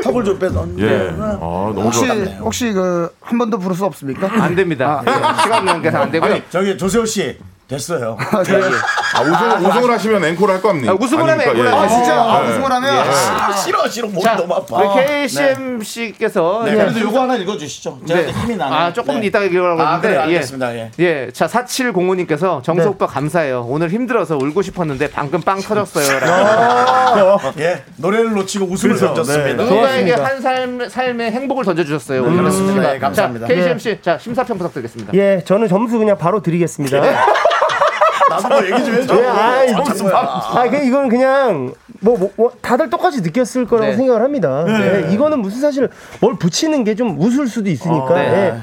[0.04, 1.14] 턱을 좀 빼서 예.
[1.18, 2.38] 아, 너무 혹시 좋았네.
[2.42, 4.30] 혹시 그 한 번 더 부를 수 없습니까?
[4.44, 5.02] 안 됩니다.
[5.08, 5.12] 예,
[5.44, 6.40] 시간 관계상 안 되고요.
[6.50, 7.38] 저기 조세호 씨
[7.68, 8.18] 됐어요.
[8.20, 10.90] 아, 우승, 우승을 하시면 앵콜 할거 없니?
[10.90, 11.42] 아, 우승을 하면?
[11.42, 11.70] 앵콜 예.
[11.70, 12.50] 아 진짜 아, 네.
[12.50, 14.78] 우승을 하면 아, 싫어 싫어 목이 자, 너무 아파.
[14.78, 18.00] 우리 KCM씨께서 네, 그래도 요거 하나 읽어주시죠.
[18.06, 18.32] 제가 네.
[18.32, 18.76] 힘이 나네.
[18.76, 19.28] 아, 조금 네.
[19.28, 20.02] 이따가 아, 했는데.
[20.02, 20.20] 그래, 예.
[20.20, 20.76] 알겠습니다.
[20.76, 20.92] 예.
[21.00, 23.66] 예, 자 4705님께서 정수 오빠 감사해요.
[23.70, 26.20] 오늘 힘들어서 울고 싶었는데 방금 빵 터졌어요.
[26.20, 27.40] 라고.
[27.60, 29.14] 예, 노래를 놓치고 웃음을 그렇죠.
[29.14, 29.64] 던졌습니다.
[29.64, 30.24] 누군가에게 고맙습니다.
[30.26, 32.24] 한 삶, 삶의 행복을 던져주셨어요.
[32.24, 32.92] 오늘 그렇습니다.
[32.92, 33.48] 네, 감사합니다.
[33.48, 35.14] 자, KCM씨, 자 심사평 부탁드리겠습니다.
[35.14, 37.02] 예, 저는 점수 그냥 바로 드리겠습니다.
[38.30, 39.16] 나도 뭐 얘기 좀 해줘.
[39.22, 43.98] 예, 아이, 아, 그 이건 그냥 뭐, 뭐, 뭐 다들 똑같이 느꼈을 거라고 네.
[43.98, 44.66] 생각을 합니다.
[44.68, 45.90] 예, 이거는 무슨 사실
[46.22, 48.14] 뭘 붙이는 게 좀 웃을 수도 있으니까.
[48.16, 48.22] 네.
[48.22, 48.54] 예.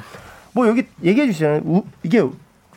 [0.53, 1.61] 뭐 여기 얘기해 주시잖아요.
[1.65, 2.25] 우, 이게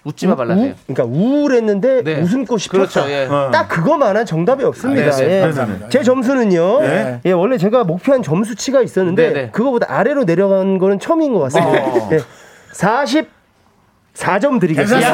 [0.04, 0.72] 웃지마 발라세요.
[0.72, 2.22] 우, 그러니까 우울했는데 네.
[2.22, 2.78] 웃음꽃 싶었다.
[2.80, 3.28] 그렇죠, 예.
[3.52, 5.12] 딱 그거만한 정답이 없습니다.
[5.12, 5.44] 네, 네.
[5.86, 5.90] 예.
[5.90, 6.82] 제 점수는요.
[6.82, 7.20] 네.
[7.26, 9.50] 예, 원래 제가 목표한 점수치가 있었는데 네, 네.
[9.52, 12.12] 그거보다 아래로 내려간 거는 처음인 것 같습니다.
[12.12, 12.20] 예.
[14.16, 15.10] 44점 드리겠습니다.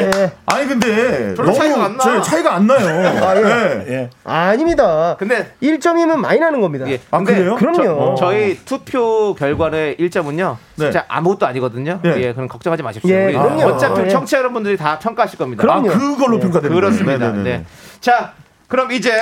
[0.00, 0.32] 예.
[0.46, 2.04] 아니 근데 별로 차이가 안 나.
[2.04, 2.78] 저 차이가 안 나요.
[3.24, 3.42] 아, 예.
[3.42, 3.84] 네.
[3.88, 4.10] 예.
[4.24, 5.16] 아 닙니다.
[5.18, 6.88] 근데 1점이면 많이 나는 겁니다.
[6.88, 7.00] 예.
[7.10, 7.56] 아, 그래요?
[7.56, 8.14] 그럼요.
[8.18, 10.56] 저, 희 투표 결과의 1점은요.
[10.76, 10.84] 네.
[10.86, 12.00] 진짜 아무것도 아니거든요.
[12.02, 12.14] 네.
[12.22, 13.10] 예, 그럼 걱정하지 마십시오.
[13.10, 13.62] 예, 그럼요.
[13.66, 14.08] 어차피 예.
[14.08, 15.62] 청취자 여러분들이 다 평가하실 겁니다.
[15.62, 15.88] 아 그럼요.
[15.88, 17.18] 그걸로 평가되는 그렇습니다.
[17.18, 17.32] 거예요?
[17.32, 17.42] 네.
[17.42, 17.64] 네네네.
[18.00, 18.32] 자,
[18.68, 19.12] 그럼 이제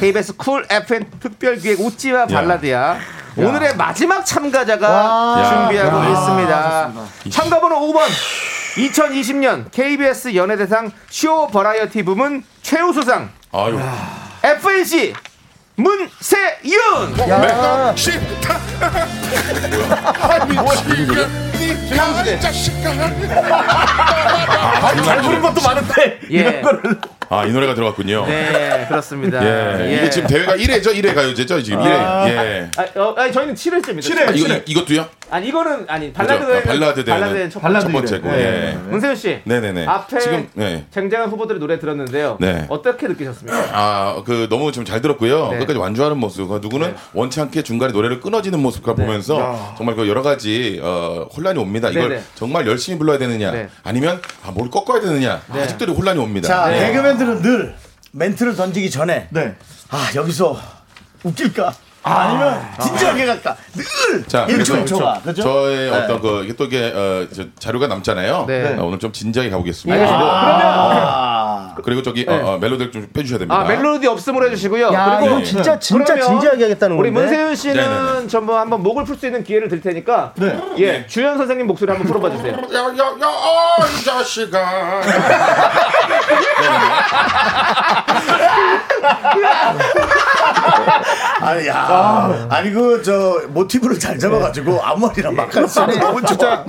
[0.00, 2.96] KBS 쿨 FM 특별 기획 웃지마 발라드야.
[3.36, 5.44] 오늘의 마지막 참가자가 와.
[5.48, 6.08] 준비하고 야.
[6.08, 6.92] 있습니다.
[7.30, 8.00] 참가번호 5번.
[8.76, 13.78] 2020년 KBS 연예대상 쇼 버라이어티 부문 최우수상 아유.
[14.42, 15.14] FNC
[15.76, 17.18] 문세윤.
[17.28, 17.94] 야,
[25.04, 26.38] 잘 부른 것도 많은데 예.
[26.38, 28.24] 이런 거를 아, 이 노래가 들어갔군요.
[28.26, 29.44] 네, 그렇습니다.
[29.44, 29.94] 예.
[29.96, 30.94] 이게 지금 대회가 1회죠?
[30.94, 31.60] 1회 가요제죠?
[31.62, 31.88] 지금 1회.
[32.28, 32.70] 예.
[32.76, 34.00] 아, 어, 아니, 저희는 7회째입니다.
[34.02, 34.26] 칠회.
[34.26, 35.08] 아, 이거, 이, 이것도요?
[35.30, 36.26] 아니 이거는 아니 그죠?
[36.26, 38.28] 발라드 아, 발라드 발라드는 첫 발라드 첫 번째고.
[38.28, 38.38] 네.
[38.38, 38.78] 예.
[38.90, 39.40] 문세윤 씨.
[39.44, 39.86] 네네네.
[39.86, 40.86] 앞에 지금, 네.
[40.90, 42.36] 쟁쟁한 후보들의 노래 들었는데요.
[42.40, 42.66] 네.
[42.68, 43.68] 어떻게 느끼셨습니까?
[43.72, 45.50] 아, 그 너무 지금 잘 들었고요.
[45.50, 45.58] 네.
[45.58, 46.46] 끝까지 완주하는 모습.
[46.48, 51.58] 그 누구는 원치 않게 중간에 노래를 끊어지는 모습을 보면서 정말 그 여러 가지 어, 혼란이
[51.58, 51.90] 옵니다.
[51.90, 52.22] 이걸 네네.
[52.34, 53.68] 정말 열심히 불러야 되느냐, 네.
[53.82, 55.42] 아니면 아, 뭘 꺾어야 되느냐.
[55.50, 56.46] 아직도 혼란이 옵니다.
[56.48, 56.86] 자, 네.
[56.86, 57.74] 개그맨들은 늘
[58.12, 59.54] 멘트를 던지기 전에 네.
[59.90, 60.58] 아 여기서
[61.22, 61.74] 웃길까?
[62.08, 63.56] 아니면 진지하게 갈까?
[63.74, 65.42] 늘 자, 1초 그래서 1초가 그죠?
[65.42, 68.44] 저의 어떤 그 이게 또 이게 어, 저 자료가 남잖아요.
[68.46, 68.76] 네.
[68.78, 69.92] 어, 오늘 좀 진지하게 가보겠습니다.
[69.92, 70.32] 알겠습니다.
[70.32, 73.58] 아, 그리고 저기 어, 어, 멜로디를 좀 빼주셔야 됩니다.
[73.58, 74.92] 아 멜로디 없음으로 해주시고요.
[74.92, 77.22] 야, 그리고 이건 진짜 진짜 그러면 진지하게 하겠다는 우리 건데.
[77.28, 78.28] 문세윤 씨는 네네네.
[78.28, 80.60] 전부 한번 목을 풀 수 있는 기회를 드릴 테니까 네.
[80.78, 82.52] 예 주연 선생님 목소리 한번 풀어봐 주세요.
[82.72, 84.58] 야야야, 어, 이 자식아.
[91.40, 91.86] 아니 야,
[92.50, 95.34] 아니 그 저 모티브를 잘 잡아가지고 앞머리랑
[95.68, 96.64] 수 있는 너무 좋아.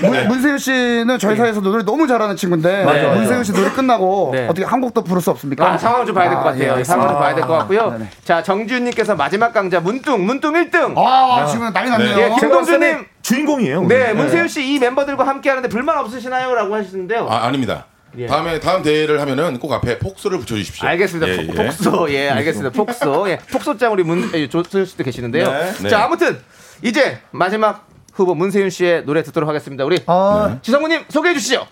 [0.00, 3.14] 문, 문세윤 씨는 저희 사이에서 노래 너무 잘하는 친구인데 맞아요.
[3.14, 4.46] 문세윤 씨 노래 끝나고 네.
[4.48, 5.72] 어떻게 한곡더 부를 수 없습니까?
[5.72, 6.76] 아, 상황 좀 봐야 될것 아, 같아요.
[6.78, 7.90] 예, 상황 좀 봐야 될 것 같고요.
[7.92, 8.08] 네네.
[8.24, 10.94] 자 정지훈님께서 마지막 강자 문뚱 문뚱 1등.
[10.96, 12.18] 아, 지금 난리 났네요.
[12.18, 13.80] 예 김동준님 주인공이에요.
[13.82, 13.88] 오늘.
[13.98, 17.28] 네 문세윤 씨 이 멤버들과 함께 하는데 불만 없으시나요?라고 하시는데요.
[17.30, 17.86] 아, 아닙니다.
[18.18, 18.26] 예.
[18.26, 20.86] 다음에 다음 대회를 하면은 꼭 앞에 폭소를 붙여주십시오.
[20.88, 21.32] 알겠습니다.
[21.32, 21.66] 예, 폭- 예.
[21.66, 22.12] 폭소.
[22.12, 22.70] 예, 알겠습니다.
[22.76, 23.28] 폭소.
[23.30, 25.50] 예, 폭소장 우리 문, 예, 조소연 씨도 계시는데요.
[25.82, 25.88] 네.
[25.88, 26.38] 자, 아무튼
[26.82, 29.84] 이제 마지막 후보 문세윤 씨의 노래 듣도록 하겠습니다.
[29.84, 31.66] 우리 아, 지성구님 소개해 주시죠.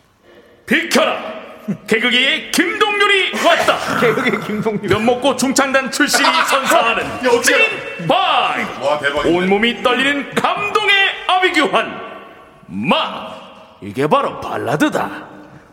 [0.66, 1.18] 비켜라
[1.86, 4.88] 개그계의 김동률이 왔다 개그의 김동률.
[4.88, 7.04] 면 먹고 중창단 출신이 선사하는
[7.42, 9.36] 찐 vibe 와 대박이네.
[9.36, 10.94] 온몸이 떨리는 감동의
[11.28, 12.00] 아비규환
[12.66, 13.34] 마
[13.82, 15.28] 이게 바로 발라드다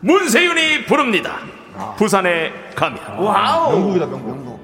[0.07, 1.39] 문세윤이 부릅니다
[1.97, 3.71] 부산에 가면 와우.
[3.73, 4.57] 명곡이다, 명곡.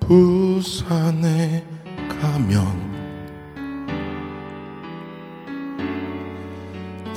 [0.00, 1.64] 부산에
[2.20, 2.89] 가면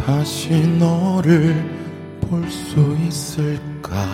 [0.06, 1.56] 다시 너를
[2.20, 4.06] 볼 수 있을까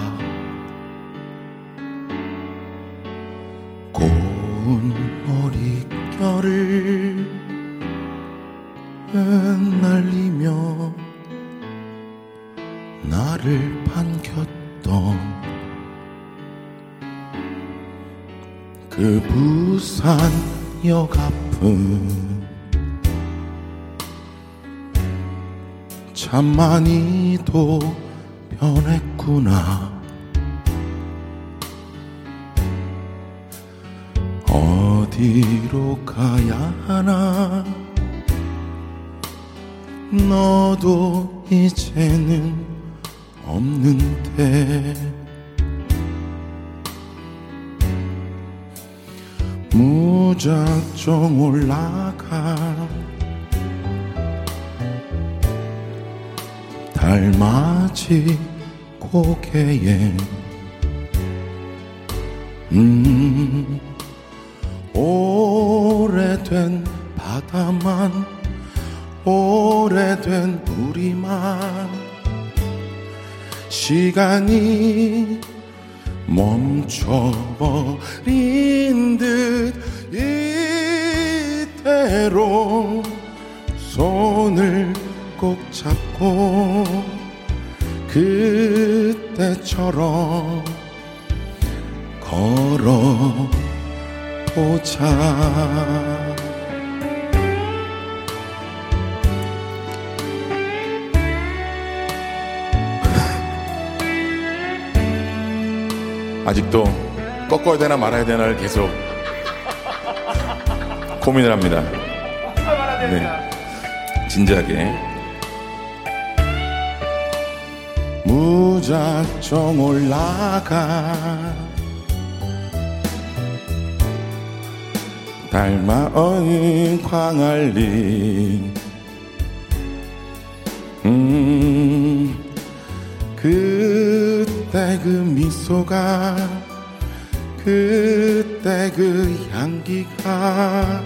[138.39, 141.03] 그때 그 향기가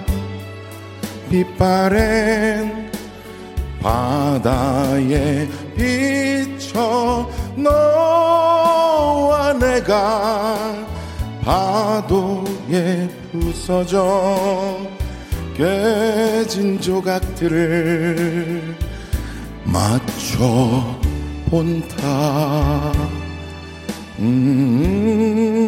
[1.32, 2.92] 빛바랜
[3.82, 10.76] 바다에 비쳐 너와 내가
[11.42, 14.78] 파도에 부서져
[15.58, 18.76] 깨진 조각들을
[19.64, 21.00] 맞춰
[21.50, 22.94] 본다.
[24.20, 25.64] 음,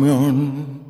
[0.00, 0.82] 가면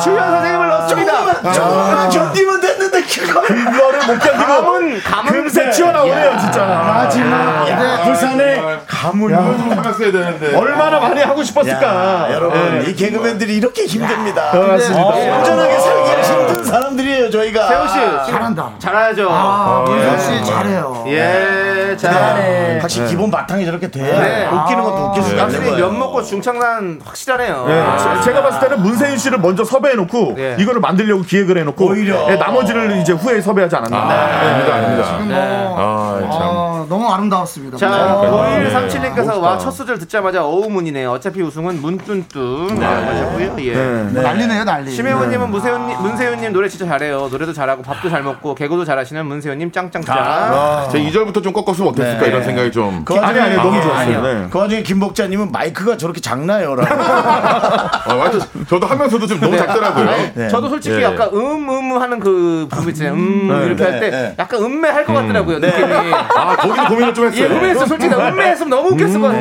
[0.00, 1.52] 주연 선생님을 넣습니다.
[1.52, 7.68] 조금만 견디면 됐는데 그거를 못 견디고 감은 감은 금세 튀어나오네요 진짜 마지막.
[7.68, 10.56] 야, 부산에 가물 생각했어야 되는데.
[10.56, 12.90] 얼마나 많이 하고 싶었을까 야, 여러분 네.
[12.90, 15.02] 이 개그맨들이 이렇게 힘듭니다 맞습니다.
[15.02, 17.94] 어, 온전하게 살기 힘든 사람들이에요 저희가 세호 씨
[18.30, 18.70] 잘한다.
[18.78, 19.28] 잘하죠.
[19.30, 20.44] 아, 어, 문선 씨 예.
[20.44, 21.04] 잘해요.
[21.08, 22.78] 예, 잘하네.
[22.80, 24.46] 확실히 기본 바탕이 저렇게 돼 네.
[24.46, 27.64] 웃기는 것도 웃길 수가 있는 확실히 거예요 면 먹고 중창단 확실하네요.
[27.66, 27.96] 네, 아.
[27.96, 30.56] 제- 제가 봤을 때는 문세윤 씨를 먼저 섭외해놓고 네.
[30.58, 32.26] 이거를 만들려고 기획을 해놓고 오히려.
[32.28, 33.96] 네, 나머지를 이제 후에 섭외하지 않았나.
[33.98, 35.04] 아 닙니다, 아닙니다.
[35.08, 36.67] 지금 뭐 아, 참.
[36.78, 37.76] 어, 너무 아름다웠습니다.
[37.76, 37.88] 자,
[38.22, 38.70] 네.
[38.70, 41.10] 5137님께서 와, 첫 소절 듣자마자 어우문이네요.
[41.10, 42.74] 어차피 우승은 문뚠뚠.
[42.78, 43.56] 네, 하셨고요.
[43.60, 43.74] 예.
[43.74, 44.90] 뭐 난리네요, 난리.
[44.92, 47.28] 심혜원님은 문세윤님, 문세윤님 노래 진짜 잘해요.
[47.30, 50.88] 노래도 잘하고 밥도 잘 먹고 개그도 잘하시는 문세윤님 짱짱짱.
[50.92, 52.28] 제 2절부터 좀 꺾었으면 어땠을까 네.
[52.28, 53.04] 이런 생각이 좀.
[53.04, 54.22] 그 와중에 아니, 아니, 너무 아, 좋았어요.
[54.22, 54.46] 네.
[54.50, 60.06] 그 와중에 김복자님은 마이크가 저렇게 작나요 라고 아, 완전 저도 하면서도 좀 너무 작더라고요.
[60.34, 60.48] 네.
[60.48, 61.02] 저도 솔직히 예.
[61.04, 63.14] 약간 음, 음 하는 그 부분 있잖아요.
[63.14, 64.34] 음, 이렇게 할때 네.
[64.38, 65.58] 약간 음매 할 것 같더라고요.
[65.58, 66.12] 느낌이.
[66.12, 67.44] 아, 거기도 고민을 좀 했어요.
[67.44, 67.86] 예, 고민했어.
[67.86, 69.38] 솔직히 나 음매 했으면 너무 웃겼을 것 같아.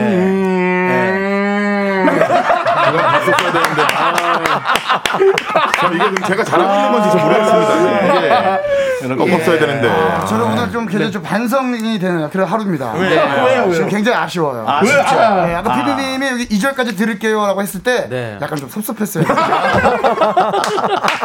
[2.90, 3.82] 이건 봤었어야 되는데.
[3.96, 4.14] 아.
[5.80, 8.60] 저 이게 지금 제가 잘하고 있는 건지 좀 모르겠습니다.
[9.06, 9.90] 이게 꺾었어야 되는데.
[10.28, 12.94] 저는 오늘 좀 굉장히 좀 반성이 되는 그런 하루입니다.
[12.94, 13.72] 왜요?
[13.72, 14.66] 지금 굉장히 아쉬워요.
[14.68, 15.16] 아쉽죠.
[15.46, 18.38] 네, 아까 피디님이 여기 2절까지 들을게요라고 했을 때 네.
[18.42, 19.24] 약간 좀 섭섭했어요.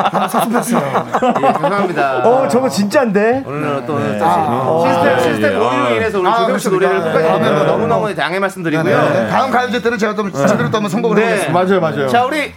[0.05, 1.07] 약간 섭섭했어요.
[1.43, 2.19] 예, 죄송합니다.
[2.25, 3.43] 어, 저거 진짜인데?
[3.47, 5.57] 오늘 또 아, 시스템 예, 시스템 예.
[5.57, 6.89] 오류로 인해서 오늘 아, 조경 씨 그렇습니다.
[6.89, 8.85] 노래를 끝까지 네, 듣는 네, 거 네, 너무 너무 양해 말씀드리고요.
[8.85, 11.23] 네, 다음 가요제 때는 제가 좀 제대로 또 한번 네.
[11.23, 11.52] 해보겠습니다.
[11.53, 12.09] 맞아요, 맞아요.
[12.09, 12.53] 자 우리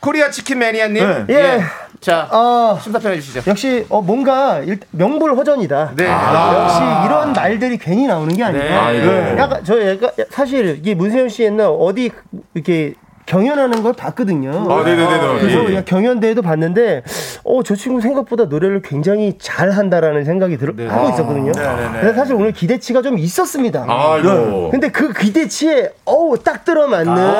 [0.00, 1.34] 코리아 치킨 매니아님, 네.
[1.34, 1.60] 예.
[2.00, 3.42] 자 어, 심사평 해 주시죠.
[3.50, 5.92] 역시 어, 뭔가 일- 명불허전이다.
[5.96, 6.06] 네.
[6.06, 8.72] 역시 이런 말들이 괜히 나오는 게 아니고 네.
[8.74, 9.36] 아, 예.
[9.38, 12.10] 약간 저 약간 사실 이게 문세윤 씨 옛날 어디
[12.54, 12.94] 이렇게
[13.34, 14.50] 경연하는 걸 봤거든요.
[14.68, 15.38] 아, 네네네네.
[15.40, 15.64] 그래서 예, 예.
[15.66, 17.04] 그냥 경연대회도 봤는데,
[17.44, 21.52] 어, 저 친구 생각보다 노래를 굉장히 잘 한다라는 생각이 들, 하고 있었거든요.
[21.52, 23.84] 그래서 사실 오늘 기대치가 좀 있었습니다.
[23.88, 24.70] 아이고.
[24.72, 27.30] 근데 그 기대치에, 어우, 딱 들어맞는 그런,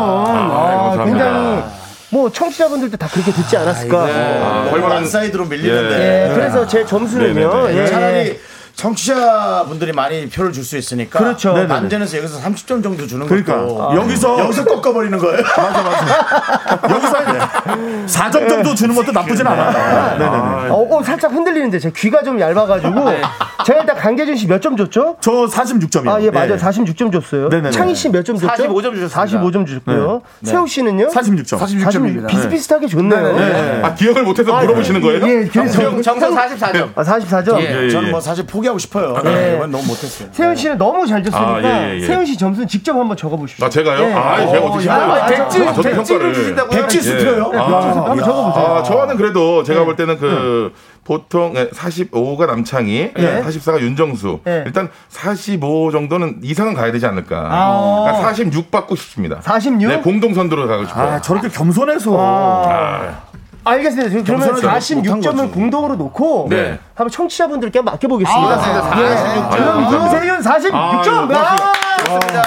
[0.00, 1.04] 아, 감사합니다.
[1.04, 1.62] 굉장히,
[2.10, 4.06] 뭐, 청취자분들도 다 그렇게 듣지 않았을까.
[4.06, 6.30] 너무 얼마나- 완사이드로 밀리는데.
[6.30, 7.66] 예, 그래서 제 점수는요.
[7.66, 7.82] 네네네.
[7.82, 8.38] 예, 차라리
[8.78, 11.54] 청취자분들이 많이 표를 줄 수 있으니까 그렇죠.
[11.56, 15.38] 안전에서 여기서 30점 정도 주는 그러니까 것도 여기서 여기서 꺾어버리는 거예요.
[15.56, 16.78] 맞아 맞아.
[16.94, 17.16] 여기서
[18.06, 20.16] 4점 정도 주는 것도 나쁘진 않아.
[20.18, 20.68] 네네네.
[20.70, 22.94] 어, 어, 살짝 흔들리는데 제 귀가 좀 얇아가지고
[23.64, 25.16] 제가 일단 강재준 씨 몇 점 줬죠?
[25.20, 26.08] 저 46점이요.
[26.08, 26.56] 아, 예, 맞아요.
[26.56, 27.48] 46점 줬어요.
[27.48, 27.70] 네네네.
[27.70, 28.52] 창희 씨 몇 점 줬죠?
[28.64, 29.24] 45점 주셨습니다.
[29.24, 30.20] 45점 주셨고요.
[30.42, 31.08] 세호 씨는요?
[31.08, 31.58] 46점.
[31.58, 32.26] 46점입니다.
[32.26, 33.84] 비슷비슷하게 줬네요.
[33.84, 35.26] 아, 기억을 못해서 물어보시는 거예요?
[35.26, 36.90] 예, 그래서 정, 정선 44점.
[36.94, 37.58] 아, 44점.
[37.60, 37.84] 예.
[37.84, 38.10] 예, 저는 예.
[38.10, 39.20] 뭐 사실 포기 하고 싶어요.
[39.24, 39.54] 네.
[39.56, 40.28] 이건 너무 못했어요.
[40.32, 42.06] 세훈 씨는 너무 잘 줬으니까 아, 예, 예, 예.
[42.06, 43.66] 세훈 씨 점수는 직접 한번 적어보십시오.
[43.66, 44.04] 아, 제가요?
[44.08, 44.12] 예.
[44.12, 45.26] 아, 제가 어떻게 아?
[45.26, 46.34] 백지, 아, 저도 백지를.
[46.34, 46.80] 주신다고요?
[46.80, 47.52] 백지 수표요?
[47.54, 47.62] 아,
[48.10, 48.66] 한번 적어보세요.
[48.66, 50.72] 아, 저는 그래도 제가 볼 때는 그
[51.04, 53.42] 보통 45가 남창희, 예.
[53.42, 54.40] 44가 윤정수.
[54.46, 54.62] 예.
[54.66, 57.48] 일단 45 정도는 이상은 가야 되지 않을까.
[57.50, 58.02] 아.
[58.04, 59.40] 그러니까 46 받고 싶습니다.
[59.40, 59.88] 46?
[59.88, 61.12] 네, 공동 선두로 가고 싶어요.
[61.12, 63.27] 아 저렇게 겸손해서 아.
[63.68, 64.22] 알겠습니다.
[64.24, 65.52] 그러면 겸손하지 못한 46점을 거지.
[65.52, 66.78] 공동으로 놓고 네.
[66.94, 68.54] 한번 청취자분들께 맡겨보겠습니다.
[68.54, 69.00] 아.
[69.00, 69.04] 예.
[69.14, 69.50] 46점.
[69.50, 70.74] 그럼 유세윤 46점.
[70.74, 71.00] 아,
[71.34, 72.42] 아, 좋습니다.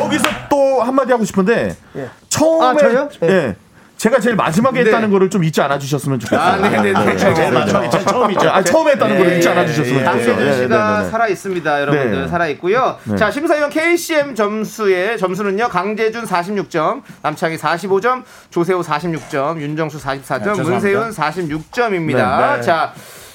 [0.00, 2.08] 여기서 또 한마디 하고 싶은데 예.
[2.28, 3.08] 처음에 아?
[3.22, 3.28] 예.
[3.28, 3.56] 예.
[3.96, 4.86] 제가 제일 마지막에 네.
[4.86, 6.40] 했다는 거를 좀 잊지 않아 주셨으면 좋겠어요.
[6.40, 7.16] 아, 네네네.
[7.16, 8.50] 제일 마지막에 제일 처음이죠.
[8.50, 10.04] 아, 처음에 했다는 거를 잊지 않아 주셨으면 좋겠어요.
[10.04, 11.10] 강세준 예, 씨가 네, 네.
[11.10, 12.28] 살아 있습니다, 여러분들 네.
[12.28, 12.98] 살아 있고요.
[13.18, 22.62] 자 심사위원 KCM 점수의 점수는요 강재준 46점, 남창희 45점, 조세호 46점, 윤정수 44점, 문세윤 46점입니다.
[22.62, 22.92] 자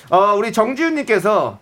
[0.09, 1.57] 어, 우리 정지훈님께서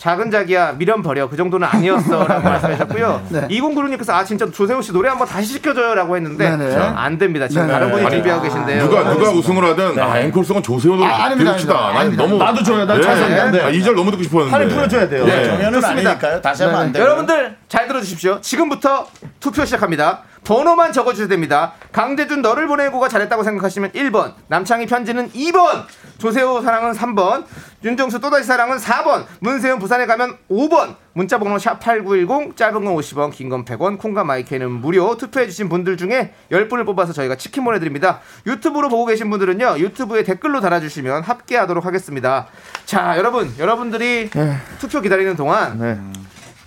[0.00, 3.22] 작은 자기야 미련 버려 그 정도는 아니었어라고 말씀하셨고요.
[3.28, 3.48] 네.
[3.48, 6.74] 2096님께서 아 진짜 조세호 씨 노래 한번 다시 시켜줘요라고 했는데 네 네.
[6.74, 7.46] 안 됩니다.
[7.46, 7.72] 지금 네네.
[7.78, 8.82] 다른 분이 준비하고 계신데요.
[8.84, 11.74] 누가 누가 우승을 하든 아 앵콜송은 조세호로 아, 아닙니다, 배웁시다.
[11.74, 11.92] 아닙니다.
[11.92, 12.22] 난 아닙니다.
[12.24, 12.86] 너무 나도 줘요.
[12.86, 13.62] 난 찬성인데.
[13.62, 14.50] 아, 이절 너무 듣고 싶었는데.
[14.50, 15.24] 팔을 풀어줘야 돼요.
[15.28, 15.44] 예.
[15.44, 15.84] 정연은.
[15.84, 16.40] 아니니까요.
[16.40, 17.04] 다시 하면 안 돼요.
[17.04, 18.40] 여러분들 잘 들어주십시오.
[18.40, 19.06] 지금부터
[19.38, 20.22] 투표 시작합니다.
[20.44, 21.74] 번호만 적어주셔야 됩니다.
[21.92, 25.84] 강재준 너를 보내고가 잘했다고 생각하시면 1번, 남창희 편지는 2번,
[26.18, 27.44] 조세호 사랑은 3번,
[27.84, 33.64] 윤정수 또다시 사랑은 4번, 문세윤 부산에 가면 5번, 문자번호 샵8910, 짧은 건 50원, 긴 건
[33.64, 35.16] 100원, 콩과 마이크는 무료.
[35.16, 38.20] 투표해주신 분들 중에 10분을 뽑아서 저희가 치킨 보내드립니다.
[38.46, 42.46] 유튜브로 보고 계신 분들은요, 유튜브에 댓글로 달아주시면 합계하도록 하겠습니다.
[42.86, 44.30] 자, 여러분, 여러분들이
[44.78, 46.12] 투표 기다리는 동안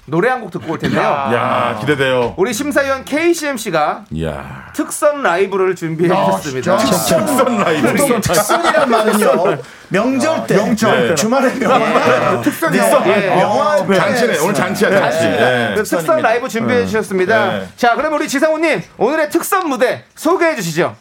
[0.05, 1.01] 노래 한 곡 듣고 올 텐데요.
[1.01, 2.33] 야 기대돼요.
[2.37, 6.77] 우리 심사위원 KCMC가 야 특선 라이브를 준비해 주셨습니다.
[6.77, 8.21] 특선 라이브.
[8.21, 9.57] 특선이란 말은요.
[9.89, 11.15] 명절 때, 명절.
[11.15, 13.39] 주말에 명화, 특선 영화, 예.
[13.39, 14.39] 영화 때 잔치네.
[14.39, 15.25] 오늘 잔치야 잔치.
[15.25, 15.73] 예.
[15.75, 17.45] 그 특선 라이브 준비해 주셨습니다.
[17.59, 17.67] 네.
[17.77, 20.95] 자, 그럼 우리 지상우님 오늘의 특선 무대 소개해 주시죠.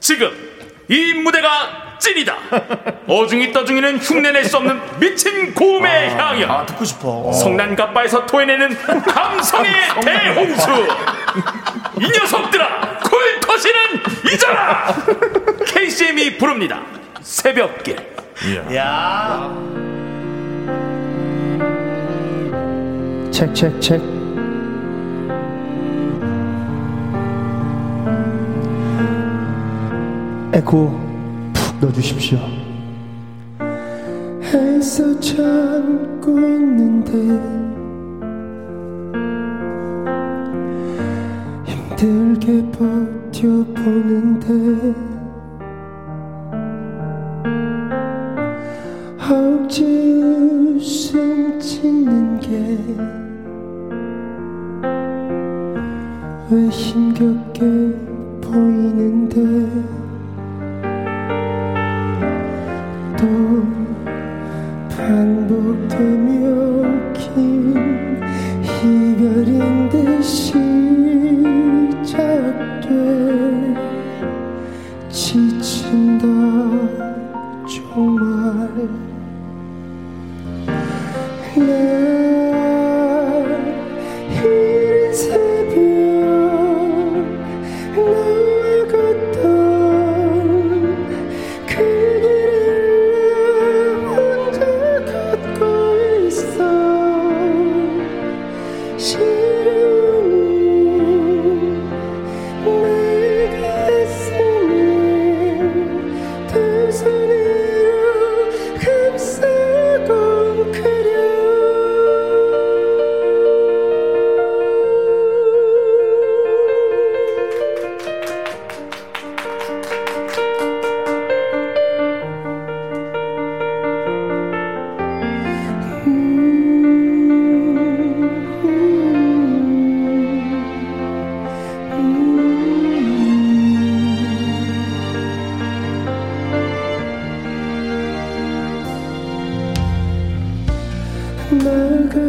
[0.00, 0.30] 지금
[0.88, 2.36] 이 무대가 찐이다.
[3.08, 6.50] 어중이 떠중이는 흉내낼 수 없는 미친 고음의 향연.
[6.50, 7.32] 아, 듣고 싶어.
[7.32, 10.70] 성난 가빠에서 토해내는 감성의 대홍수.
[12.00, 13.78] 이 녀석들아, 쿨 터시는
[14.32, 14.94] 잊어라.
[15.66, 16.82] KCM이 부릅니다.
[17.22, 17.96] 새벽길.
[18.74, 19.50] 야
[23.32, 24.00] 책, 책, 책.
[30.52, 31.15] 에코 푹
[31.80, 32.38] 넣어주십시오.
[34.54, 37.12] 애써 참고 있는데
[41.64, 44.46] 힘들게 버텨보는데
[49.28, 53.16] 억지 웃음 짓는 게
[56.48, 57.60] 왜 힘겹게
[58.40, 60.05] 보이는데
[64.88, 66.42] 반복되며
[67.12, 67.74] 긴
[68.62, 70.76] 이별인데 시작돼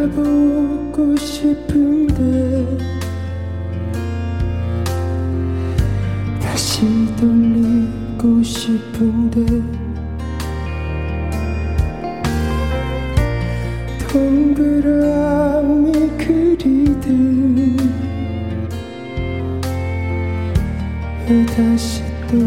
[0.08, 2.78] 가보고 싶은데
[6.40, 6.80] 다시
[7.16, 9.44] 돌리고 싶은데
[14.08, 17.06] 동그라미 그리듯
[21.28, 22.38] 왜 다시 또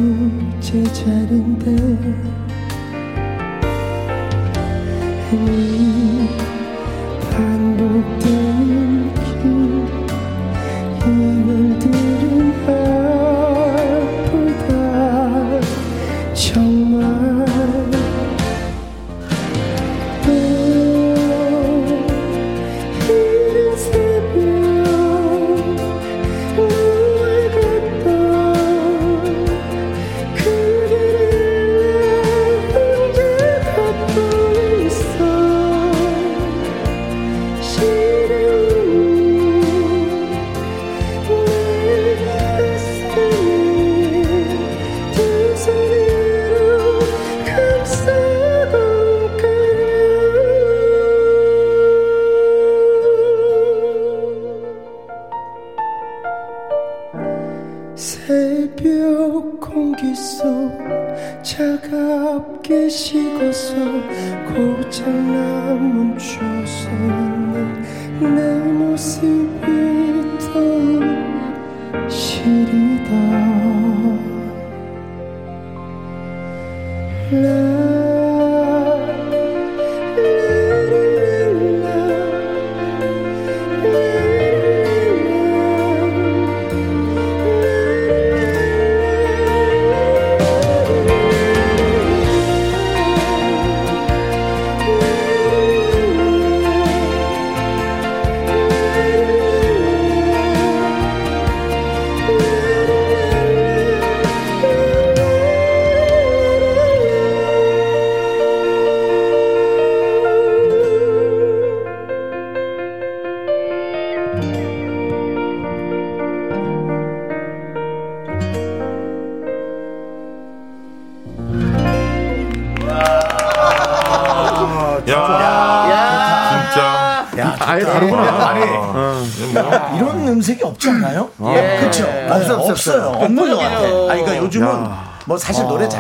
[0.60, 2.31] 제자리인데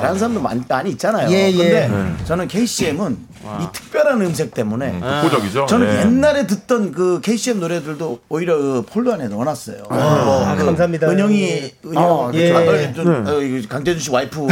[0.01, 1.29] 잘하는 사람도 많이, 많이 있잖아요.
[1.29, 1.55] 예, 예.
[1.55, 2.25] 근데 네.
[2.25, 3.17] 저는 KCM은
[3.61, 5.65] 이 특별한 음색 때문에 독보적이죠.
[5.67, 6.01] 저는 네.
[6.01, 9.83] 옛날에 듣던 그 KCM 노래들도 오히려 그 폴더 안에 넣어놨어요.
[9.89, 11.07] 아, 뭐 아, 그 감사합니다.
[11.07, 12.53] 은영이 은영 어, 예.
[12.53, 13.31] 아, 어, 좀, 네.
[13.31, 14.47] 어, 강재준 씨 와이프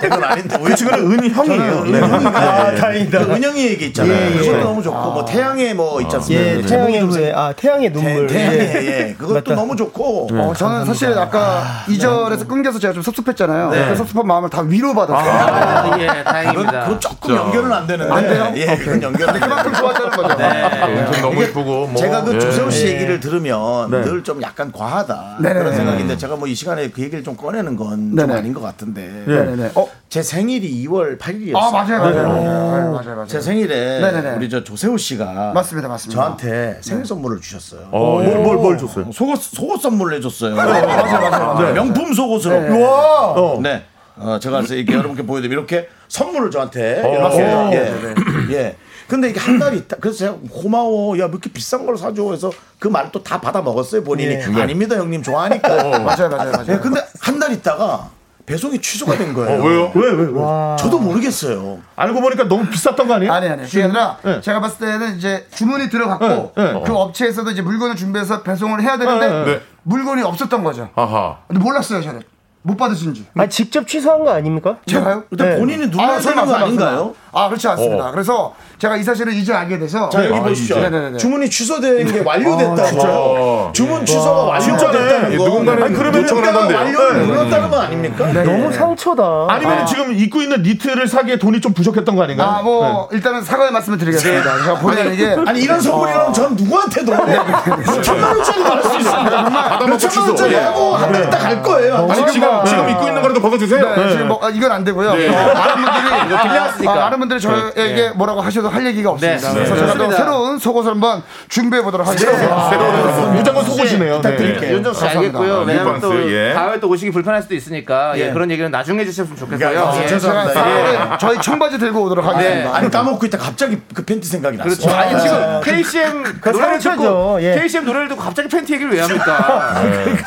[0.00, 1.84] 된건 아닌데 그 친구는 은희 형이에요.
[1.84, 2.00] 네.
[2.00, 3.26] 아, 다행이다.
[3.26, 4.14] 그 은영이 얘기 있잖아요.
[4.14, 4.38] 예, 예.
[4.40, 6.46] 그것도 너무 좋고 뭐 태양의 뭐 있지 않습니까?
[6.46, 8.26] 예, 그 태양의 후예, 아 태양의 눈물.
[8.26, 9.08] 태- 태양의 예.
[9.08, 9.54] 예, 그것도 맞다.
[9.54, 10.28] 너무 좋고.
[10.32, 13.70] 어, 저는 사실 아까 이절에서 끊겨서 제가 좀 섭섭했잖아요.
[13.70, 13.88] 네.
[13.90, 15.30] 그 섭섭한 마음을 다 위로받았어요.
[15.30, 16.80] 아, 예, 다행입니다.
[16.84, 18.12] 그건 조금 연결은 안 되는데.
[18.12, 18.52] 안 돼요?
[18.56, 20.34] 예, 그건 연결은 그만큼 좋았다는 거죠.
[20.34, 21.94] 음색 너무 이쁘고 뭐.
[21.96, 22.38] 제가 그 예.
[22.38, 23.98] 조세호 씨 얘기를 들으면 네.
[24.00, 25.58] 늘좀 약간 과 하다 네네네.
[25.60, 28.34] 그런 생각인데 제가 뭐 이 시간에 그 얘기를 좀 꺼내는 건좀 네네.
[28.34, 29.72] 아닌 것 같은데 네네네.
[29.74, 29.88] 어?
[30.08, 31.56] 제 생일이 2월 8일이었어요.
[31.56, 32.28] 아, 맞아요, 맞아요.
[32.28, 33.26] 맞아요, 맞아요, 맞아요.
[33.26, 34.36] 제 생일에 네네네.
[34.36, 36.22] 우리 저 조세호 씨가 맞습니다, 맞습니다.
[36.22, 37.88] 저한테 생일 선물을 주셨어요.
[37.90, 39.10] 어, 뭘, 뭘, 뭘 줬어요?
[39.12, 40.54] 속옷 속옷 선물을 해줬어요.
[40.54, 41.74] 맞아요, 맞아요, 맞아요.
[41.74, 42.60] 명품 속옷으로.
[42.60, 42.68] 네.
[42.68, 43.32] 우와.
[43.32, 43.60] 어.
[43.62, 43.84] 네.
[44.16, 47.08] 어, 제가 그래서 이렇게 여러분께 보여드리면 이렇게 선물을 저한테 어.
[47.12, 47.70] 이렇게 어.
[47.72, 48.54] 예.
[48.54, 48.76] 예.
[49.08, 49.96] 근데 이게 한 달이 있다.
[50.00, 51.18] 그래서 제가 고마워.
[51.18, 52.30] 야, 왜 이렇게 비싼 걸 사줘.
[52.32, 54.34] 해서 그 말을 또 다 받아 먹었어요, 본인이.
[54.34, 54.62] 예.
[54.62, 55.22] 아닙니다, 형님.
[55.22, 55.68] 좋아하니까.
[56.00, 56.64] 맞아요, 맞아요, 맞아요.
[56.68, 58.10] 예, 근데 한 달 있다가
[58.46, 59.60] 배송이 취소가 된 거예요.
[59.62, 59.92] 어, 왜요?
[59.94, 60.76] 왜, 왜, 왜?
[60.78, 61.78] 저도 모르겠어요.
[61.96, 63.32] 알고 보니까 너무 비쌌던 거 아니에요?
[63.32, 66.82] 아니 아니 그게 아니라 제가 봤을 때는 이제 주문이 들어갔고 네, 네.
[66.86, 69.60] 그 업체에서도 이제 물건을 준비해서 배송을 해야 되는데 네, 네.
[69.84, 70.90] 물건이 없었던 거죠.
[70.94, 71.38] 아하.
[71.48, 72.22] 근데 몰랐어요 저는
[72.66, 73.26] 못 받으신지.
[73.36, 74.76] 아 직접 취소한 거 아닙니까?
[74.86, 75.24] 제가요?
[75.30, 75.56] 네.
[75.58, 76.96] 눌러서 설마, 하는 거 설마, 아닌가요?
[76.96, 77.12] 설마.
[77.32, 78.08] 아 그렇지 않습니다.
[78.08, 78.10] 어.
[78.12, 78.54] 그래서
[78.84, 80.76] 제가 이 사실을 이제 알게 돼서 자, 여기 아, 보십시오.
[80.76, 80.90] 이제.
[80.90, 81.16] 네네네.
[81.16, 83.68] 주문이 취소된 게 완료됐다고.
[83.68, 83.72] 아?
[83.72, 84.98] 주문 취소가 완료가 진짜네.
[84.98, 85.44] 됐다는 거.
[85.44, 86.78] 누군가는 아니, 그러면 요청을 한다는데요.
[86.78, 87.26] 완료를 네.
[87.26, 88.32] 눌렀다는 건 아닙니까?
[88.44, 89.46] 너무 상처다.
[89.48, 92.46] 아니면 지금 입고 있는 니트를 사기에 돈이 좀 부족했던 거 아닌가요?
[92.46, 94.58] 아뭐 일단은 사과의 말씀을 드리겠습니다.
[94.64, 99.42] 제가 본의 아니게 아니 이런 선물이라면 전 누구한테도 몇 천만 원짜리 받을 수 있습니다.
[99.86, 102.06] 몇 천만 원짜리 하고 한달 있다 갈 거예요.
[102.10, 103.94] 아니, 지금 지금 지금, 입고 있는 거라도 벗어주세요.
[103.96, 105.14] 네, 지금 뭐 아, 이건 안 되고요.
[105.14, 105.28] 네.
[105.28, 106.92] 어, 많은 분들이 빌려왔으니까.
[106.92, 109.48] 아, 많은 분들이 저에게 뭐라고 하셔도 할 얘기가 없습니다.
[109.48, 109.54] 네.
[109.54, 109.80] 그래서 네.
[109.80, 110.10] 제가 또.
[110.12, 112.38] 새로운 속옷을 한번 준비해 보도록 하겠습니다.
[112.38, 112.70] 네.
[112.70, 114.16] 새로운 무조건 속옷이네요.
[114.16, 114.76] 부탁드릴게요.
[114.76, 115.06] 윤정수 씨.
[115.06, 115.54] 알겠고요.
[115.54, 116.52] 아, 왜냐면 또 예.
[116.54, 118.32] 다음에 또 오시기 불편할 수도 있으니까 예, 예.
[118.32, 119.70] 그런 얘기는 나중에 해주셨으면 좋겠어요.
[119.70, 120.04] 그러니까, 예.
[120.04, 120.70] 아, 죄송합니다.
[121.14, 121.18] 예.
[121.18, 122.74] 저희 청바지 들고 오도록 하겠습니다.
[122.76, 124.68] 아니 까먹고 있다 갑자기 그 팬티 생각이 났어.
[124.68, 124.90] 그렇죠.
[124.90, 127.42] 아니 지금 KCM 노래를 듣고.
[127.42, 127.54] 예.
[127.60, 129.74] KCM 노래를 듣고 갑자기 팬티 얘기를 왜 합니까?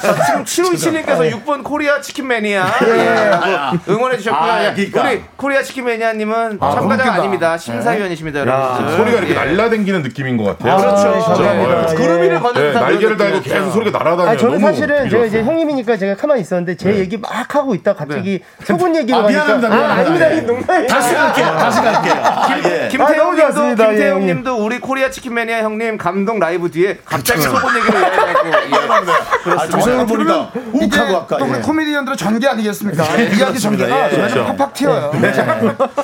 [0.01, 0.43] 자, 지금
[0.73, 4.51] 7호이씨님께서 6번 코리아 치킨 매니아 예, 뭐 응원해 주셨고요.
[4.51, 4.73] 아, 예.
[4.73, 5.01] 그러니까.
[5.01, 7.13] 우리 코리아 치킨 매니아님은 웃긴다.
[7.13, 7.57] 아닙니다.
[7.57, 8.97] 심사위원이십니다, 여러분.
[8.97, 10.77] 소리가 이렇게 날라댕기는 느낌인 것 같아요.
[10.77, 11.11] 그렇죠.
[11.25, 11.85] 감사합니다.
[11.95, 12.39] 구름 위를 예.
[12.39, 13.41] 걷는 네, 날개를 달고.
[13.41, 14.29] 계속 소리가 날아다녀요.
[14.29, 15.43] 아, 저는 너무 사실은 제가 이제.
[15.43, 19.75] 형님이니까 제가 가만히 있었는데 제 얘기 막 하고 있다 갑자기 속은 얘기로 아, 가니까 미안합니다,
[19.75, 20.29] 아, 아닙니다.
[20.53, 20.87] 농담이에요.
[20.87, 21.45] 다시 갈게요.
[21.47, 22.13] 다시 갈게요.
[22.13, 22.85] 아, 예.
[22.85, 24.27] 아, 김태형 너무 님도 좋았습니다, 예, 김태형 형님.
[24.35, 28.01] 님도 우리 코리아 치킨 매니아 형님 감동 라이브 뒤에 갑자기 속은 얘기를.
[28.01, 29.51] 예.
[29.51, 31.37] 아, 조성을 보니까 이게 욱하고 아까.
[31.37, 31.61] 또 우리 예.
[31.61, 33.03] 코미디언들의 전개 아니겠습니까?
[33.17, 34.45] 이야기 전개가 예, 그렇죠.
[34.45, 35.11] 팍팍 튀어요.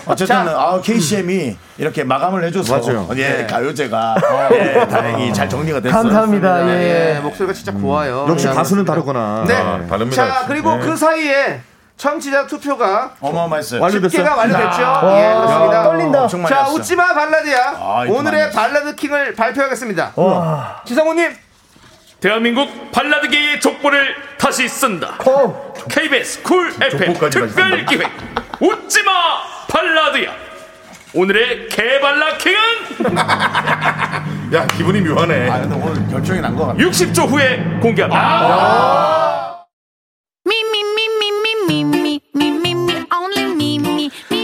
[0.05, 2.81] 어쨌든 아, KCM이 이렇게 마감을 해줘서
[3.17, 4.15] 예, 가요제가
[4.51, 6.03] 예, 다행히 잘 정리가 됐어요.
[6.03, 6.67] 감사합니다.
[6.69, 7.15] 예.
[7.15, 8.27] 예, 목소리가 진짜 고와요.
[8.29, 8.57] 역시 그냥.
[8.57, 9.43] 가수는 다르구나.
[9.47, 9.55] 네.
[9.55, 10.27] 아, 다릅니다.
[10.27, 10.85] 자, 그리고 네.
[10.85, 11.61] 그 사이에
[11.97, 13.89] 청취자 투표가 어마어마했어요.
[13.89, 14.81] 집계가 완료됐죠.
[14.81, 15.01] 야.
[15.03, 15.77] 예, 그렇습니다.
[15.79, 16.27] 와, 떨린다.
[16.27, 16.67] 자.
[16.69, 17.59] 웃지마 발라드야.
[17.77, 20.11] 아, 오늘의 발라드 킹을 발표하겠습니다.
[20.15, 20.81] 와.
[20.85, 21.33] 지성우님,
[22.19, 25.15] 대한민국 발라드계의 족보를 다시 쓴다.
[25.25, 25.73] 어.
[25.89, 28.07] KBS Cool FM 특별 기획
[28.59, 29.11] 웃지마
[29.67, 30.42] 발라드야.
[31.13, 32.57] 오늘의 개발라킹은
[34.53, 35.49] 야 기분이 묘하네.
[35.49, 36.79] 아 근데 오늘 결정이 난 것 같아.
[36.79, 39.63] 60초 후에 공개합니다.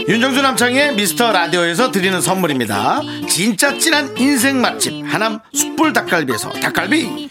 [0.08, 3.00] 윤정수 남창의 미스터 라디오에서 드리는 선물입니다.
[3.28, 7.30] 진짜 진한 인생 맛집 하남 숯불 닭갈비에서 닭갈비.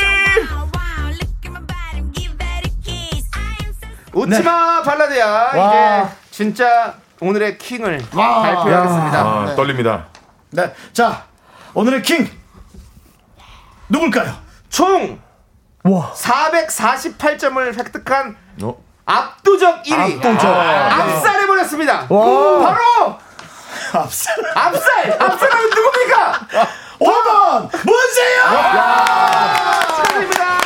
[4.13, 6.03] 웃지마 발라드야 와.
[6.03, 9.19] 이제 진짜 오늘의 킹을 발표하겠습니다.
[9.19, 10.05] 아, 떨립니다.
[10.49, 11.23] 네, 자
[11.73, 12.29] 오늘의 킹
[13.89, 14.33] 누굴까요?
[14.69, 15.19] 총
[15.83, 16.11] 와.
[16.13, 18.75] 448점을 획득한 어?
[19.05, 22.07] 압도적 1위 압살해 버렸습니다.
[22.07, 23.17] 바로
[23.93, 26.47] 앞살 압살 압살하면 누굽니까?
[26.99, 28.45] 5번 문세영
[29.87, 30.60] 축하드립니다.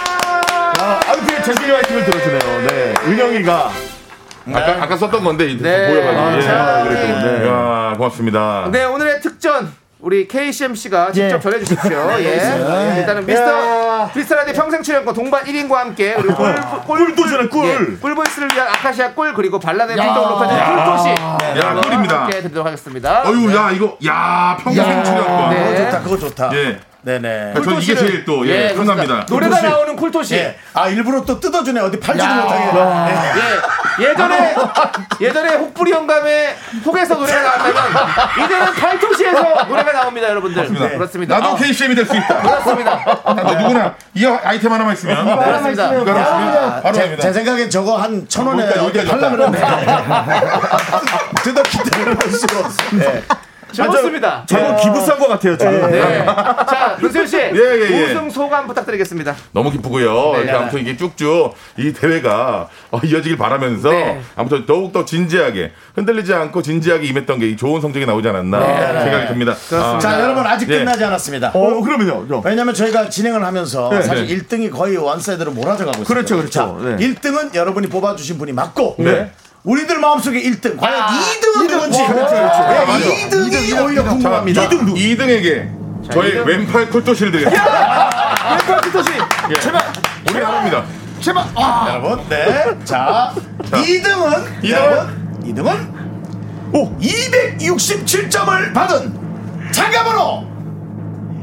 [1.46, 2.68] 아, 재준이 화이팅을 들어주네요.
[2.68, 2.94] 네.
[3.06, 3.72] 은영이가
[4.52, 5.88] 아까, 아까 썼던 건데 이제 네.
[5.90, 6.38] 보여가지고.
[6.38, 6.42] 예.
[6.42, 7.48] 자, 그래도, 네.
[7.48, 8.70] 야, 고맙습니다.
[8.72, 11.40] 네 오늘의 특전 우리 KCMC가 직접 예.
[11.40, 12.12] 전해주십시오.
[12.20, 12.96] 예.
[12.98, 16.56] 일단은 미스터 미스터라디 평생 출연권 동반 1인과 함께 우리 꿀,
[16.88, 17.66] 꿀, 꿀, 주네, 꿀.
[17.94, 21.10] 예, 꿀보이스를 위한 아카시아 꿀 그리고 발라드의 풍덩을 높여주는 꿀토시
[21.60, 22.22] 야, 꿀입니다.
[22.24, 23.24] 함께 드리도록 하겠습니다.
[23.28, 25.50] 어유, 야, 이거, 야, 평생 출연권.
[25.52, 25.64] 네.
[25.66, 26.80] 그거 좋다 그거 좋다 예.
[27.06, 28.96] 네네 전 이게 꿀토시를- 제일 또, 예, 그렇습니다.
[28.96, 29.26] 편합니다.
[29.30, 29.64] 노래가 꿀토시.
[29.72, 30.36] 나오는 꿀토시.
[30.36, 30.58] 예.
[30.74, 32.64] 아 일부러 또 뜯어주네 어디 팔지도 못하게
[34.00, 34.56] 예, 예전에
[35.22, 37.76] 예전에 혹부리 영감의 혹에서 노래가 나왔다면
[38.44, 40.68] 이제는 팔토시에서 노래가 나옵니다, 여러분들.
[40.98, 41.38] 그렇습니다.
[41.40, 42.42] 나도 아, KCM이 될 수 있다.
[42.42, 43.22] 그렇습니다.
[43.24, 45.94] 아, 누구나 이 아이템 하나만 있으면 그렇습니다.
[45.94, 47.18] 이거 하나 있으면 바로 제.
[47.18, 49.60] 제 생각엔 저거 한 천 원에 어디 여기까지 팔라 그러네
[51.44, 52.84] 뜯었기 때문에 할 수가 없어
[53.84, 53.92] 네.
[53.92, 54.44] 좋습니다.
[54.48, 55.92] 저거 기부한 것 같아요, 지금.
[55.92, 56.26] 네.
[56.26, 57.38] 자, 문세윤 씨.
[57.38, 58.04] 예, 예.
[58.06, 59.36] 우승 소감 부탁드리겠습니다.
[59.52, 60.34] 너무 기쁘고요.
[60.34, 60.40] 네.
[60.42, 64.22] 이렇게 아무튼 이게 쭉쭉 이 대회가 어, 이어지길 바라면서 네.
[64.36, 68.60] 아무튼 더욱 더 진지하게 흔들리지 않고 진지하게 임했던 게 이 좋은 성적이 나오지 않았나
[69.04, 69.56] 생각이 듭니다.
[69.74, 70.80] 아, 자 여러분 아직 예.
[70.80, 72.26] 끝나지 않았습니다 어, 그러면요.
[72.28, 72.42] 저.
[72.46, 74.02] 왜냐면 저희가 진행을 하면서 네.
[74.02, 74.36] 사실 네.
[74.36, 76.06] 1등이 거의 one side로 몰아져 가고 있어요.
[76.06, 76.80] 그렇죠, 그렇죠.
[76.84, 76.96] 네.
[76.98, 79.32] 1등은 여러분이 뽑아주신 분이 맞고 네.
[79.66, 82.60] 우리들 마음속에 1등 과연 2등은 누군지 어, 그렇죠, 그렇죠.
[82.68, 83.06] 네, 맞아.
[83.06, 84.70] 2등이 오히려 자, 궁금합니다.
[84.70, 86.46] 2등, 2등에게 저의 이등.
[86.46, 88.50] 왼팔 콜토시를 드리겠습니다.
[88.52, 89.10] 왼팔 꿀토시.
[89.62, 89.82] 제발
[90.32, 90.84] 우리 합니다.
[91.20, 91.88] 제발 아.
[91.90, 93.34] 여러분 네자
[93.72, 94.70] 2등은 2등은?
[94.70, 100.46] 여러분 2등은 오 267점을 받은 참가번호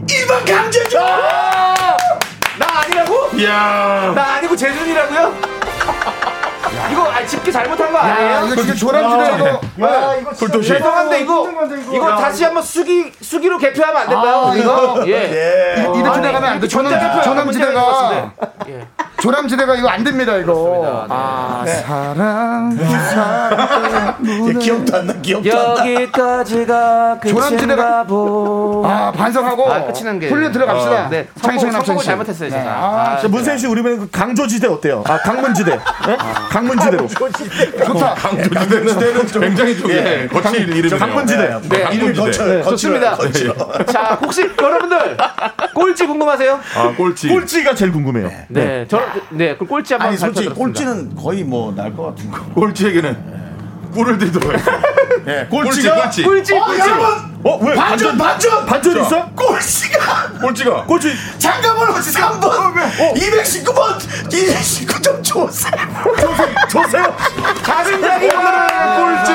[0.07, 3.31] 1번 강재준 나 아니라고?
[3.39, 4.13] 이야.
[4.15, 5.52] 나 아니고 재준이라고요?
[6.91, 8.47] 이거 아, 집기 잘못한 거 야, 아니에요?
[8.47, 9.47] 이거 진짜 조남지대로
[9.83, 10.61] 야, 이거 진짜.
[10.61, 11.95] 죄송한데 이거 이거.
[11.97, 12.17] 이거 야.
[12.17, 14.47] 다시 한번 수기 수기로 개표하면 안 될까요?
[14.51, 15.13] 아, 이거 예.
[15.13, 15.83] 예.
[15.83, 16.69] 이렇게 나가면 안 돼.
[16.69, 18.31] 조남, 조남지대가 같은데.
[18.69, 18.87] 예.
[19.21, 21.07] 조남지대가 이거 안 됩니다 이거.
[21.09, 24.17] 아 사랑 사랑
[24.49, 25.93] 예, 기억도 안 나, 기억도 안 나.
[25.93, 28.83] 여기까지가 조남지대가 보.
[28.85, 30.29] 아 반성하고 아, 끝이는 게.
[30.29, 31.07] 훈련 들어갑시다.
[31.07, 31.29] 어, 네.
[31.41, 32.07] 성공, 남창희 성공을 씨.
[32.07, 32.59] 잘못했어요, 네.
[32.59, 32.71] 제가.
[32.73, 35.05] 아, 아, 자, 문세윤 씨 우리 그 강조지대 어때요?
[35.07, 35.72] 아 강문지대.
[36.09, 36.17] 예?
[36.51, 37.07] 강문지대로.
[37.09, 38.15] 좋다.
[38.15, 40.99] 강조지대는 굉장히 좀 예, 거친 이름이네요.
[40.99, 41.61] 강문지대.
[41.69, 42.49] 네, 이름이 거쳐요.
[42.57, 43.17] 네, 좋습니다.
[43.87, 45.17] 자, 혹시 여러분들
[45.75, 46.61] 꼴찌 궁금하세요?
[46.77, 47.29] 아 꼴찌.
[47.29, 48.31] 꼴찌가 제일 궁금해요.
[48.49, 49.01] 네, 저
[49.31, 50.49] 네, 그 꼴찌 한번 아니, 솔직히.
[50.49, 52.45] 꼴찌는 거의 뭐 날 것 같은 거.
[52.55, 53.42] 꼴찌에게는
[53.93, 54.89] 꿀을 드리도록 하겠습니다.
[55.29, 56.23] 예, 꼴찌가 꼴찌.
[56.25, 56.81] 꼴찌, 어, 꼴찌.
[56.81, 57.33] 여러분!
[57.45, 57.75] 어 왜?
[57.75, 58.67] 반전, 반전!
[58.67, 59.27] 반전 있어?
[59.31, 60.29] 꼴찌가!
[60.41, 61.13] 꼴찌가 꼴찌.
[61.39, 62.75] 장가번호 3번!
[63.15, 63.99] 219번!
[64.29, 65.69] 219점 조세!
[66.71, 67.17] 조세요.
[67.63, 69.33] 자승자기 꼴찌.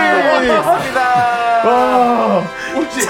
[0.47, 2.43] 맞습니다.
[2.73, 3.07] 꼴찌.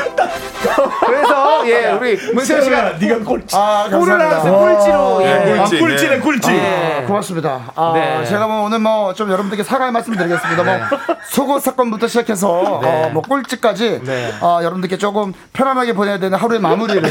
[1.62, 3.56] 그래서 예, 우리 문세윤 씨가 네가 꼴찌.
[3.56, 4.30] 아 꼴을 감사합니다.
[4.30, 5.26] 나서 꼴찌로 예.
[5.26, 5.80] 네, 아, 꼴찌.
[5.80, 6.20] 꿀찌네 네.
[6.22, 6.52] 꿀찌.
[6.52, 7.04] 네.
[7.08, 7.60] 고맙습니다.
[7.76, 8.26] 아, 네.
[8.26, 10.64] 제가 뭐 오늘 뭐 좀 여러분들께 사과의 말씀 드리겠습니다.
[10.64, 10.76] 뭐
[11.32, 14.34] 속옷 사건부터 시작해서 어, 뭐 꼴찌까지 네.
[14.42, 17.02] 어, 여러분들께 조금 편안하게 보내야 되는 하루의 마무리를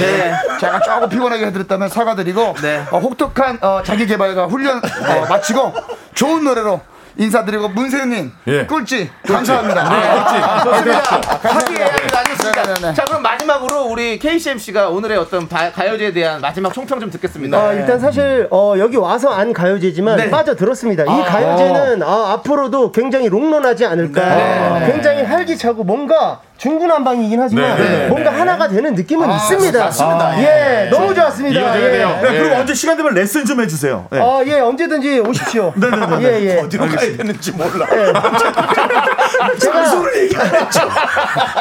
[0.61, 2.85] 제가 조금 피곤하게 해드렸다면 사과드리고 네.
[2.91, 5.73] 어, 혹독한 어, 자기 개발과 훈련 어, 마치고
[6.15, 6.81] 좋은 노래로
[7.19, 8.67] 인사드리고 문세윤님 예.
[8.67, 9.81] 꿀찌 감사합니다.
[9.81, 11.03] 아, 좋습니다.
[11.03, 11.49] 감사합니다.
[11.49, 12.19] 합의해야겠다.
[12.19, 12.63] 알겠습니다.
[12.63, 12.95] 네, 네, 네.
[12.95, 17.57] 자, 그럼 마 지막으로 우리 KCMC가 오늘의 어떤 바- 가요제에 대한 마지막 총평 좀 듣겠습니다.
[17.57, 20.31] 아, 일단 사실 어, 여기 와서 안 가요제지만 네.
[20.31, 21.05] 빠져들었습니다.
[21.05, 24.81] 이 가요제는 아, 앞으로도 굉장히 롱런하지 않을까.
[24.87, 28.09] 굉장히 활기차고 뭔가 중구난방이긴 하지만 네.
[28.09, 29.79] 뭔가 하나가 되는 느낌은 있습니다.
[29.79, 30.43] 맞습니다.
[30.43, 31.77] 예, 너무 좋았습니다.
[31.77, 31.91] 예.
[31.91, 32.19] 돼요.
[32.23, 34.07] 네, 그리고 언제 시간 되면 레슨 좀 해주세요.
[34.11, 34.19] 네.
[34.19, 35.73] 아, 예, 언제든지 오십시오.
[35.77, 36.17] 네네네.
[36.25, 36.61] 예, 예.
[36.61, 37.87] 어디로 가야 되는지 몰라.
[39.61, 40.81] 제가 소를 얘기하죠.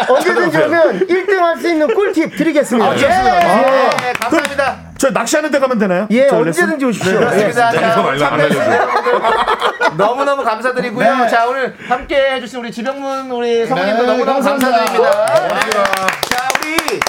[0.09, 2.97] 언제든지 오면 1등 할수 있는 꿀팁 드리겠습니다.
[2.97, 4.07] 예, 예.
[4.07, 4.75] 예, 감사합니다.
[4.97, 6.07] 저 낚시하는 데 가면 되나요?
[6.11, 6.29] 예?
[6.29, 7.13] 언제든지 오십시오.
[7.13, 7.17] 예.
[7.17, 7.71] 그렇습니다.
[7.71, 8.59] 자, 말라 안 알려줘.
[9.97, 11.17] 너무너무 감사드리고요.
[11.17, 11.27] 네.
[11.27, 14.71] 자, 오늘 함께 해주신 우리 지병문 우리 성우님도 네, 너무너무 감사합니다.
[14.71, 15.25] 감사드립니다.
[16.29, 16.99] 자, 우리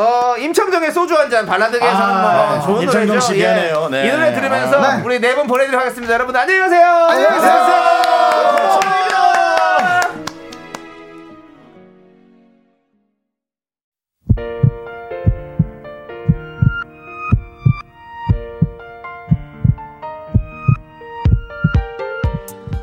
[0.00, 2.06] 어, 임청정의 소주 한 잔 발라드계에서 아,
[2.48, 3.26] 한번 좋은 임청정 노래죠.
[3.26, 3.88] 씨 미안해요.
[3.90, 4.06] 네.
[4.08, 5.02] 이 노래 들으면서 아, 네.
[5.04, 6.14] 우리 네 분 보내드리도록 하겠습니다.
[6.14, 6.86] 여러분 안녕히 가세요.
[7.10, 9.03] 안녕히 계세요.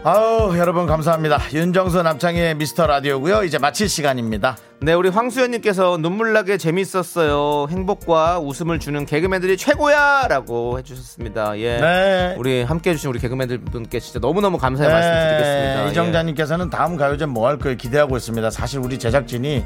[0.04, 1.40] 아우, 여러분 감사합니다.
[1.54, 3.44] 윤정수 남창의 미스터 라디오고요.
[3.44, 4.58] 이제 마칠 시간입니다.
[4.84, 7.68] 네, 우리 황수연님께서 눈물나게 재밌었어요.
[7.70, 11.60] 행복과 웃음을 주는 개그맨들이 최고야 라고 해주셨습니다.
[11.60, 12.36] 예, 네.
[12.40, 15.86] 우리 함께 해주신 우리 개그맨들 분께 진짜 너무너무 감사의 말씀 드리겠습니다.
[15.86, 15.92] 예.
[15.92, 18.50] 이정자님께서는 다음 가요제 뭐할걸 기대하고 있습니다.
[18.50, 19.64] 사실 우리 제작진이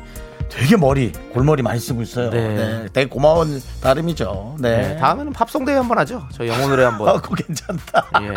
[0.49, 2.29] 되게 머리, 골머리 많이 쓰고 있어요.
[2.29, 2.47] 네.
[2.53, 2.85] 네.
[2.93, 4.57] 되게 고마운 나름이죠.
[4.59, 4.77] 네.
[4.77, 6.27] 네, 다음에는 팝송대회 한번 하죠.
[6.33, 7.07] 저희 영어 노래 한번.
[7.09, 8.05] 아, 그거 괜찮다.
[8.21, 8.33] 예,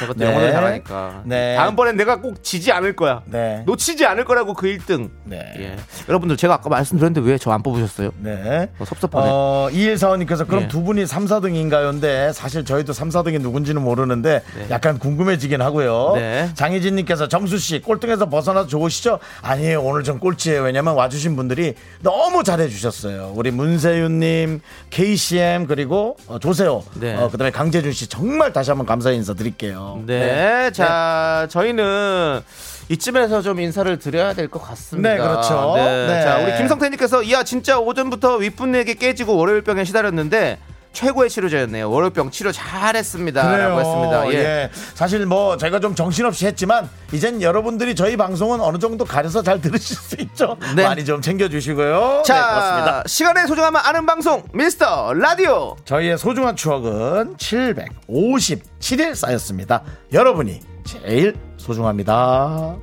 [0.00, 0.26] 저것도 네.
[0.26, 1.22] 영어 노래 잘하니까.
[1.24, 1.56] 네.
[1.56, 3.22] 다음번엔 내가 꼭 지지 않을 거야.
[3.26, 3.62] 네.
[3.64, 5.10] 놓치지 않을 거라고 그 1등.
[5.24, 5.54] 네.
[5.58, 5.76] 예.
[6.16, 8.10] 여러분들 제가 아까 말씀드렸는데 왜 저 안 뽑으셨어요?
[8.18, 8.68] 네.
[8.78, 9.26] 어, 섭섭하네.
[9.30, 10.68] 어, 2145님께서 그럼 예.
[10.68, 16.12] 두 분이 3, 4등인가요인데 사실 저희도 3, 4등이 누군지는 모르는데 약간 궁금해지긴 하고요.
[16.16, 16.50] 네.
[16.54, 19.18] 장희진님께서 정수씨 꼴등에서 벗어나서 좋으시죠?
[19.42, 19.82] 아니에요.
[19.82, 20.62] 오늘 좀 꼴찌예요.
[20.62, 23.32] 왜냐면 와주신 분들이 너무 잘해주셨어요.
[23.36, 24.60] 우리 문세윤님,
[24.90, 27.14] KCM 그리고 어, 조세호, 네.
[27.16, 30.02] 어, 그다음에 강재준 씨 정말 다시 한번 감사의 인사 드릴게요.
[30.06, 30.70] 네.
[30.72, 32.40] 자, 저희는
[32.88, 35.10] 이쯤에서 좀 인사를 드려야 될 것 같습니다.
[35.10, 35.72] 네, 그렇죠.
[35.76, 36.06] 네.
[36.06, 36.22] 네.
[36.22, 40.58] 자, 우리 김성태님께서 야 진짜 오전부터 윗분에게 깨지고 월요일병에 시달렸는데
[40.92, 41.90] 최고의 치료제였네요.
[41.90, 44.28] 월요병 치료 잘했습니다라고 했습니다.
[44.32, 44.34] 예.
[44.34, 44.70] 예.
[44.94, 49.94] 사실 뭐 제가 좀 정신없이 했지만 이젠 여러분들이 저희 방송은 어느 정도 가려서 잘 들으실
[49.94, 50.56] 수 있죠.
[50.74, 50.84] 네.
[50.84, 52.22] 많이 좀 챙겨주시고요.
[52.24, 53.02] 자, 네, 고맙습니다.
[53.06, 55.76] 시간의 소중함을 아는 방송 미스터 라디오.
[55.84, 59.82] 저희의 소중한 추억은 757일 쌓였습니다.
[60.14, 61.34] 여러분이 제일
[61.66, 62.76] 소중합니다.